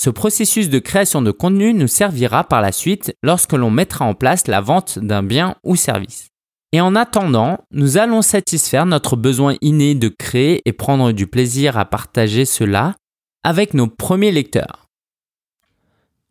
Ce 0.00 0.08
processus 0.08 0.68
de 0.68 0.78
création 0.78 1.20
de 1.20 1.32
contenu 1.32 1.74
nous 1.74 1.88
servira 1.88 2.44
par 2.44 2.60
la 2.60 2.70
suite 2.70 3.12
lorsque 3.24 3.54
l'on 3.54 3.72
mettra 3.72 4.04
en 4.04 4.14
place 4.14 4.46
la 4.46 4.60
vente 4.60 5.00
d'un 5.00 5.24
bien 5.24 5.56
ou 5.64 5.74
service. 5.74 6.28
Et 6.70 6.80
en 6.80 6.94
attendant, 6.94 7.58
nous 7.72 7.98
allons 7.98 8.22
satisfaire 8.22 8.86
notre 8.86 9.16
besoin 9.16 9.56
inné 9.62 9.96
de 9.96 10.08
créer 10.08 10.62
et 10.64 10.72
prendre 10.72 11.10
du 11.10 11.26
plaisir 11.26 11.76
à 11.76 11.86
partager 11.86 12.44
cela 12.44 12.94
avec 13.42 13.74
nos 13.74 13.88
premiers 13.88 14.30
lecteurs. 14.30 14.86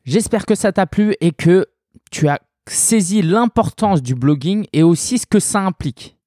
J'espère 0.06 0.46
que 0.46 0.56
ça 0.56 0.72
t'a 0.72 0.88
plu 0.88 1.16
et 1.20 1.34
que 1.34 1.68
tu 2.12 2.30
as 2.30 2.40
saisi 2.70 3.22
l'importance 3.22 4.02
du 4.02 4.16
blogging 4.16 4.66
et 4.74 4.84
aussi 4.84 5.18
ce 5.18 5.26
que 5.26 5.40
ça 5.40 5.62
implique. 5.62 6.18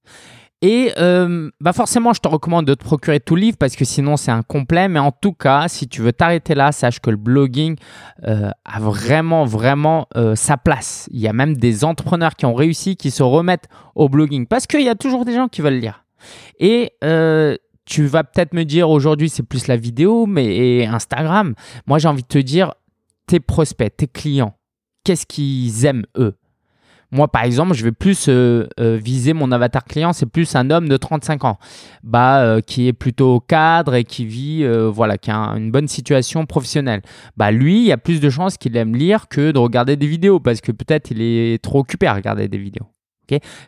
Et 0.62 0.92
euh, 0.98 1.50
bah 1.60 1.72
forcément, 1.72 2.12
je 2.12 2.20
te 2.20 2.28
recommande 2.28 2.66
de 2.66 2.74
te 2.74 2.84
procurer 2.84 3.18
tout 3.18 3.34
le 3.34 3.40
livre 3.40 3.56
parce 3.56 3.76
que 3.76 3.86
sinon 3.86 4.18
c'est 4.18 4.30
incomplet. 4.30 4.88
Mais 4.88 4.98
en 4.98 5.10
tout 5.10 5.32
cas, 5.32 5.68
si 5.68 5.88
tu 5.88 6.02
veux 6.02 6.12
t'arrêter 6.12 6.54
là, 6.54 6.70
sache 6.70 7.00
que 7.00 7.08
le 7.08 7.16
blogging 7.16 7.76
euh, 8.26 8.50
a 8.66 8.80
vraiment, 8.80 9.46
vraiment 9.46 10.06
euh, 10.16 10.34
sa 10.34 10.58
place. 10.58 11.08
Il 11.12 11.20
y 11.20 11.28
a 11.28 11.32
même 11.32 11.56
des 11.56 11.82
entrepreneurs 11.82 12.36
qui 12.36 12.44
ont 12.44 12.54
réussi 12.54 12.96
qui 12.96 13.10
se 13.10 13.22
remettent 13.22 13.68
au 13.94 14.10
blogging 14.10 14.46
parce 14.46 14.66
qu'il 14.66 14.82
y 14.82 14.90
a 14.90 14.94
toujours 14.94 15.24
des 15.24 15.34
gens 15.34 15.48
qui 15.48 15.62
veulent 15.62 15.80
lire. 15.80 16.04
Et 16.58 16.92
tu 17.86 18.04
vas 18.04 18.22
peut-être 18.24 18.52
me 18.52 18.64
dire 18.64 18.90
aujourd'hui 18.90 19.30
c'est 19.30 19.42
plus 19.42 19.66
la 19.66 19.76
vidéo, 19.76 20.26
mais 20.26 20.84
Instagram. 20.84 21.54
Moi 21.86 21.98
j'ai 21.98 22.08
envie 22.08 22.22
de 22.22 22.28
te 22.28 22.38
dire 22.38 22.74
tes 23.26 23.40
prospects, 23.40 23.96
tes 23.96 24.06
clients, 24.06 24.54
qu'est-ce 25.04 25.26
qu'ils 25.26 25.84
aiment 25.86 26.06
eux. 26.16 26.34
Moi, 27.12 27.26
par 27.26 27.42
exemple, 27.42 27.74
je 27.74 27.82
vais 27.82 27.92
plus 27.92 28.28
euh, 28.28 28.68
euh, 28.78 28.96
viser 29.02 29.32
mon 29.32 29.50
avatar 29.50 29.84
client, 29.84 30.12
c'est 30.12 30.26
plus 30.26 30.54
un 30.54 30.70
homme 30.70 30.88
de 30.88 30.96
35 30.96 31.44
ans, 31.44 31.58
bah, 32.04 32.40
euh, 32.40 32.60
qui 32.60 32.86
est 32.86 32.92
plutôt 32.92 33.40
cadre 33.40 33.96
et 33.96 34.04
qui 34.04 34.24
vit, 34.26 34.64
voilà, 34.92 35.18
qui 35.18 35.30
a 35.30 35.36
une 35.56 35.70
bonne 35.70 35.88
situation 35.88 36.46
professionnelle. 36.46 37.02
Bah, 37.36 37.50
lui, 37.50 37.78
il 37.78 37.86
y 37.86 37.92
a 37.92 37.98
plus 37.98 38.20
de 38.20 38.30
chances 38.30 38.56
qu'il 38.56 38.76
aime 38.76 38.94
lire 38.94 39.28
que 39.28 39.50
de 39.50 39.58
regarder 39.58 39.96
des 39.96 40.06
vidéos 40.06 40.38
parce 40.38 40.60
que 40.60 40.72
peut-être 40.72 41.10
il 41.10 41.20
est 41.20 41.62
trop 41.62 41.80
occupé 41.80 42.06
à 42.06 42.14
regarder 42.14 42.46
des 42.48 42.58
vidéos 42.58 42.86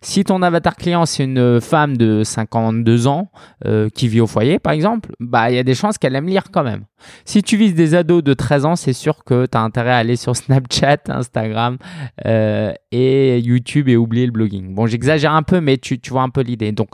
si 0.00 0.24
ton 0.24 0.42
avatar 0.42 0.76
client, 0.76 1.06
c'est 1.06 1.24
une 1.24 1.60
femme 1.60 1.96
de 1.96 2.24
52 2.24 3.06
ans 3.06 3.30
euh, 3.64 3.88
qui 3.88 4.08
vit 4.08 4.20
au 4.20 4.26
foyer, 4.26 4.58
par 4.58 4.72
exemple, 4.72 5.10
bah, 5.20 5.50
il 5.50 5.56
y 5.56 5.58
a 5.58 5.62
des 5.62 5.74
chances 5.74 5.98
qu'elle 5.98 6.16
aime 6.16 6.26
lire 6.26 6.44
quand 6.52 6.64
même. 6.64 6.84
Si 7.24 7.42
tu 7.42 7.56
vises 7.56 7.74
des 7.74 7.94
ados 7.94 8.22
de 8.22 8.34
13 8.34 8.64
ans, 8.64 8.76
c'est 8.76 8.92
sûr 8.92 9.24
que 9.24 9.46
tu 9.46 9.56
as 9.56 9.60
intérêt 9.60 9.90
à 9.90 9.96
aller 9.96 10.16
sur 10.16 10.36
Snapchat, 10.42 10.98
Instagram 11.08 11.78
euh, 12.26 12.72
et 12.90 13.38
YouTube 13.38 13.88
et 13.88 13.96
oublier 13.96 14.26
le 14.26 14.32
blogging. 14.32 14.74
Bon, 14.74 14.86
j'exagère 14.86 15.32
un 15.32 15.42
peu, 15.42 15.60
mais 15.60 15.78
tu, 15.78 15.98
tu 15.98 16.10
vois 16.10 16.22
un 16.22 16.30
peu 16.30 16.42
l'idée. 16.42 16.72
Donc, 16.72 16.90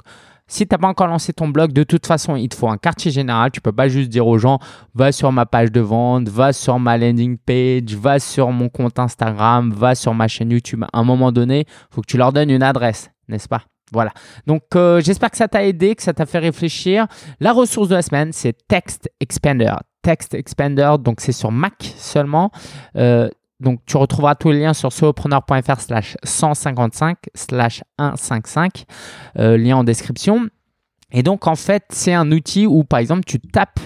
si 0.49 0.67
tu 0.67 0.75
n'as 0.75 0.79
pas 0.79 0.89
encore 0.89 1.07
lancé 1.07 1.33
ton 1.33 1.49
blog, 1.49 1.73
de 1.73 1.85
toute 1.85 2.07
façon, 2.07 2.35
il 2.35 2.49
te 2.49 2.57
faut 2.57 2.69
un 2.69 2.79
quartier 2.79 3.11
général. 3.11 3.51
Tu 3.51 3.61
peux 3.61 3.73
pas 3.73 3.89
juste 3.89 4.09
dire 4.09 4.27
aux 4.27 4.39
gens, 4.39 4.59
va 4.95 5.13
sur 5.13 5.31
ma 5.31 5.47
page 5.47 5.71
de 5.71 5.81
vente, 5.81 6.29
va 6.29 6.53
sur 6.53 6.79
ma 6.79 6.97
landing 6.97 7.37
page, 7.37 7.95
va 7.95 8.19
sur 8.19 8.51
mon 8.51 8.69
compte 8.69 8.99
Instagram, 8.99 9.73
va 9.73 9.95
sur 9.95 10.15
ma 10.15 10.27
chaîne 10.27 10.51
YouTube. 10.51 10.85
À 10.93 10.99
un 10.99 11.05
moment 11.05 11.31
donné, 11.31 11.61
il 11.61 11.95
faut 11.95 12.01
que 12.01 12.07
tu 12.07 12.17
leur 12.17 12.33
donnes 12.33 12.51
une 12.51 12.63
adresse, 12.63 13.11
n'est-ce 13.29 13.49
pas? 13.49 13.63
Voilà. 13.93 14.13
Donc, 14.47 14.63
euh, 14.75 15.01
j'espère 15.01 15.31
que 15.31 15.37
ça 15.37 15.49
t'a 15.49 15.65
aidé, 15.65 15.95
que 15.95 16.03
ça 16.03 16.13
t'a 16.13 16.27
fait 16.27 16.39
réfléchir. 16.39 17.07
La 17.41 17.53
ressource 17.53 17.89
de 17.89 17.95
la 17.95 18.03
semaine, 18.03 18.33
c'est 18.33 18.55
Text 18.69 19.11
Expander. 19.21 19.75
Text 20.03 20.35
Expander, 20.35 20.95
donc 21.01 21.21
c'est 21.21 21.33
sur 21.33 21.51
Mac 21.51 21.93
seulement. 21.97 22.51
Euh, 22.97 23.29
donc, 23.61 23.81
tu 23.87 23.97
retrouveras 23.97 24.37
tous 24.37 24.51
les 24.51 24.61
liens 24.61 24.75
sur 24.75 24.93
solopreneur.fr 24.93 25.81
slash 25.81 26.17
155 26.23 27.19
slash 27.35 27.83
155, 27.99 28.85
euh, 29.39 29.57
lien 29.57 29.79
en 29.79 29.85
description. 29.85 30.49
Et 31.11 31.23
donc, 31.23 31.47
en 31.47 31.57
fait, 31.57 31.85
c'est 31.91 32.15
un 32.15 32.31
outil 32.31 32.67
où, 32.67 32.85
par 32.85 33.01
exemple, 33.01 33.25
tu 33.27 33.41
tapes 33.41 33.81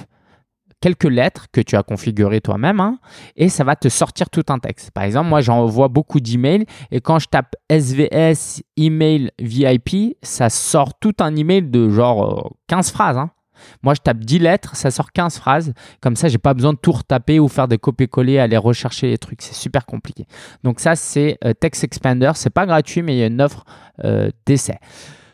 quelques 0.82 1.04
lettres 1.04 1.46
que 1.52 1.60
tu 1.60 1.76
as 1.76 1.84
configurées 1.84 2.40
toi-même 2.40 2.80
hein, 2.80 2.98
et 3.36 3.48
ça 3.48 3.62
va 3.62 3.76
te 3.76 3.88
sortir 3.88 4.28
tout 4.28 4.42
un 4.48 4.58
texte. 4.58 4.90
Par 4.90 5.04
exemple, 5.04 5.28
moi, 5.28 5.40
j'envoie 5.40 5.88
beaucoup 5.88 6.20
d'emails 6.20 6.66
et 6.90 7.00
quand 7.00 7.20
je 7.20 7.28
tape 7.28 7.54
SVS 7.70 8.62
email 8.76 9.30
VIP, 9.38 10.16
ça 10.22 10.50
sort 10.50 10.98
tout 10.98 11.14
un 11.20 11.36
email 11.36 11.62
de 11.62 11.88
genre 11.88 12.52
15 12.66 12.88
euh, 12.88 12.92
phrases. 12.92 13.16
Hein. 13.16 13.30
Moi, 13.82 13.94
je 13.94 14.00
tape 14.00 14.18
10 14.18 14.38
lettres, 14.38 14.76
ça 14.76 14.90
sort 14.90 15.12
15 15.12 15.38
phrases. 15.38 15.72
Comme 16.00 16.16
ça, 16.16 16.28
j'ai 16.28 16.38
pas 16.38 16.54
besoin 16.54 16.72
de 16.72 16.78
tout 16.78 16.92
retaper 16.92 17.40
ou 17.40 17.48
faire 17.48 17.68
des 17.68 17.78
copier-coller, 17.78 18.38
aller 18.38 18.56
rechercher 18.56 19.08
les 19.08 19.18
trucs. 19.18 19.42
C'est 19.42 19.54
super 19.54 19.86
compliqué. 19.86 20.26
Donc 20.64 20.80
ça, 20.80 20.96
c'est 20.96 21.38
euh, 21.44 21.52
Text 21.52 21.84
Expander. 21.84 22.32
C'est 22.34 22.50
pas 22.50 22.66
gratuit, 22.66 23.02
mais 23.02 23.16
il 23.16 23.18
y 23.18 23.22
a 23.22 23.26
une 23.26 23.40
offre 23.40 23.64
euh, 24.04 24.30
d'essai. 24.46 24.78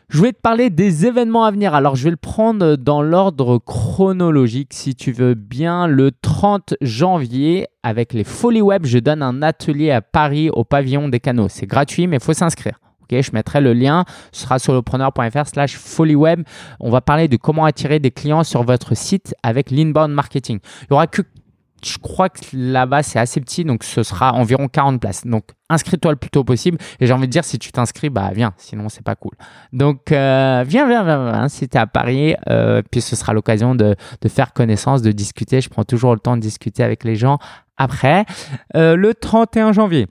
Je 0.09 0.17
voulais 0.17 0.33
te 0.33 0.41
parler 0.41 0.71
des 0.71 1.05
événements 1.05 1.43
à 1.43 1.51
venir. 1.51 1.75
Alors, 1.75 1.95
je 1.95 2.03
vais 2.03 2.09
le 2.09 2.17
prendre 2.17 2.75
dans 2.75 3.03
l'ordre 3.03 3.59
chronologique, 3.59 4.73
si 4.73 4.95
tu 4.95 5.11
veux 5.11 5.35
bien. 5.35 5.85
Le 5.85 6.11
30 6.11 6.73
janvier, 6.81 7.67
avec 7.83 8.13
les 8.13 8.23
Folies 8.23 8.63
Web, 8.63 8.87
je 8.87 8.97
donne 8.97 9.21
un 9.21 9.43
atelier 9.43 9.91
à 9.91 10.01
Paris 10.01 10.49
au 10.49 10.63
pavillon 10.63 11.09
des 11.09 11.19
canaux. 11.19 11.47
C'est 11.47 11.67
gratuit, 11.67 12.07
mais 12.07 12.17
il 12.17 12.23
faut 12.23 12.33
s'inscrire 12.33 12.79
je 13.11 13.31
mettrai 13.33 13.61
le 13.61 13.73
lien, 13.73 14.05
ce 14.31 14.43
sera 14.43 14.59
solopreneur.fr 14.59 15.47
slash 15.47 15.77
folyweb. 15.77 16.43
On 16.79 16.89
va 16.89 17.01
parler 17.01 17.27
de 17.27 17.37
comment 17.37 17.65
attirer 17.65 17.99
des 17.99 18.11
clients 18.11 18.43
sur 18.43 18.63
votre 18.63 18.95
site 18.95 19.35
avec 19.43 19.71
l'inbound 19.71 20.13
marketing. 20.13 20.59
Il 20.83 20.87
y 20.91 20.93
aura 20.93 21.07
que 21.07 21.21
je 21.83 21.97
crois 21.97 22.29
que 22.29 22.39
là-bas, 22.53 23.03
c'est 23.03 23.19
assez 23.19 23.39
petit, 23.39 23.63
donc 23.63 23.83
ce 23.83 24.03
sera 24.03 24.33
environ 24.33 24.67
40 24.67 24.99
places. 24.99 25.25
Donc, 25.25 25.45
inscris-toi 25.69 26.11
le 26.11 26.17
plus 26.17 26.29
tôt 26.29 26.43
possible. 26.43 26.77
Et 26.99 27.07
j'ai 27.07 27.13
envie 27.13 27.27
de 27.27 27.31
dire, 27.31 27.43
si 27.43 27.59
tu 27.59 27.71
t'inscris, 27.71 28.09
bah 28.09 28.31
viens, 28.33 28.53
sinon 28.57 28.89
c'est 28.89 29.03
pas 29.03 29.15
cool. 29.15 29.31
Donc, 29.71 30.11
euh, 30.11 30.63
viens, 30.67 30.87
viens, 30.87 31.03
viens, 31.03 31.31
viens, 31.31 31.49
si 31.49 31.67
tu 31.67 31.77
es 31.77 31.79
à 31.79 31.87
Paris, 31.87 32.35
euh, 32.49 32.81
puis 32.89 33.01
ce 33.01 33.15
sera 33.15 33.33
l'occasion 33.33 33.75
de, 33.75 33.95
faire 34.27 34.53
connaissance, 34.53 35.01
de 35.01 35.11
discuter. 35.11 35.61
Je 35.61 35.69
prends 35.69 35.83
toujours 35.83 36.13
le 36.13 36.19
temps 36.19 36.35
de 36.35 36.41
discuter 36.41 36.83
avec 36.83 37.03
les 37.03 37.15
gens 37.15 37.39
après. 37.77 38.25
Euh, 38.75 38.95
le 38.95 39.13
31 39.13 39.73
janvier. 39.73 40.07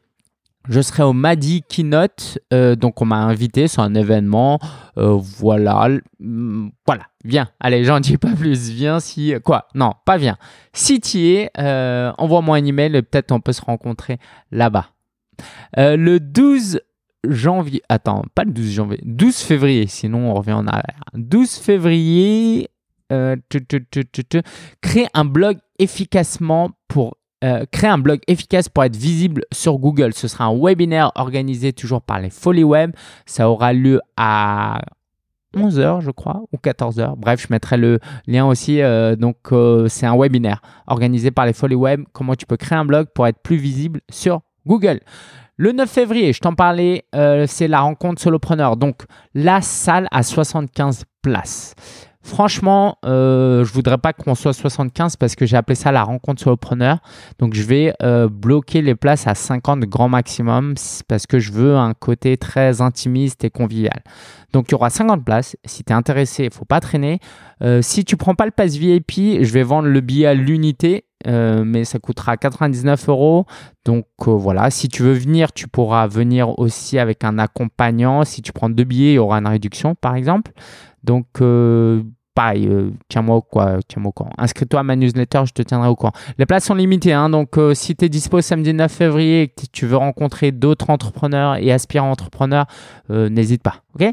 Je 0.69 0.83
serai 0.83 1.03
au 1.03 1.14
Madi 1.14 1.62
Keynote, 1.62 2.39
euh, 2.53 2.77
donc 2.77 3.01
on 3.01 3.07
m'a 3.07 3.16
invité, 3.16 3.69
c'est 3.69 3.81
un 3.81 3.95
événement, 3.95 4.59
euh, 4.99 5.16
voilà, 5.19 5.89
mm, 6.21 6.69
voilà, 6.87 7.05
viens, 7.25 7.49
allez, 7.59 7.85
j'en 7.85 8.01
dis 8.01 8.19
pas 8.19 8.35
plus, 8.35 8.69
viens 8.69 9.01
si, 9.01 9.35
quoi, 9.43 9.69
non, 9.75 9.95
pas 10.05 10.19
viens. 10.19 10.37
Si 10.75 11.01
tu 11.01 11.21
es, 11.21 11.51
euh, 11.59 12.12
envoie-moi 12.19 12.59
un 12.59 12.64
email 12.66 12.95
et 12.97 13.03
peut-être 13.03 13.33
on 13.33 13.41
peut 13.41 13.53
se 13.53 13.62
rencontrer 13.62 14.19
là-bas. 14.51 14.89
Le 15.77 16.19
12 16.19 16.81
janvier, 17.27 17.83
attends, 17.89 18.25
pas 18.35 18.45
le 18.45 18.53
12 18.53 18.71
janvier, 18.71 19.01
12 19.05 19.37
février, 19.37 19.87
sinon 19.87 20.31
on 20.31 20.35
revient 20.35 20.53
en 20.53 20.66
arrière. 20.66 21.01
12 21.14 21.51
février, 21.51 22.69
tu, 23.49 23.66
tu, 23.66 23.87
tu, 23.87 24.43
un 25.14 25.25
blog 25.25 25.59
efficacement 25.79 26.71
euh, 27.45 27.64
créer 27.70 27.91
un 27.91 27.99
blog 27.99 28.20
efficace 28.26 28.68
pour 28.68 28.84
être 28.84 28.97
visible 28.97 29.43
sur 29.53 29.78
Google. 29.78 30.12
Ce 30.12 30.26
sera 30.28 30.47
un 30.47 30.59
webinaire 30.59 31.12
organisé 31.14 31.72
toujours 31.72 32.03
par 32.03 32.20
les 32.20 32.30
Folies 32.30 32.64
Web. 32.64 32.93
Ça 33.26 33.49
aura 33.49 33.72
lieu 33.72 34.01
à 34.16 34.80
11h, 35.57 36.01
je 36.01 36.11
crois, 36.11 36.43
ou 36.53 36.57
14h. 36.57 37.14
Bref, 37.16 37.41
je 37.41 37.47
mettrai 37.51 37.76
le 37.76 38.01
lien 38.26 38.47
aussi. 38.47 38.82
euh, 38.82 39.16
donc, 39.16 39.36
euh, 39.53 39.89
c'est 39.89 40.07
un 40.07 40.16
webinaire 40.16 40.61
organisé 40.86 41.30
par 41.30 41.47
les 41.47 41.53
Folies 41.53 41.74
Web. 41.76 42.03
Comment 42.12 42.34
tu 42.34 42.45
peux 42.45 42.57
créer 42.57 42.78
un 42.78 42.84
blog 42.84 43.07
pour 43.14 43.26
être 43.26 43.41
plus 43.41 43.57
visible 43.57 44.01
sur 44.11 44.41
Google. 44.66 45.01
Le 45.57 45.72
9 45.72 45.91
février, 45.91 46.32
je 46.32 46.41
t'en 46.41 46.55
parlais, 46.55 47.05
c'est 47.49 47.66
la 47.66 47.80
rencontre 47.80 48.22
solopreneur. 48.22 48.76
Donc, 48.76 49.03
la 49.34 49.61
salle 49.61 50.07
à 50.12 50.22
75 50.22 51.05
places. 51.20 51.74
Franchement, 52.29 52.99
euh, 53.07 53.64
je 53.64 53.72
voudrais 53.72 53.97
pas 53.97 54.12
qu'on 54.12 54.35
soit 54.35 54.53
75 54.53 55.16
parce 55.16 55.35
que 55.35 55.47
j'ai 55.47 55.57
appelé 55.57 55.74
ça 55.74 55.93
la 55.93 56.03
rencontre 56.03 56.43
solopreneur. 56.43 56.99
Donc, 57.39 57.55
je 57.55 57.62
vais 57.62 57.95
euh, 58.03 58.29
bloquer 58.29 58.83
les 58.83 58.95
places 58.95 59.26
à 59.26 59.35
50 59.35 59.81
grand 59.81 60.11
maximum 60.11 60.74
parce 61.09 61.26
que 61.26 61.39
je 61.39 61.53
veux 61.53 61.74
un 61.74 61.95
côté 61.95 62.37
très 62.37 62.83
intimiste 62.83 63.45
et 63.45 63.51
convivial. 63.51 64.03
Donc, 64.53 64.66
il 64.68 64.72
y 64.72 64.74
aura 64.74 64.91
50 64.91 65.24
places. 65.24 65.57
Si 65.64 65.85
tu 65.85 65.93
es 65.95 65.97
intéressé, 65.97 66.45
il 66.45 66.53
faut 66.53 66.66
pas 66.66 66.81
traîner. 66.81 67.18
Euh, 67.62 67.81
si 67.81 68.05
tu 68.05 68.18
prends 68.18 68.35
pas 68.35 68.45
le 68.45 68.51
pass 68.51 68.76
VIP, 68.76 69.43
je 69.43 69.51
vais 69.51 69.62
vendre 69.62 69.89
le 69.89 70.01
billet 70.03 70.26
à 70.26 70.35
l'unité, 70.35 71.07
euh, 71.26 71.64
mais 71.64 71.85
ça 71.85 71.99
coûtera 71.99 72.37
99 72.37 73.09
euros. 73.09 73.47
Donc 73.87 74.05
voilà, 74.26 74.68
si 74.70 74.89
tu 74.89 75.03
veux 75.03 75.14
venir, 75.14 75.55
tu 75.55 75.66
pourras 75.66 76.07
venir 76.09 76.59
aussi 76.59 76.99
avec 76.99 77.24
un 77.24 77.39
accompagnant. 77.39 78.24
Si 78.24 78.43
tu 78.43 78.53
prends 78.53 78.68
deux 78.68 78.85
billets, 78.85 79.12
il 79.12 79.16
y 79.16 79.18
aura 79.18 79.39
une 79.39 79.49
réduction, 79.49 79.95
par 79.95 80.14
exemple. 80.14 80.53
Donc 81.05 81.41
pareil, 82.39 82.68
euh, 82.68 82.93
tiens-moi 83.09 83.34
au, 83.34 83.43
quoi, 83.43 83.78
tiens-moi 83.89 84.11
au 84.11 84.12
courant. 84.12 84.30
Inscris-toi 84.39 84.78
à 84.78 84.82
ma 84.84 84.95
newsletter, 84.95 85.43
je 85.45 85.53
te 85.53 85.62
tiendrai 85.62 85.89
au 85.89 85.97
courant. 85.97 86.12
Les 86.39 86.47
places 86.47 86.66
sont 86.66 86.76
limitées, 86.76 87.12
hein, 87.12 87.30
donc 87.30 87.59
euh, 87.59 87.74
si 87.74 87.97
tu 87.97 88.05
es 88.05 88.09
dispo 88.09 88.41
samedi 88.41 88.72
9 88.72 88.93
février 88.93 89.43
et 89.43 89.49
que 89.49 89.62
tu 89.72 89.86
veux 89.86 89.97
rencontrer 89.97 90.53
d'autres 90.53 90.89
entrepreneurs 90.89 91.57
et 91.57 91.72
aspirants 91.72 92.12
entrepreneurs, 92.12 92.66
euh, 93.11 93.28
n'hésite 93.28 93.64
pas, 93.64 93.82
ok? 93.97 94.12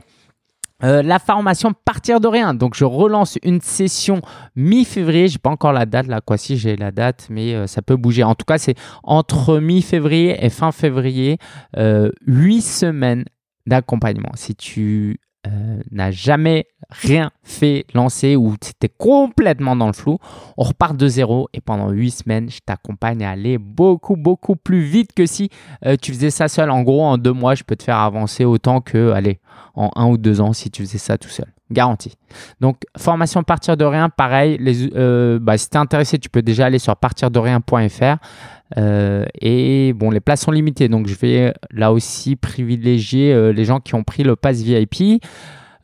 Euh, 0.84 1.04
la 1.04 1.20
formation 1.20 1.72
partir 1.86 2.20
de 2.20 2.28
rien. 2.28 2.56
Donc 2.56 2.74
je 2.74 2.84
relance 2.84 3.38
une 3.44 3.62
session 3.62 4.22
mi-février. 4.56 5.28
J'ai 5.28 5.38
pas 5.38 5.52
encore 5.52 5.72
la 5.72 5.86
date 5.86 6.08
là, 6.08 6.20
quoi 6.20 6.38
si 6.38 6.58
j'ai 6.58 6.76
la 6.76 6.92
date, 6.92 7.28
mais 7.30 7.54
euh, 7.54 7.68
ça 7.68 7.84
peut 7.84 7.96
bouger. 7.96 8.24
En 8.24 8.34
tout 8.34 8.46
cas, 8.46 8.58
c'est 8.58 8.76
entre 9.04 9.60
mi-février 9.60 10.44
et 10.44 10.50
fin 10.50 10.72
février, 10.72 11.38
euh, 11.78 12.10
huit 12.26 12.62
semaines 12.62 13.26
d'accompagnement. 13.68 14.32
Si 14.34 14.56
tu 14.56 15.20
euh, 15.48 15.80
n'as 15.92 16.12
jamais 16.12 16.68
rien 16.90 17.32
fait, 17.44 17.86
lancé 17.94 18.36
ou 18.36 18.56
c'était 18.62 18.90
complètement 18.90 19.76
dans 19.76 19.88
le 19.88 19.94
flou, 19.94 20.18
on 20.58 20.64
repart 20.64 20.96
de 20.96 21.08
zéro 21.08 21.50
et 21.54 21.62
pendant 21.62 21.90
huit 21.90 22.12
semaines, 22.12 22.50
je 22.50 22.60
t'accompagne 22.66 23.24
à 23.24 23.32
aller 23.32 23.58
beaucoup, 23.58 24.16
beaucoup 24.16 24.56
plus 24.56 24.82
vite 24.82 25.14
que 25.14 25.26
si 25.26 25.50
euh, 25.86 25.96
tu 26.02 26.14
faisais 26.14 26.32
ça 26.32 26.48
seul. 26.48 26.70
En 26.70 26.84
gros, 26.84 27.04
en 27.04 27.18
deux 27.18 27.34
mois, 27.34 27.56
je 27.56 27.64
peux 27.64 27.76
te 27.76 27.84
faire 27.84 27.98
avancer 27.98 28.46
autant 28.46 28.82
que, 28.82 29.12
allez, 29.12 29.40
en 29.76 29.92
un 29.96 30.08
ou 30.08 30.18
deux 30.18 30.42
ans 30.42 30.54
si 30.54 30.70
tu 30.72 30.84
faisais 30.84 30.98
ça 30.98 31.18
tout 31.18 31.30
seul. 31.30 31.55
Garanti. 31.72 32.14
Donc, 32.62 32.84
formation 32.96 33.42
partir 33.42 33.76
de 33.76 33.86
rien, 33.86 34.10
pareil. 34.10 34.60
Euh, 34.96 35.40
bah, 35.42 35.58
si 35.58 35.68
tu 35.68 35.76
es 35.76 35.80
intéressé, 35.80 36.20
tu 36.20 36.30
peux 36.30 36.44
déjà 36.44 36.68
aller 36.68 36.78
sur 36.78 36.96
partirderien.fr. 36.96 38.18
Euh, 38.78 39.26
et 39.42 39.94
bon, 39.94 40.12
les 40.12 40.20
places 40.20 40.42
sont 40.42 40.52
limitées. 40.52 40.90
Donc, 40.90 41.08
je 41.08 41.16
vais 41.16 41.54
là 41.72 41.92
aussi 41.92 42.36
privilégier 42.36 43.34
euh, 43.34 43.52
les 43.52 43.66
gens 43.66 43.80
qui 43.80 43.96
ont 43.96 44.04
pris 44.04 44.24
le 44.24 44.36
pass 44.36 44.62
VIP. 44.62 45.24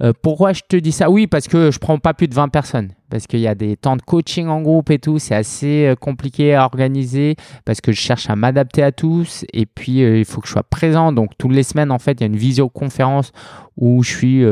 Euh, 0.02 0.14
pourquoi 0.20 0.54
je 0.54 0.62
te 0.68 0.76
dis 0.76 0.92
ça? 0.92 1.10
Oui, 1.10 1.28
parce 1.28 1.48
que 1.48 1.70
je 1.70 1.78
prends 1.78 2.00
pas 2.00 2.14
plus 2.14 2.28
de 2.28 2.34
20 2.34 2.50
personnes. 2.50 2.90
Parce 3.10 3.28
qu'il 3.28 3.40
y 3.40 3.48
a 3.48 3.56
des 3.56 3.76
temps 3.76 3.98
de 3.98 4.02
coaching 4.02 4.48
en 4.48 4.62
groupe 4.62 4.90
et 4.90 4.98
tout. 4.98 5.20
C'est 5.20 5.36
assez 5.36 5.88
euh, 5.88 5.96
compliqué 5.96 6.56
à 6.56 6.64
organiser. 6.64 7.36
Parce 7.66 7.82
que 7.82 7.92
je 7.92 8.00
cherche 8.00 8.30
à 8.30 8.36
m'adapter 8.36 8.82
à 8.82 8.92
tous. 8.92 9.46
Et 9.54 9.66
puis, 9.66 10.04
euh, 10.04 10.18
il 10.18 10.26
faut 10.26 10.42
que 10.42 10.48
je 10.48 10.54
sois 10.54 10.64
présent. 10.64 11.12
Donc, 11.12 11.32
toutes 11.38 11.52
les 11.52 11.64
semaines, 11.64 11.92
en 11.92 12.00
fait, 12.00 12.14
il 12.14 12.22
y 12.22 12.24
a 12.24 12.28
une 12.28 12.36
visioconférence 12.36 13.32
où 13.78 14.02
je 14.04 14.10
suis 14.10 14.46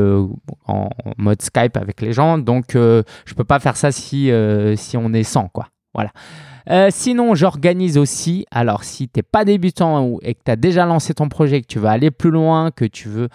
en 0.66 0.88
mode 1.18 1.42
Skype 1.42 1.76
avec 1.76 2.00
les 2.00 2.12
gens. 2.12 2.38
Donc, 2.38 2.72
je 2.72 3.34
peux 3.36 3.44
pas 3.44 3.60
faire 3.60 3.76
ça 3.76 3.92
si, 3.92 4.30
si 4.76 4.96
on 4.96 5.12
est 5.12 5.22
100, 5.22 5.48
quoi. 5.48 5.68
Voilà. 5.94 6.90
Sinon, 6.90 7.34
j'organise 7.34 7.96
aussi. 7.96 8.44
Alors, 8.50 8.82
si 8.82 9.08
tu 9.08 9.18
n'es 9.18 9.22
pas 9.22 9.44
débutant 9.44 10.18
et 10.22 10.34
que 10.34 10.40
tu 10.44 10.50
as 10.50 10.56
déjà 10.56 10.84
lancé 10.84 11.14
ton 11.14 11.28
projet, 11.28 11.60
que 11.60 11.66
tu 11.66 11.78
veux 11.78 11.88
aller 11.88 12.10
plus 12.10 12.30
loin, 12.30 12.70
que 12.72 12.86
tu 12.86 13.08
veux 13.08 13.28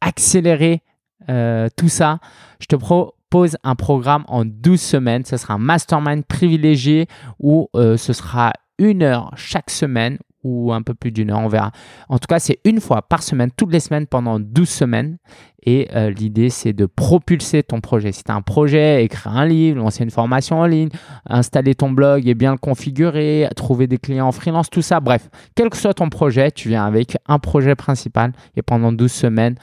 accélérer 0.00 0.82
euh, 1.28 1.68
tout 1.76 1.88
ça, 1.88 2.18
je 2.60 2.66
te 2.66 2.76
propose 2.76 3.56
un 3.64 3.74
programme 3.74 4.24
en 4.28 4.44
12 4.44 4.80
semaines. 4.80 5.24
Ce 5.24 5.36
sera 5.36 5.54
un 5.54 5.58
mastermind 5.58 6.24
privilégié 6.24 7.06
où 7.38 7.68
euh, 7.74 7.96
ce 7.96 8.12
sera 8.12 8.52
une 8.78 9.02
heure 9.02 9.32
chaque 9.36 9.70
semaine 9.70 10.18
ou 10.46 10.72
un 10.72 10.82
peu 10.82 10.94
plus 10.94 11.10
d'une 11.10 11.30
heure, 11.30 11.40
on 11.40 11.48
verra. 11.48 11.72
En 12.08 12.18
tout 12.18 12.26
cas, 12.28 12.38
c'est 12.38 12.60
une 12.64 12.80
fois 12.80 13.02
par 13.02 13.22
semaine, 13.24 13.50
toutes 13.56 13.72
les 13.72 13.80
semaines 13.80 14.06
pendant 14.06 14.38
12 14.38 14.68
semaines. 14.68 15.18
Et 15.64 15.88
euh, 15.96 16.10
l'idée, 16.10 16.48
c'est 16.50 16.72
de 16.72 16.86
propulser 16.86 17.64
ton 17.64 17.80
projet. 17.80 18.12
Si 18.12 18.22
tu 18.22 18.30
as 18.30 18.36
un 18.36 18.42
projet, 18.42 19.04
écrire 19.04 19.36
un 19.36 19.44
livre, 19.44 19.78
lancer 19.78 20.04
une 20.04 20.12
formation 20.12 20.60
en 20.60 20.66
ligne, 20.66 20.90
installer 21.28 21.74
ton 21.74 21.90
blog 21.90 22.28
et 22.28 22.34
bien 22.34 22.52
le 22.52 22.58
configurer, 22.58 23.48
trouver 23.56 23.88
des 23.88 23.98
clients 23.98 24.28
en 24.28 24.32
freelance, 24.32 24.70
tout 24.70 24.82
ça. 24.82 25.00
Bref, 25.00 25.28
quel 25.56 25.68
que 25.68 25.76
soit 25.76 25.94
ton 25.94 26.08
projet, 26.08 26.52
tu 26.52 26.68
viens 26.68 26.86
avec 26.86 27.16
un 27.26 27.40
projet 27.40 27.74
principal 27.74 28.32
et 28.54 28.62
pendant 28.62 28.92
12 28.92 29.10
semaines, 29.10 29.56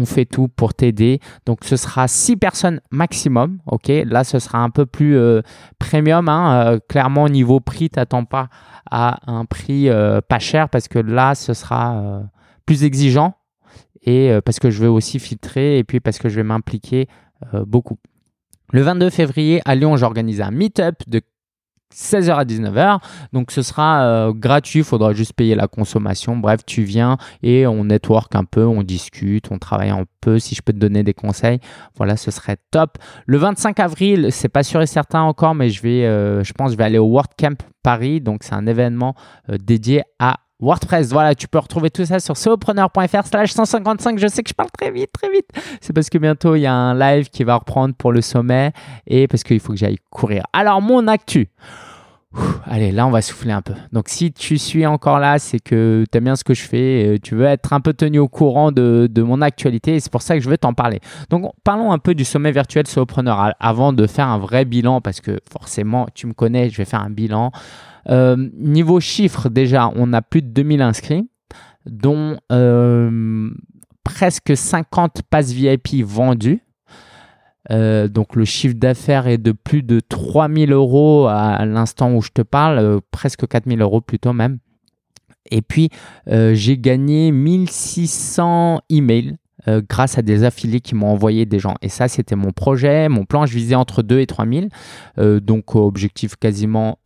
on 0.00 0.06
fait 0.06 0.24
tout 0.24 0.48
pour 0.48 0.74
t'aider. 0.74 1.20
Donc, 1.46 1.64
ce 1.64 1.76
sera 1.76 2.08
6 2.08 2.36
personnes 2.36 2.80
maximum. 2.90 3.58
OK, 3.66 3.88
là, 3.88 4.24
ce 4.24 4.38
sera 4.38 4.58
un 4.58 4.70
peu 4.70 4.86
plus 4.86 5.16
euh, 5.16 5.42
premium. 5.78 6.28
hein. 6.28 6.72
Euh, 6.74 6.78
clairement, 6.88 7.28
niveau 7.28 7.60
prix, 7.60 7.90
t'attends 7.90 8.24
pas 8.24 8.48
à 8.90 9.18
un 9.30 9.44
prix 9.44 9.88
euh, 9.88 10.20
pas 10.20 10.38
cher 10.38 10.68
parce 10.68 10.88
que 10.88 10.98
là, 10.98 11.34
ce 11.34 11.52
sera 11.54 11.96
euh, 11.96 12.20
plus 12.66 12.84
exigeant 12.84 13.34
et 14.02 14.32
parce 14.46 14.58
que 14.58 14.70
je 14.70 14.80
vais 14.80 14.86
aussi 14.88 15.18
filtrer 15.18 15.76
et 15.76 15.84
puis 15.84 16.00
parce 16.00 16.18
que 16.18 16.30
je 16.30 16.36
vais 16.36 16.42
m'impliquer 16.42 17.06
beaucoup. 17.66 17.98
Le 18.72 18.80
22 18.80 19.10
février, 19.10 19.60
à 19.66 19.74
Lyon, 19.74 19.96
j'organise 19.96 20.40
un 20.40 20.50
meet-up 20.50 20.94
de 21.06 21.20
16h 21.94 22.34
à 22.34 22.44
19h. 22.44 22.98
Donc 23.32 23.50
ce 23.50 23.62
sera 23.62 24.04
euh, 24.04 24.32
gratuit, 24.32 24.80
il 24.80 24.84
faudra 24.84 25.12
juste 25.12 25.32
payer 25.32 25.54
la 25.54 25.68
consommation. 25.68 26.36
Bref, 26.36 26.60
tu 26.66 26.82
viens 26.82 27.16
et 27.42 27.66
on 27.66 27.84
network 27.84 28.34
un 28.34 28.44
peu, 28.44 28.64
on 28.64 28.82
discute, 28.82 29.50
on 29.50 29.58
travaille 29.58 29.90
un 29.90 30.04
peu. 30.20 30.38
Si 30.38 30.54
je 30.54 30.62
peux 30.62 30.72
te 30.72 30.78
donner 30.78 31.02
des 31.02 31.14
conseils, 31.14 31.60
voilà, 31.96 32.16
ce 32.16 32.30
serait 32.30 32.56
top. 32.70 32.98
Le 33.26 33.38
25 33.38 33.80
avril, 33.80 34.28
c'est 34.30 34.48
pas 34.48 34.62
sûr 34.62 34.82
et 34.82 34.86
certain 34.86 35.22
encore, 35.22 35.54
mais 35.54 35.70
je 35.70 35.82
vais, 35.82 36.04
euh, 36.06 36.42
pense, 36.56 36.72
je 36.72 36.76
vais 36.76 36.84
aller 36.84 36.98
au 36.98 37.08
WordCamp 37.08 37.56
Paris. 37.82 38.20
Donc 38.20 38.42
c'est 38.42 38.54
un 38.54 38.66
événement 38.66 39.14
euh, 39.48 39.56
dédié 39.58 40.02
à 40.18 40.36
WordPress. 40.60 41.10
Voilà, 41.10 41.34
tu 41.34 41.48
peux 41.48 41.58
retrouver 41.58 41.90
tout 41.90 42.04
ça 42.04 42.20
sur 42.20 42.36
solopreneur.fr 42.36 43.26
slash 43.26 43.52
155. 43.52 44.18
Je 44.18 44.26
sais 44.26 44.42
que 44.42 44.48
je 44.48 44.54
parle 44.54 44.70
très 44.70 44.90
vite, 44.90 45.10
très 45.12 45.30
vite. 45.30 45.48
C'est 45.80 45.92
parce 45.92 46.10
que 46.10 46.18
bientôt, 46.18 46.54
il 46.54 46.60
y 46.60 46.66
a 46.66 46.74
un 46.74 46.98
live 46.98 47.30
qui 47.30 47.44
va 47.44 47.56
reprendre 47.56 47.94
pour 47.94 48.12
le 48.12 48.20
sommet 48.20 48.72
et 49.06 49.26
parce 49.26 49.42
qu'il 49.42 49.60
faut 49.60 49.72
que 49.72 49.78
j'aille 49.78 49.98
courir. 50.10 50.44
Alors, 50.52 50.80
mon 50.82 51.06
actu. 51.08 51.48
Allez, 52.64 52.92
là, 52.92 53.06
on 53.06 53.10
va 53.10 53.22
souffler 53.22 53.50
un 53.50 53.62
peu. 53.62 53.74
Donc, 53.92 54.08
si 54.08 54.32
tu 54.32 54.56
suis 54.56 54.86
encore 54.86 55.18
là, 55.18 55.40
c'est 55.40 55.58
que 55.58 56.04
tu 56.10 56.18
aimes 56.18 56.24
bien 56.24 56.36
ce 56.36 56.44
que 56.44 56.54
je 56.54 56.62
fais. 56.62 57.14
euh, 57.14 57.18
Tu 57.20 57.34
veux 57.34 57.44
être 57.46 57.72
un 57.72 57.80
peu 57.80 57.92
tenu 57.92 58.20
au 58.20 58.28
courant 58.28 58.70
de, 58.70 59.08
de 59.10 59.22
mon 59.22 59.40
actualité 59.42 59.98
c'est 59.98 60.12
pour 60.12 60.22
ça 60.22 60.36
que 60.36 60.40
je 60.44 60.48
veux 60.48 60.58
t'en 60.58 60.72
parler. 60.72 61.00
Donc, 61.30 61.50
parlons 61.64 61.90
un 61.90 61.98
peu 61.98 62.14
du 62.14 62.24
sommet 62.24 62.52
virtuel 62.52 62.86
solopreneur 62.86 63.54
avant 63.58 63.92
de 63.92 64.06
faire 64.06 64.28
un 64.28 64.38
vrai 64.38 64.64
bilan 64.64 65.00
parce 65.00 65.20
que 65.20 65.40
forcément, 65.50 66.06
tu 66.14 66.28
me 66.28 66.32
connais, 66.32 66.70
je 66.70 66.76
vais 66.76 66.84
faire 66.84 67.00
un 67.02 67.10
bilan. 67.10 67.50
Euh, 68.08 68.36
niveau 68.56 69.00
chiffres, 69.00 69.48
déjà, 69.48 69.90
on 69.96 70.12
a 70.12 70.22
plus 70.22 70.42
de 70.42 70.48
2000 70.48 70.82
inscrits, 70.82 71.28
dont 71.86 72.36
euh, 72.52 73.50
presque 74.04 74.56
50 74.56 75.22
passes 75.28 75.50
VIP 75.52 76.04
vendus. 76.04 76.62
Euh, 77.70 78.08
donc 78.08 78.36
le 78.36 78.44
chiffre 78.44 78.74
d'affaires 78.74 79.26
est 79.26 79.38
de 79.38 79.52
plus 79.52 79.82
de 79.82 80.00
3000 80.00 80.72
euros 80.72 81.26
à 81.28 81.64
l'instant 81.64 82.12
où 82.14 82.22
je 82.22 82.30
te 82.30 82.42
parle, 82.42 82.78
euh, 82.78 83.00
presque 83.10 83.46
4000 83.46 83.80
euros 83.80 84.00
plutôt 84.00 84.32
même. 84.32 84.58
Et 85.50 85.62
puis 85.62 85.90
euh, 86.28 86.54
j'ai 86.54 86.78
gagné 86.78 87.32
1600 87.32 88.80
emails 88.88 89.36
euh, 89.68 89.82
grâce 89.86 90.16
à 90.16 90.22
des 90.22 90.44
affiliés 90.44 90.80
qui 90.80 90.94
m'ont 90.94 91.08
envoyé 91.08 91.44
des 91.44 91.58
gens. 91.58 91.74
Et 91.82 91.90
ça, 91.90 92.08
c'était 92.08 92.36
mon 92.36 92.50
projet, 92.50 93.08
mon 93.08 93.24
plan. 93.24 93.44
Je 93.44 93.52
visais 93.52 93.74
entre 93.74 94.02
2 94.02 94.20
et 94.20 94.26
3000. 94.26 94.70
Euh, 95.18 95.38
donc, 95.38 95.74
objectif 95.74 96.36
quasiment 96.36 96.98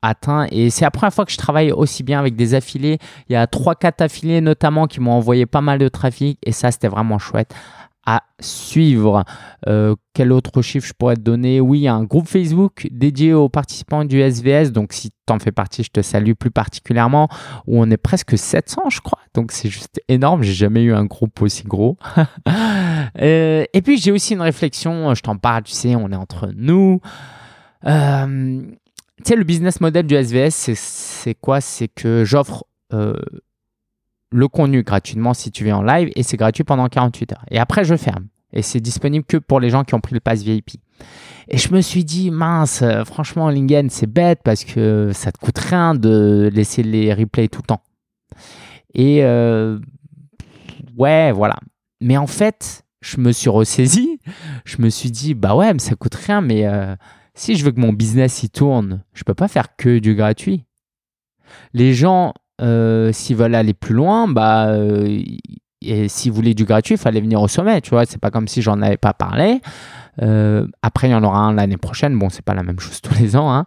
atteint. 0.00 0.46
Et 0.52 0.70
c'est 0.70 0.84
la 0.84 0.92
première 0.92 1.12
fois 1.12 1.24
que 1.24 1.32
je 1.32 1.36
travaille 1.36 1.72
aussi 1.72 2.04
bien 2.04 2.20
avec 2.20 2.36
des 2.36 2.54
affiliés. 2.54 2.98
Il 3.28 3.32
y 3.32 3.36
a 3.36 3.46
3-4 3.46 4.04
affiliés 4.04 4.40
notamment 4.40 4.86
qui 4.86 5.00
m'ont 5.00 5.10
envoyé 5.10 5.44
pas 5.44 5.60
mal 5.60 5.80
de 5.80 5.88
trafic. 5.88 6.38
Et 6.44 6.52
ça, 6.52 6.70
c'était 6.70 6.86
vraiment 6.86 7.18
chouette. 7.18 7.52
À 8.08 8.22
suivre. 8.40 9.22
Euh, 9.68 9.94
quel 10.14 10.32
autre 10.32 10.62
chiffre 10.62 10.86
je 10.86 10.94
pourrais 10.94 11.16
te 11.16 11.20
donner? 11.20 11.60
Oui, 11.60 11.86
un 11.86 12.04
groupe 12.04 12.26
Facebook 12.26 12.88
dédié 12.90 13.34
aux 13.34 13.50
participants 13.50 14.06
du 14.06 14.22
SVS. 14.22 14.72
Donc, 14.72 14.94
si 14.94 15.10
tu 15.10 15.32
en 15.32 15.38
fais 15.38 15.52
partie, 15.52 15.82
je 15.82 15.90
te 15.90 16.00
salue 16.00 16.32
plus 16.32 16.50
particulièrement. 16.50 17.28
Où 17.66 17.78
on 17.78 17.90
est 17.90 17.98
presque 17.98 18.38
700, 18.38 18.88
je 18.88 19.02
crois. 19.02 19.18
Donc, 19.34 19.52
c'est 19.52 19.68
juste 19.68 20.00
énorme. 20.08 20.42
J'ai 20.42 20.54
jamais 20.54 20.84
eu 20.84 20.94
un 20.94 21.04
groupe 21.04 21.42
aussi 21.42 21.64
gros. 21.64 21.98
Euh, 23.20 23.64
et 23.72 23.80
puis, 23.80 23.96
j'ai 23.96 24.12
aussi 24.12 24.34
une 24.34 24.42
réflexion. 24.42 25.14
Je 25.14 25.22
t'en 25.22 25.36
parle, 25.36 25.62
tu 25.62 25.72
sais, 25.72 25.96
on 25.96 26.10
est 26.10 26.16
entre 26.16 26.50
nous. 26.54 27.00
Euh, 27.86 28.60
tu 29.18 29.22
sais, 29.24 29.34
le 29.34 29.44
business 29.44 29.80
model 29.80 30.06
du 30.06 30.14
SVS, 30.14 30.74
c'est 30.74 31.34
quoi? 31.34 31.60
C'est 31.60 31.88
que 31.88 32.24
j'offre 32.24 32.64
le 34.30 34.48
contenu 34.48 34.82
gratuitement 34.82 35.34
si 35.34 35.50
tu 35.50 35.64
viens 35.64 35.78
en 35.78 35.82
live 35.82 36.10
et 36.14 36.22
c'est 36.22 36.36
gratuit 36.36 36.64
pendant 36.64 36.88
48 36.88 37.32
heures. 37.32 37.44
Et 37.50 37.58
après, 37.58 37.84
je 37.84 37.96
ferme. 37.96 38.28
Et 38.52 38.62
c'est 38.62 38.80
disponible 38.80 39.24
que 39.26 39.36
pour 39.36 39.60
les 39.60 39.70
gens 39.70 39.84
qui 39.84 39.94
ont 39.94 40.00
pris 40.00 40.14
le 40.14 40.20
pass 40.20 40.42
VIP. 40.42 40.72
Et 41.48 41.58
je 41.58 41.72
me 41.72 41.80
suis 41.80 42.04
dit, 42.04 42.30
mince, 42.30 42.82
euh, 42.82 43.04
franchement, 43.04 43.50
Lingen, 43.50 43.88
c'est 43.90 44.06
bête 44.06 44.40
parce 44.44 44.64
que 44.64 45.10
ça 45.12 45.32
te 45.32 45.38
coûte 45.38 45.58
rien 45.58 45.94
de 45.94 46.50
laisser 46.52 46.82
les 46.82 47.12
replays 47.12 47.48
tout 47.48 47.60
le 47.62 47.66
temps. 47.66 47.82
Et 48.94 49.22
euh, 49.22 49.78
ouais, 50.96 51.32
voilà. 51.32 51.56
Mais 52.00 52.16
en 52.16 52.26
fait, 52.26 52.84
je 53.00 53.18
me 53.18 53.32
suis 53.32 53.48
ressaisi. 53.48 54.20
Je 54.64 54.80
me 54.80 54.90
suis 54.90 55.10
dit, 55.10 55.34
bah 55.34 55.54
ouais, 55.54 55.72
mais 55.72 55.78
ça 55.78 55.94
coûte 55.94 56.14
rien, 56.14 56.40
mais 56.40 56.66
euh, 56.66 56.94
si 57.34 57.56
je 57.56 57.64
veux 57.64 57.70
que 57.70 57.80
mon 57.80 57.92
business 57.92 58.42
y 58.42 58.50
tourne, 58.50 59.02
je 59.14 59.24
peux 59.24 59.34
pas 59.34 59.48
faire 59.48 59.76
que 59.76 59.98
du 59.98 60.14
gratuit. 60.14 60.64
Les 61.72 61.94
gens 61.94 62.34
euh, 62.60 63.12
s'ils 63.12 63.36
veulent 63.36 63.54
aller 63.54 63.74
plus 63.74 63.94
loin, 63.94 64.28
bah, 64.28 64.68
euh, 64.68 65.20
s'ils 66.08 66.32
voulaient 66.32 66.54
du 66.54 66.64
gratuit, 66.64 66.94
il 66.94 66.98
fallait 66.98 67.20
venir 67.20 67.40
au 67.40 67.48
sommet, 67.48 67.80
tu 67.80 67.90
vois. 67.90 68.04
C'est 68.06 68.20
pas 68.20 68.30
comme 68.30 68.48
si 68.48 68.62
j'en 68.62 68.80
avais 68.82 68.96
pas 68.96 69.12
parlé. 69.12 69.60
Euh, 70.22 70.66
après, 70.82 71.08
il 71.08 71.12
y 71.12 71.14
en 71.14 71.22
aura 71.22 71.38
un 71.38 71.54
l'année 71.54 71.76
prochaine. 71.76 72.18
Bon, 72.18 72.28
c'est 72.28 72.44
pas 72.44 72.54
la 72.54 72.62
même 72.62 72.80
chose 72.80 73.00
tous 73.02 73.14
les 73.18 73.36
ans. 73.36 73.52
Hein. 73.52 73.66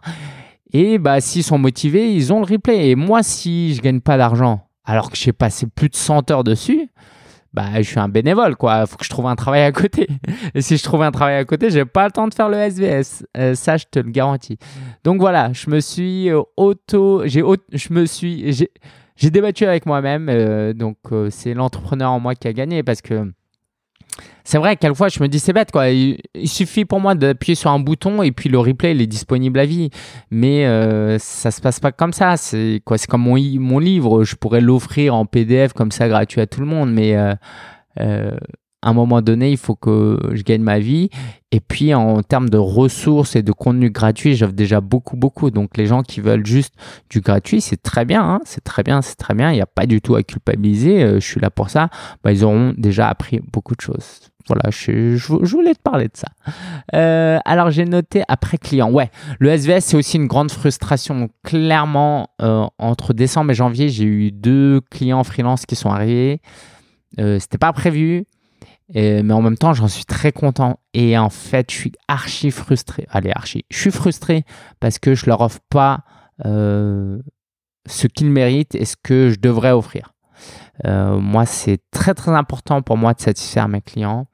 Et 0.72 0.98
bah, 0.98 1.20
s'ils 1.20 1.44
sont 1.44 1.58
motivés, 1.58 2.12
ils 2.12 2.32
ont 2.32 2.40
le 2.40 2.46
replay. 2.46 2.90
Et 2.90 2.94
moi, 2.94 3.22
si 3.22 3.74
je 3.74 3.82
gagne 3.82 4.00
pas 4.00 4.16
d'argent, 4.16 4.66
alors 4.84 5.10
que 5.10 5.16
j'ai 5.16 5.32
passé 5.32 5.66
plus 5.66 5.88
de 5.88 5.96
100 5.96 6.30
heures 6.30 6.44
dessus, 6.44 6.88
bah, 7.52 7.64
je 7.76 7.82
suis 7.82 7.98
un 7.98 8.08
bénévole, 8.08 8.56
quoi. 8.56 8.86
Faut 8.86 8.96
que 8.96 9.04
je 9.04 9.10
trouve 9.10 9.26
un 9.26 9.36
travail 9.36 9.62
à 9.62 9.72
côté. 9.72 10.08
Et 10.54 10.62
si 10.62 10.76
je 10.76 10.82
trouve 10.82 11.02
un 11.02 11.10
travail 11.10 11.36
à 11.36 11.44
côté, 11.44 11.70
j'ai 11.70 11.84
pas 11.84 12.06
le 12.06 12.12
temps 12.12 12.26
de 12.26 12.34
faire 12.34 12.48
le 12.48 12.56
SVS. 12.56 13.26
Euh, 13.36 13.54
ça, 13.54 13.76
je 13.76 13.84
te 13.90 13.98
le 13.98 14.10
garantis. 14.10 14.58
Donc 15.04 15.20
voilà, 15.20 15.52
je 15.52 15.68
me 15.68 15.80
suis 15.80 16.30
euh, 16.30 16.40
auto, 16.56 17.22
j'ai, 17.26 17.42
je 17.72 17.92
me 17.92 18.06
suis, 18.06 18.52
j'ai, 18.52 19.30
débattu 19.30 19.66
avec 19.66 19.84
moi-même. 19.84 20.28
Euh, 20.30 20.72
donc 20.72 20.96
c'est 21.30 21.52
l'entrepreneur 21.54 22.10
en 22.10 22.20
moi 22.20 22.34
qui 22.34 22.48
a 22.48 22.52
gagné 22.52 22.82
parce 22.82 23.02
que 23.02 23.30
c'est 24.44 24.58
vrai, 24.58 24.76
quelquefois, 24.76 25.08
je 25.08 25.22
me 25.22 25.28
dis, 25.28 25.38
c'est 25.38 25.52
bête, 25.52 25.70
quoi. 25.70 25.90
Il, 25.90 26.18
suffit 26.44 26.84
pour 26.84 27.00
moi 27.00 27.14
d'appuyer 27.14 27.54
sur 27.54 27.70
un 27.70 27.78
bouton 27.78 28.22
et 28.22 28.32
puis 28.32 28.48
le 28.48 28.58
replay, 28.58 28.92
il 28.92 29.00
est 29.00 29.06
disponible 29.06 29.58
à 29.60 29.66
vie. 29.66 29.90
Mais 30.30 30.66
euh, 30.66 31.18
ça 31.18 31.50
se 31.50 31.60
passe 31.60 31.80
pas 31.80 31.92
comme 31.92 32.12
ça. 32.12 32.36
C'est 32.36 32.80
quoi? 32.84 32.98
C'est 32.98 33.06
comme 33.06 33.22
mon, 33.22 33.38
mon 33.60 33.78
livre. 33.78 34.24
Je 34.24 34.34
pourrais 34.36 34.60
l'offrir 34.60 35.14
en 35.14 35.26
PDF 35.26 35.72
comme 35.72 35.92
ça, 35.92 36.08
gratuit 36.08 36.40
à 36.40 36.46
tout 36.46 36.60
le 36.60 36.66
monde. 36.66 36.92
Mais 36.92 37.16
euh, 37.16 37.34
euh, 38.00 38.36
à 38.82 38.90
un 38.90 38.92
moment 38.92 39.22
donné, 39.22 39.50
il 39.50 39.56
faut 39.56 39.76
que 39.76 40.18
je 40.32 40.42
gagne 40.42 40.62
ma 40.62 40.78
vie. 40.78 41.08
Et 41.52 41.60
puis, 41.60 41.94
en 41.94 42.22
termes 42.22 42.48
de 42.48 42.56
ressources 42.56 43.36
et 43.36 43.42
de 43.42 43.52
contenu 43.52 43.90
gratuit, 43.90 44.34
j'offre 44.34 44.54
déjà 44.54 44.80
beaucoup, 44.80 45.16
beaucoup. 45.16 45.50
Donc, 45.50 45.76
les 45.76 45.86
gens 45.86 46.02
qui 46.02 46.20
veulent 46.20 46.46
juste 46.46 46.74
du 47.10 47.20
gratuit, 47.20 47.60
c'est 47.60 47.80
très 47.80 48.04
bien. 48.04 48.22
Hein. 48.22 48.40
c'est 48.44 48.64
très 48.64 48.82
bien, 48.82 49.02
c'est 49.02 49.16
très 49.16 49.34
bien. 49.34 49.50
Il 49.50 49.54
n'y 49.54 49.60
a 49.60 49.66
pas 49.66 49.86
du 49.86 50.00
tout 50.00 50.14
à 50.14 50.22
culpabiliser. 50.22 51.02
Euh, 51.02 51.14
je 51.20 51.26
suis 51.26 51.40
là 51.40 51.50
pour 51.50 51.70
ça. 51.70 51.90
Bah, 52.24 52.32
ils 52.32 52.44
auront 52.44 52.74
déjà 52.76 53.08
appris 53.08 53.40
beaucoup 53.52 53.74
de 53.76 53.80
choses. 53.80 54.32
Voilà, 54.48 54.70
je, 54.70 55.16
voulais 55.46 55.74
te 55.74 55.80
parler 55.82 56.06
de 56.06 56.16
ça. 56.16 56.28
Euh, 56.94 57.38
alors, 57.44 57.70
j'ai 57.70 57.84
noté 57.84 58.22
après 58.28 58.58
client. 58.58 58.90
Ouais, 58.90 59.10
le 59.38 59.50
SVS, 59.50 59.84
c'est 59.84 59.96
aussi 59.96 60.16
une 60.16 60.26
grande 60.26 60.50
frustration. 60.50 61.28
Clairement, 61.44 62.30
euh, 62.40 62.66
entre 62.78 63.12
décembre 63.12 63.52
et 63.52 63.54
janvier, 63.54 63.88
j'ai 63.88 64.04
eu 64.04 64.32
deux 64.32 64.80
clients 64.90 65.22
freelance 65.22 65.66
qui 65.66 65.76
sont 65.76 65.90
arrivés. 65.90 66.40
Euh, 67.20 67.38
C'était 67.38 67.58
pas 67.58 67.72
prévu 67.72 68.24
mais 68.94 69.32
en 69.32 69.42
même 69.42 69.56
temps, 69.56 69.72
j'en 69.72 69.88
suis 69.88 70.04
très 70.04 70.32
content. 70.32 70.78
Et 70.94 71.16
en 71.16 71.30
fait, 71.30 71.70
je 71.70 71.76
suis 71.76 71.92
archi 72.08 72.50
frustré. 72.50 73.06
Allez, 73.10 73.30
archi. 73.30 73.64
Je 73.70 73.78
suis 73.78 73.90
frustré 73.90 74.44
parce 74.80 74.98
que 74.98 75.14
je 75.14 75.26
leur 75.26 75.40
offre 75.40 75.60
pas 75.70 76.04
euh, 76.44 77.18
ce 77.86 78.06
qu'ils 78.06 78.30
méritent 78.30 78.74
et 78.74 78.84
ce 78.84 78.96
que 79.02 79.30
je 79.30 79.40
devrais 79.40 79.72
offrir. 79.72 80.11
Euh, 80.84 81.18
moi, 81.18 81.46
c'est 81.46 81.78
très 81.90 82.14
très 82.14 82.32
important 82.32 82.82
pour 82.82 82.96
moi 82.96 83.14
de 83.14 83.20
satisfaire 83.20 83.68
mes 83.68 83.80
clients. 83.80 84.26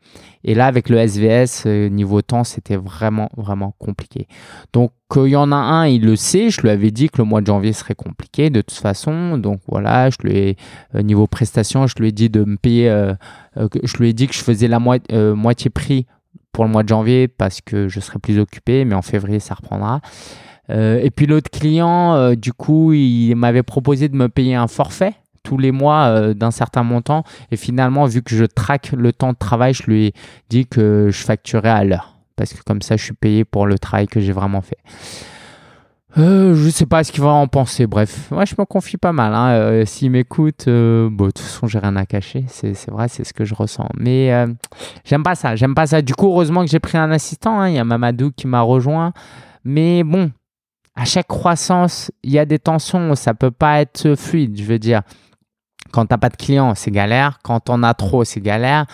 Et 0.44 0.54
là, 0.54 0.66
avec 0.66 0.88
le 0.88 0.96
SVS, 0.96 1.64
euh, 1.66 1.88
niveau 1.88 2.22
temps, 2.22 2.44
c'était 2.44 2.76
vraiment 2.76 3.28
vraiment 3.36 3.74
compliqué. 3.78 4.26
Donc, 4.72 4.92
il 5.16 5.28
y 5.28 5.36
en 5.36 5.52
a 5.52 5.56
un, 5.56 5.86
il 5.86 6.04
le 6.04 6.16
sait. 6.16 6.48
Je 6.48 6.60
lui 6.62 6.70
avais 6.70 6.90
dit 6.90 7.08
que 7.08 7.18
le 7.18 7.24
mois 7.24 7.40
de 7.40 7.46
janvier 7.46 7.72
serait 7.72 7.94
compliqué 7.94 8.50
de 8.50 8.60
toute 8.60 8.78
façon. 8.78 9.36
Donc 9.36 9.60
voilà, 9.68 10.10
je 10.10 10.16
lui 10.22 10.56
euh, 10.94 11.02
niveau 11.02 11.26
prestation, 11.26 11.86
je 11.86 11.94
lui 11.98 12.08
ai 12.08 12.12
dit 12.12 12.30
de 12.30 12.44
me 12.44 12.56
payer. 12.56 12.88
je 13.56 13.96
lui 13.98 14.10
ai 14.10 14.12
dit 14.12 14.26
que 14.26 14.34
je 14.34 14.42
faisais 14.42 14.68
la 14.68 14.78
moitié 14.78 15.70
prix 15.70 16.06
pour 16.52 16.64
le 16.64 16.70
mois 16.70 16.82
de 16.82 16.88
janvier 16.88 17.28
parce 17.28 17.60
que 17.60 17.88
je 17.88 18.00
serais 18.00 18.18
plus 18.18 18.38
occupé, 18.38 18.84
mais 18.84 18.94
en 18.94 19.02
février 19.02 19.40
ça 19.40 19.54
reprendra. 19.54 20.00
et 20.70 21.10
puis 21.14 21.26
l'autre 21.26 21.50
client, 21.50 22.34
du 22.34 22.52
coup, 22.52 22.92
il 22.92 23.34
m'avait 23.34 23.62
proposé 23.62 24.08
de 24.08 24.16
me 24.16 24.28
payer 24.28 24.54
un 24.54 24.68
forfait 24.68 25.14
tous 25.42 25.58
les 25.58 25.72
mois 25.72 26.06
euh, 26.06 26.34
d'un 26.34 26.50
certain 26.50 26.82
montant. 26.82 27.24
Et 27.50 27.56
finalement, 27.56 28.06
vu 28.06 28.22
que 28.22 28.34
je 28.34 28.44
traque 28.44 28.92
le 28.92 29.12
temps 29.12 29.32
de 29.32 29.38
travail, 29.38 29.74
je 29.74 29.84
lui 29.84 30.06
ai 30.06 30.14
dit 30.48 30.66
que 30.66 31.08
je 31.10 31.24
facturais 31.24 31.70
à 31.70 31.84
l'heure. 31.84 32.14
Parce 32.36 32.52
que 32.52 32.62
comme 32.62 32.82
ça, 32.82 32.96
je 32.96 33.04
suis 33.04 33.14
payé 33.14 33.44
pour 33.44 33.66
le 33.66 33.78
travail 33.78 34.06
que 34.06 34.20
j'ai 34.20 34.32
vraiment 34.32 34.60
fait. 34.60 34.78
Euh, 36.16 36.54
je 36.54 36.70
sais 36.70 36.86
pas 36.86 37.04
ce 37.04 37.12
qu'il 37.12 37.22
va 37.22 37.30
en 37.30 37.46
penser. 37.48 37.86
Bref, 37.86 38.30
moi 38.30 38.44
je 38.44 38.54
me 38.58 38.64
confie 38.64 38.96
pas 38.96 39.12
mal. 39.12 39.34
Hein. 39.34 39.50
Euh, 39.50 39.84
s'il 39.84 40.10
m'écoute, 40.10 40.64
bon, 40.66 41.26
de 41.26 41.30
toute 41.30 41.38
façon, 41.40 41.66
j'ai 41.66 41.78
rien 41.78 41.96
à 41.96 42.06
cacher. 42.06 42.44
C'est 42.48 42.90
vrai, 42.90 43.08
c'est 43.08 43.24
ce 43.24 43.32
que 43.32 43.44
je 43.44 43.54
ressens. 43.54 43.88
Mais 43.98 44.46
j'aime 45.04 45.22
pas 45.22 45.34
ça. 45.34 45.54
J'aime 45.56 45.74
pas 45.74 45.86
ça. 45.86 46.00
Du 46.02 46.14
coup, 46.14 46.28
heureusement 46.28 46.64
que 46.64 46.70
j'ai 46.70 46.80
pris 46.80 46.96
un 46.98 47.10
assistant. 47.10 47.60
Hein. 47.60 47.68
Il 47.68 47.74
y 47.74 47.78
a 47.78 47.84
Mamadou 47.84 48.30
qui 48.30 48.46
m'a 48.46 48.62
rejoint. 48.62 49.12
Mais 49.64 50.02
bon, 50.02 50.30
à 50.98 51.04
chaque 51.04 51.28
croissance, 51.28 52.10
il 52.24 52.32
y 52.32 52.38
a 52.40 52.44
des 52.44 52.58
tensions. 52.58 53.14
Ça 53.14 53.32
peut 53.32 53.52
pas 53.52 53.80
être 53.80 54.16
fluide. 54.16 54.58
Je 54.58 54.64
veux 54.64 54.80
dire, 54.80 55.02
quand 55.90 56.06
tu 56.06 56.12
n'as 56.12 56.18
pas 56.18 56.28
de 56.28 56.36
clients, 56.36 56.74
c'est 56.74 56.90
galère. 56.90 57.38
Quand 57.42 57.70
on 57.70 57.82
a 57.82 57.94
trop, 57.94 58.24
c'est 58.24 58.40
galère. 58.40 58.86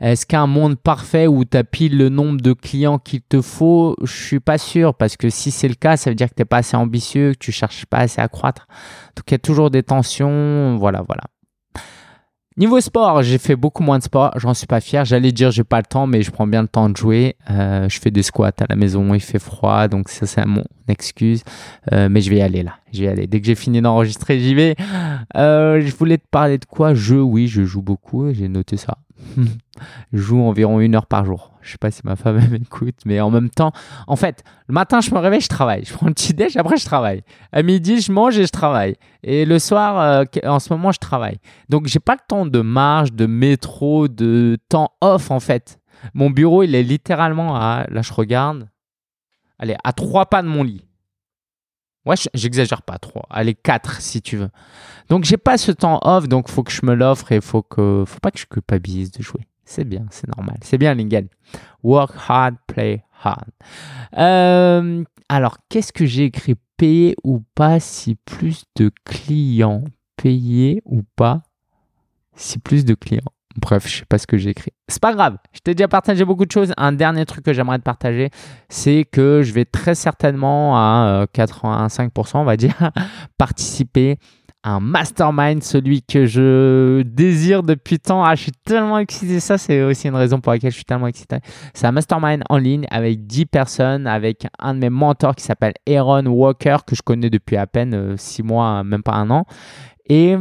Est-ce 0.00 0.26
qu'un 0.26 0.46
monde 0.46 0.76
parfait 0.76 1.26
où 1.26 1.44
tu 1.44 1.56
as 1.56 1.64
pile 1.64 1.98
le 1.98 2.08
nombre 2.08 2.40
de 2.40 2.52
clients 2.52 2.98
qu'il 2.98 3.20
te 3.20 3.42
faut? 3.42 3.96
Je 4.02 4.12
suis 4.12 4.40
pas 4.40 4.56
sûr 4.56 4.94
parce 4.94 5.16
que 5.16 5.28
si 5.28 5.50
c'est 5.50 5.66
le 5.66 5.74
cas, 5.74 5.96
ça 5.96 6.10
veut 6.10 6.14
dire 6.14 6.28
que 6.28 6.34
tu 6.34 6.40
n'es 6.40 6.46
pas 6.46 6.58
assez 6.58 6.76
ambitieux, 6.76 7.32
que 7.32 7.38
tu 7.38 7.50
cherches 7.50 7.84
pas 7.86 7.98
assez 7.98 8.20
à 8.20 8.28
croître. 8.28 8.68
Donc 9.16 9.24
il 9.28 9.32
y 9.32 9.34
a 9.34 9.38
toujours 9.38 9.70
des 9.70 9.82
tensions. 9.82 10.76
Voilà, 10.76 11.02
voilà. 11.02 11.22
Niveau 12.58 12.80
sport, 12.80 13.22
j'ai 13.22 13.38
fait 13.38 13.54
beaucoup 13.54 13.84
moins 13.84 13.98
de 13.98 14.02
sport, 14.02 14.32
j'en 14.36 14.52
suis 14.52 14.66
pas 14.66 14.80
fier. 14.80 15.04
J'allais 15.04 15.30
dire 15.30 15.52
j'ai 15.52 15.62
pas 15.62 15.76
le 15.76 15.84
temps, 15.84 16.08
mais 16.08 16.22
je 16.22 16.32
prends 16.32 16.48
bien 16.48 16.62
le 16.62 16.66
temps 16.66 16.90
de 16.90 16.96
jouer. 16.96 17.36
Euh, 17.48 17.88
je 17.88 18.00
fais 18.00 18.10
des 18.10 18.24
squats 18.24 18.48
à 18.48 18.64
la 18.68 18.74
maison, 18.74 19.14
il 19.14 19.20
fait 19.20 19.38
froid, 19.38 19.86
donc 19.86 20.08
ça 20.08 20.26
c'est 20.26 20.44
mon 20.44 20.64
excuse. 20.88 21.44
Euh, 21.92 22.08
mais 22.10 22.20
je 22.20 22.30
vais 22.30 22.38
y 22.38 22.42
aller 22.42 22.64
là, 22.64 22.72
je 22.92 22.98
vais 22.98 23.04
y 23.04 23.08
aller. 23.08 23.26
Dès 23.28 23.40
que 23.40 23.46
j'ai 23.46 23.54
fini 23.54 23.80
d'enregistrer, 23.80 24.40
j'y 24.40 24.54
vais. 24.54 24.74
Euh, 25.36 25.80
je 25.86 25.94
voulais 25.94 26.18
te 26.18 26.26
parler 26.28 26.58
de 26.58 26.64
quoi? 26.64 26.94
Je, 26.94 27.14
oui, 27.14 27.46
je 27.46 27.62
joue 27.62 27.82
beaucoup, 27.82 28.32
j'ai 28.32 28.48
noté 28.48 28.76
ça. 28.76 28.98
Je 29.36 29.42
joue 30.18 30.40
environ 30.40 30.80
une 30.80 30.94
heure 30.94 31.06
par 31.06 31.24
jour. 31.24 31.52
Je 31.60 31.72
sais 31.72 31.78
pas 31.78 31.90
si 31.90 32.00
ma 32.04 32.16
femme 32.16 32.40
m'écoute, 32.50 32.96
mais 33.04 33.20
en 33.20 33.30
même 33.30 33.50
temps, 33.50 33.72
en 34.06 34.16
fait, 34.16 34.42
le 34.68 34.72
matin, 34.72 35.00
je 35.00 35.12
me 35.12 35.18
réveille, 35.18 35.40
je 35.40 35.48
travaille. 35.48 35.84
Je 35.84 35.92
prends 35.92 36.06
le 36.06 36.14
petit 36.14 36.34
déj, 36.34 36.56
après, 36.56 36.76
je 36.76 36.84
travaille. 36.84 37.22
À 37.52 37.62
midi, 37.62 38.00
je 38.00 38.10
mange 38.10 38.38
et 38.38 38.46
je 38.46 38.52
travaille. 38.52 38.96
Et 39.22 39.44
le 39.44 39.58
soir, 39.58 40.00
euh, 40.00 40.24
en 40.44 40.58
ce 40.58 40.72
moment, 40.72 40.92
je 40.92 40.98
travaille. 40.98 41.38
Donc, 41.68 41.86
j'ai 41.86 42.00
pas 42.00 42.14
le 42.14 42.20
temps 42.26 42.46
de 42.46 42.60
marche, 42.60 43.12
de 43.12 43.26
métro, 43.26 44.08
de 44.08 44.58
temps 44.68 44.92
off, 45.00 45.30
en 45.30 45.40
fait. 45.40 45.78
Mon 46.14 46.30
bureau, 46.30 46.62
il 46.62 46.74
est 46.74 46.82
littéralement 46.82 47.56
à, 47.56 47.86
là, 47.90 48.02
je 48.02 48.12
regarde, 48.12 48.68
allez, 49.58 49.76
à 49.84 49.92
trois 49.92 50.26
pas 50.26 50.42
de 50.42 50.48
mon 50.48 50.62
lit. 50.62 50.87
Ouais, 52.08 52.16
j'exagère 52.32 52.80
pas, 52.80 52.96
trois. 52.96 53.26
Allez, 53.28 53.54
quatre 53.54 54.00
si 54.00 54.22
tu 54.22 54.38
veux. 54.38 54.48
Donc, 55.10 55.24
j'ai 55.24 55.36
pas 55.36 55.58
ce 55.58 55.72
temps 55.72 56.00
off, 56.02 56.26
donc 56.26 56.48
faut 56.48 56.62
que 56.62 56.72
je 56.72 56.86
me 56.86 56.94
l'offre 56.94 57.32
et 57.32 57.42
faut 57.42 57.60
que, 57.60 58.04
faut 58.06 58.18
pas 58.20 58.30
que 58.30 58.38
je 58.38 58.46
culpabilise 58.46 59.10
de 59.12 59.22
jouer. 59.22 59.46
C'est 59.66 59.84
bien, 59.84 60.06
c'est 60.10 60.26
normal. 60.34 60.56
C'est 60.62 60.78
bien, 60.78 60.94
Lingen. 60.94 61.28
Work 61.82 62.14
hard, 62.26 62.54
play 62.66 63.04
hard. 63.22 63.50
Euh, 64.16 65.04
alors, 65.28 65.58
qu'est-ce 65.68 65.92
que 65.92 66.06
j'ai 66.06 66.24
écrit? 66.24 66.54
Payer 66.78 67.14
ou 67.24 67.42
pas 67.54 67.78
si 67.78 68.14
plus 68.14 68.64
de 68.76 68.90
clients? 69.04 69.84
Payer 70.16 70.80
ou 70.86 71.02
pas 71.14 71.42
si 72.34 72.58
plus 72.58 72.86
de 72.86 72.94
clients? 72.94 73.32
Bref, 73.60 73.88
je 73.88 73.98
sais 73.98 74.04
pas 74.04 74.18
ce 74.18 74.26
que 74.26 74.36
j'ai 74.36 74.50
écrit. 74.50 74.72
C'est 74.86 75.02
pas 75.02 75.12
grave. 75.12 75.36
Je 75.52 75.58
t'ai 75.58 75.74
déjà 75.74 75.88
partagé 75.88 76.24
beaucoup 76.24 76.46
de 76.46 76.52
choses. 76.52 76.72
Un 76.76 76.92
dernier 76.92 77.26
truc 77.26 77.44
que 77.44 77.52
j'aimerais 77.52 77.78
te 77.78 77.82
partager, 77.82 78.30
c'est 78.68 79.04
que 79.04 79.42
je 79.42 79.52
vais 79.52 79.64
très 79.64 79.96
certainement 79.96 80.76
à 80.76 81.26
85%, 81.34 82.36
euh, 82.36 82.40
on 82.40 82.44
va 82.44 82.56
dire, 82.56 82.74
participer 83.38 84.18
un 84.62 84.80
mastermind, 84.80 85.62
celui 85.62 86.02
que 86.02 86.26
je 86.26 87.02
désire 87.02 87.62
depuis 87.64 87.98
tant. 87.98 88.24
Ah, 88.24 88.36
je 88.36 88.42
suis 88.42 88.52
tellement 88.52 88.98
excité. 88.98 89.40
Ça, 89.40 89.58
c'est 89.58 89.82
aussi 89.82 90.06
une 90.06 90.14
raison 90.14 90.40
pour 90.40 90.52
laquelle 90.52 90.70
je 90.70 90.76
suis 90.76 90.84
tellement 90.84 91.06
excité. 91.08 91.38
C'est 91.74 91.86
un 91.86 91.92
mastermind 91.92 92.42
en 92.48 92.58
ligne 92.58 92.86
avec 92.90 93.26
10 93.26 93.46
personnes, 93.46 94.06
avec 94.06 94.46
un 94.60 94.74
de 94.74 94.80
mes 94.80 94.90
mentors 94.90 95.34
qui 95.34 95.44
s'appelle 95.44 95.74
Aaron 95.88 96.26
Walker, 96.26 96.76
que 96.86 96.94
je 96.94 97.02
connais 97.02 97.30
depuis 97.30 97.56
à 97.56 97.66
peine 97.66 98.16
6 98.16 98.42
mois, 98.44 98.84
même 98.84 99.02
pas 99.02 99.14
un 99.14 99.30
an. 99.30 99.46
Et 100.08 100.36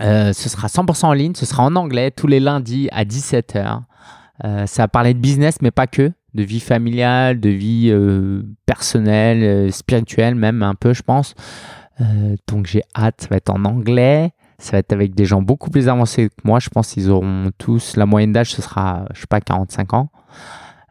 ce 0.00 0.48
sera 0.48 0.68
100% 0.68 1.06
en 1.06 1.12
ligne, 1.12 1.34
ce 1.34 1.46
sera 1.46 1.64
en 1.64 1.74
anglais 1.76 2.10
tous 2.10 2.26
les 2.26 2.40
lundis 2.40 2.88
à 2.92 3.04
17h. 3.04 3.82
ça 4.42 4.82
va 4.82 4.88
parler 4.88 5.14
de 5.14 5.18
business, 5.18 5.56
mais 5.60 5.70
pas 5.70 5.86
que 5.86 6.12
de 6.34 6.42
vie 6.42 6.60
familiale, 6.60 7.40
de 7.40 7.50
vie 7.50 7.90
euh, 7.90 8.42
personnelle, 8.66 9.42
euh, 9.42 9.70
spirituelle 9.70 10.34
même 10.34 10.62
un 10.62 10.74
peu, 10.74 10.92
je 10.92 11.02
pense. 11.02 11.34
Euh, 12.00 12.36
donc 12.46 12.66
j'ai 12.66 12.82
hâte, 12.96 13.22
ça 13.22 13.28
va 13.30 13.36
être 13.36 13.50
en 13.50 13.64
anglais, 13.64 14.32
ça 14.58 14.72
va 14.72 14.78
être 14.78 14.92
avec 14.92 15.14
des 15.14 15.24
gens 15.24 15.42
beaucoup 15.42 15.70
plus 15.70 15.88
avancés 15.88 16.28
que 16.28 16.34
moi. 16.44 16.60
Je 16.60 16.68
pense 16.68 16.92
qu'ils 16.92 17.10
auront 17.10 17.50
tous, 17.58 17.96
la 17.96 18.06
moyenne 18.06 18.32
d'âge, 18.32 18.52
ce 18.52 18.62
sera, 18.62 19.06
je 19.14 19.20
sais 19.20 19.26
pas, 19.26 19.40
45 19.40 19.94
ans. 19.94 20.10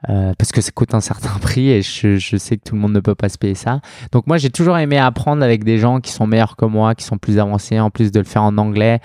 Parce 0.04 0.52
que 0.52 0.62
ça 0.62 0.72
coûte 0.72 0.94
un 0.94 1.02
certain 1.02 1.38
prix 1.42 1.70
et 1.70 1.82
je, 1.82 2.38
sais 2.38 2.58
que 2.58 2.64
tout 2.64 2.76
le 2.76 2.82
monde 2.82 2.94
ne 2.94 3.00
peut 3.00 3.16
pas 3.16 3.30
se 3.30 3.38
payer 3.38 3.56
ça. 3.56 3.82
Donc 4.12 4.28
moi 4.28 4.38
j'ai 4.38 4.50
toujours 4.50 4.78
aimé 4.78 4.98
apprendre 4.98 5.44
avec 5.44 5.64
des 5.64 5.78
gens 5.78 6.00
qui 6.00 6.12
sont 6.12 6.28
meilleurs 6.28 6.56
que 6.56 6.66
moi, 6.66 6.96
qui 6.96 7.04
sont 7.04 7.18
plus 7.18 7.40
avancés, 7.40 7.80
en 7.80 7.90
plus 7.90 8.12
de 8.12 8.20
le 8.20 8.26
faire 8.26 8.44
en 8.44 8.58
anglais 8.58 9.00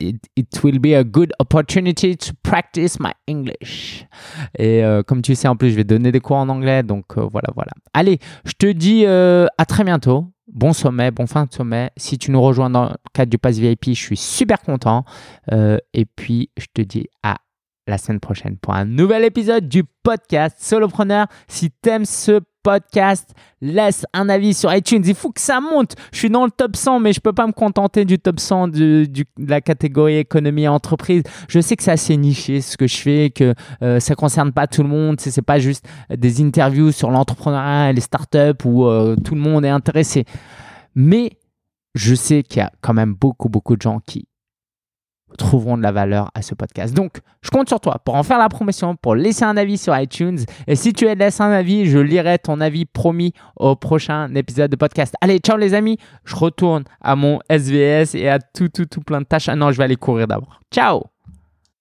it, 0.00 0.64
will 0.64 0.78
be 0.78 0.94
a 0.94 1.04
good 1.04 1.32
opportunity 1.38 2.16
to 2.16 2.32
practice 2.42 2.98
my 2.98 3.12
English. 3.28 4.06
Et 4.58 4.84
euh, 4.84 5.02
comme 5.02 5.22
tu 5.22 5.34
sais, 5.34 5.48
en 5.48 5.56
plus, 5.56 5.70
je 5.70 5.76
vais 5.76 5.84
donner 5.84 6.12
des 6.12 6.20
cours 6.20 6.36
en 6.36 6.48
anglais. 6.48 6.82
Donc 6.82 7.04
euh, 7.16 7.28
voilà, 7.30 7.48
voilà. 7.54 7.72
Allez, 7.92 8.18
je 8.44 8.52
te 8.52 8.70
dis 8.70 9.04
euh, 9.06 9.46
à 9.58 9.64
très 9.64 9.84
bientôt. 9.84 10.26
Bon 10.52 10.72
sommet, 10.72 11.10
bon 11.10 11.26
fin 11.26 11.44
de 11.44 11.52
sommet. 11.52 11.90
Si 11.96 12.18
tu 12.18 12.30
nous 12.30 12.40
rejoins 12.40 12.70
dans 12.70 12.84
le 12.84 12.96
cadre 13.12 13.30
du 13.30 13.38
Pass 13.38 13.58
VIP, 13.58 13.86
je 13.88 13.92
suis 13.94 14.16
super 14.16 14.60
content. 14.60 15.04
et 15.50 16.06
puis, 16.06 16.50
je 16.56 16.66
te 16.72 16.82
dis 16.82 17.08
à 17.22 17.38
la 17.86 17.98
semaine 17.98 18.20
prochaine 18.20 18.56
pour 18.56 18.74
un 18.74 18.84
nouvel 18.84 19.24
épisode 19.24 19.68
du 19.68 19.84
podcast 20.02 20.56
Solopreneur. 20.60 21.26
Si 21.46 21.70
t'aimes 21.70 22.04
ce 22.04 22.40
podcast, 22.64 23.30
laisse 23.60 24.04
un 24.12 24.28
avis 24.28 24.52
sur 24.52 24.74
iTunes. 24.74 25.02
Il 25.06 25.14
faut 25.14 25.30
que 25.30 25.40
ça 25.40 25.60
monte. 25.60 25.94
Je 26.12 26.18
suis 26.18 26.30
dans 26.30 26.44
le 26.44 26.50
top 26.50 26.74
100, 26.74 26.98
mais 26.98 27.12
je 27.12 27.20
peux 27.20 27.32
pas 27.32 27.46
me 27.46 27.52
contenter 27.52 28.04
du 28.04 28.18
top 28.18 28.40
100 28.40 28.68
de 28.68 29.06
la 29.38 29.60
catégorie 29.60 30.16
économie 30.16 30.66
entreprise. 30.66 31.22
Je 31.48 31.60
sais 31.60 31.76
que 31.76 31.84
c'est 31.84 31.92
assez 31.92 32.16
niché 32.16 32.60
ce 32.60 32.76
que 32.76 32.88
je 32.88 32.96
fais, 32.96 33.30
que 33.30 33.54
euh, 33.82 34.00
ça 34.00 34.16
concerne 34.16 34.52
pas 34.52 34.66
tout 34.66 34.82
le 34.82 34.88
monde. 34.88 35.20
C'est 35.20 35.42
pas 35.42 35.60
juste 35.60 35.86
des 36.10 36.42
interviews 36.42 36.90
sur 36.90 37.12
l'entrepreneuriat 37.12 37.90
et 37.90 37.92
les 37.92 38.00
startups 38.00 38.64
où 38.64 38.86
euh, 38.86 39.14
tout 39.14 39.36
le 39.36 39.40
monde 39.40 39.64
est 39.64 39.68
intéressé. 39.70 40.24
Mais 40.96 41.38
je 41.94 42.16
sais 42.16 42.42
qu'il 42.42 42.58
y 42.58 42.62
a 42.62 42.72
quand 42.80 42.94
même 42.94 43.14
beaucoup, 43.14 43.48
beaucoup 43.48 43.76
de 43.76 43.82
gens 43.82 44.00
qui 44.04 44.26
trouveront 45.36 45.76
de 45.76 45.82
la 45.82 45.92
valeur 45.92 46.30
à 46.34 46.42
ce 46.42 46.54
podcast. 46.54 46.94
Donc, 46.94 47.18
je 47.42 47.50
compte 47.50 47.68
sur 47.68 47.80
toi 47.80 48.00
pour 48.04 48.14
en 48.14 48.22
faire 48.22 48.38
la 48.38 48.48
promotion, 48.48 48.96
pour 48.96 49.14
laisser 49.14 49.44
un 49.44 49.56
avis 49.56 49.78
sur 49.78 49.96
iTunes. 49.98 50.38
Et 50.66 50.76
si 50.76 50.92
tu 50.92 51.06
laisses 51.06 51.40
un 51.40 51.50
avis, 51.50 51.86
je 51.86 51.98
lirai 51.98 52.38
ton 52.38 52.60
avis 52.60 52.84
promis 52.84 53.32
au 53.56 53.76
prochain 53.76 54.34
épisode 54.34 54.70
de 54.70 54.76
podcast. 54.76 55.14
Allez, 55.20 55.38
ciao 55.38 55.56
les 55.56 55.74
amis. 55.74 55.98
Je 56.24 56.36
retourne 56.36 56.84
à 57.00 57.16
mon 57.16 57.38
SVS 57.50 58.14
et 58.14 58.28
à 58.28 58.38
tout, 58.38 58.68
tout, 58.68 58.86
tout 58.86 59.00
plein 59.00 59.20
de 59.20 59.26
tâches. 59.26 59.48
Ah 59.48 59.56
non, 59.56 59.70
je 59.70 59.78
vais 59.78 59.84
aller 59.84 59.96
courir 59.96 60.26
d'abord. 60.26 60.60
Ciao 60.72 61.15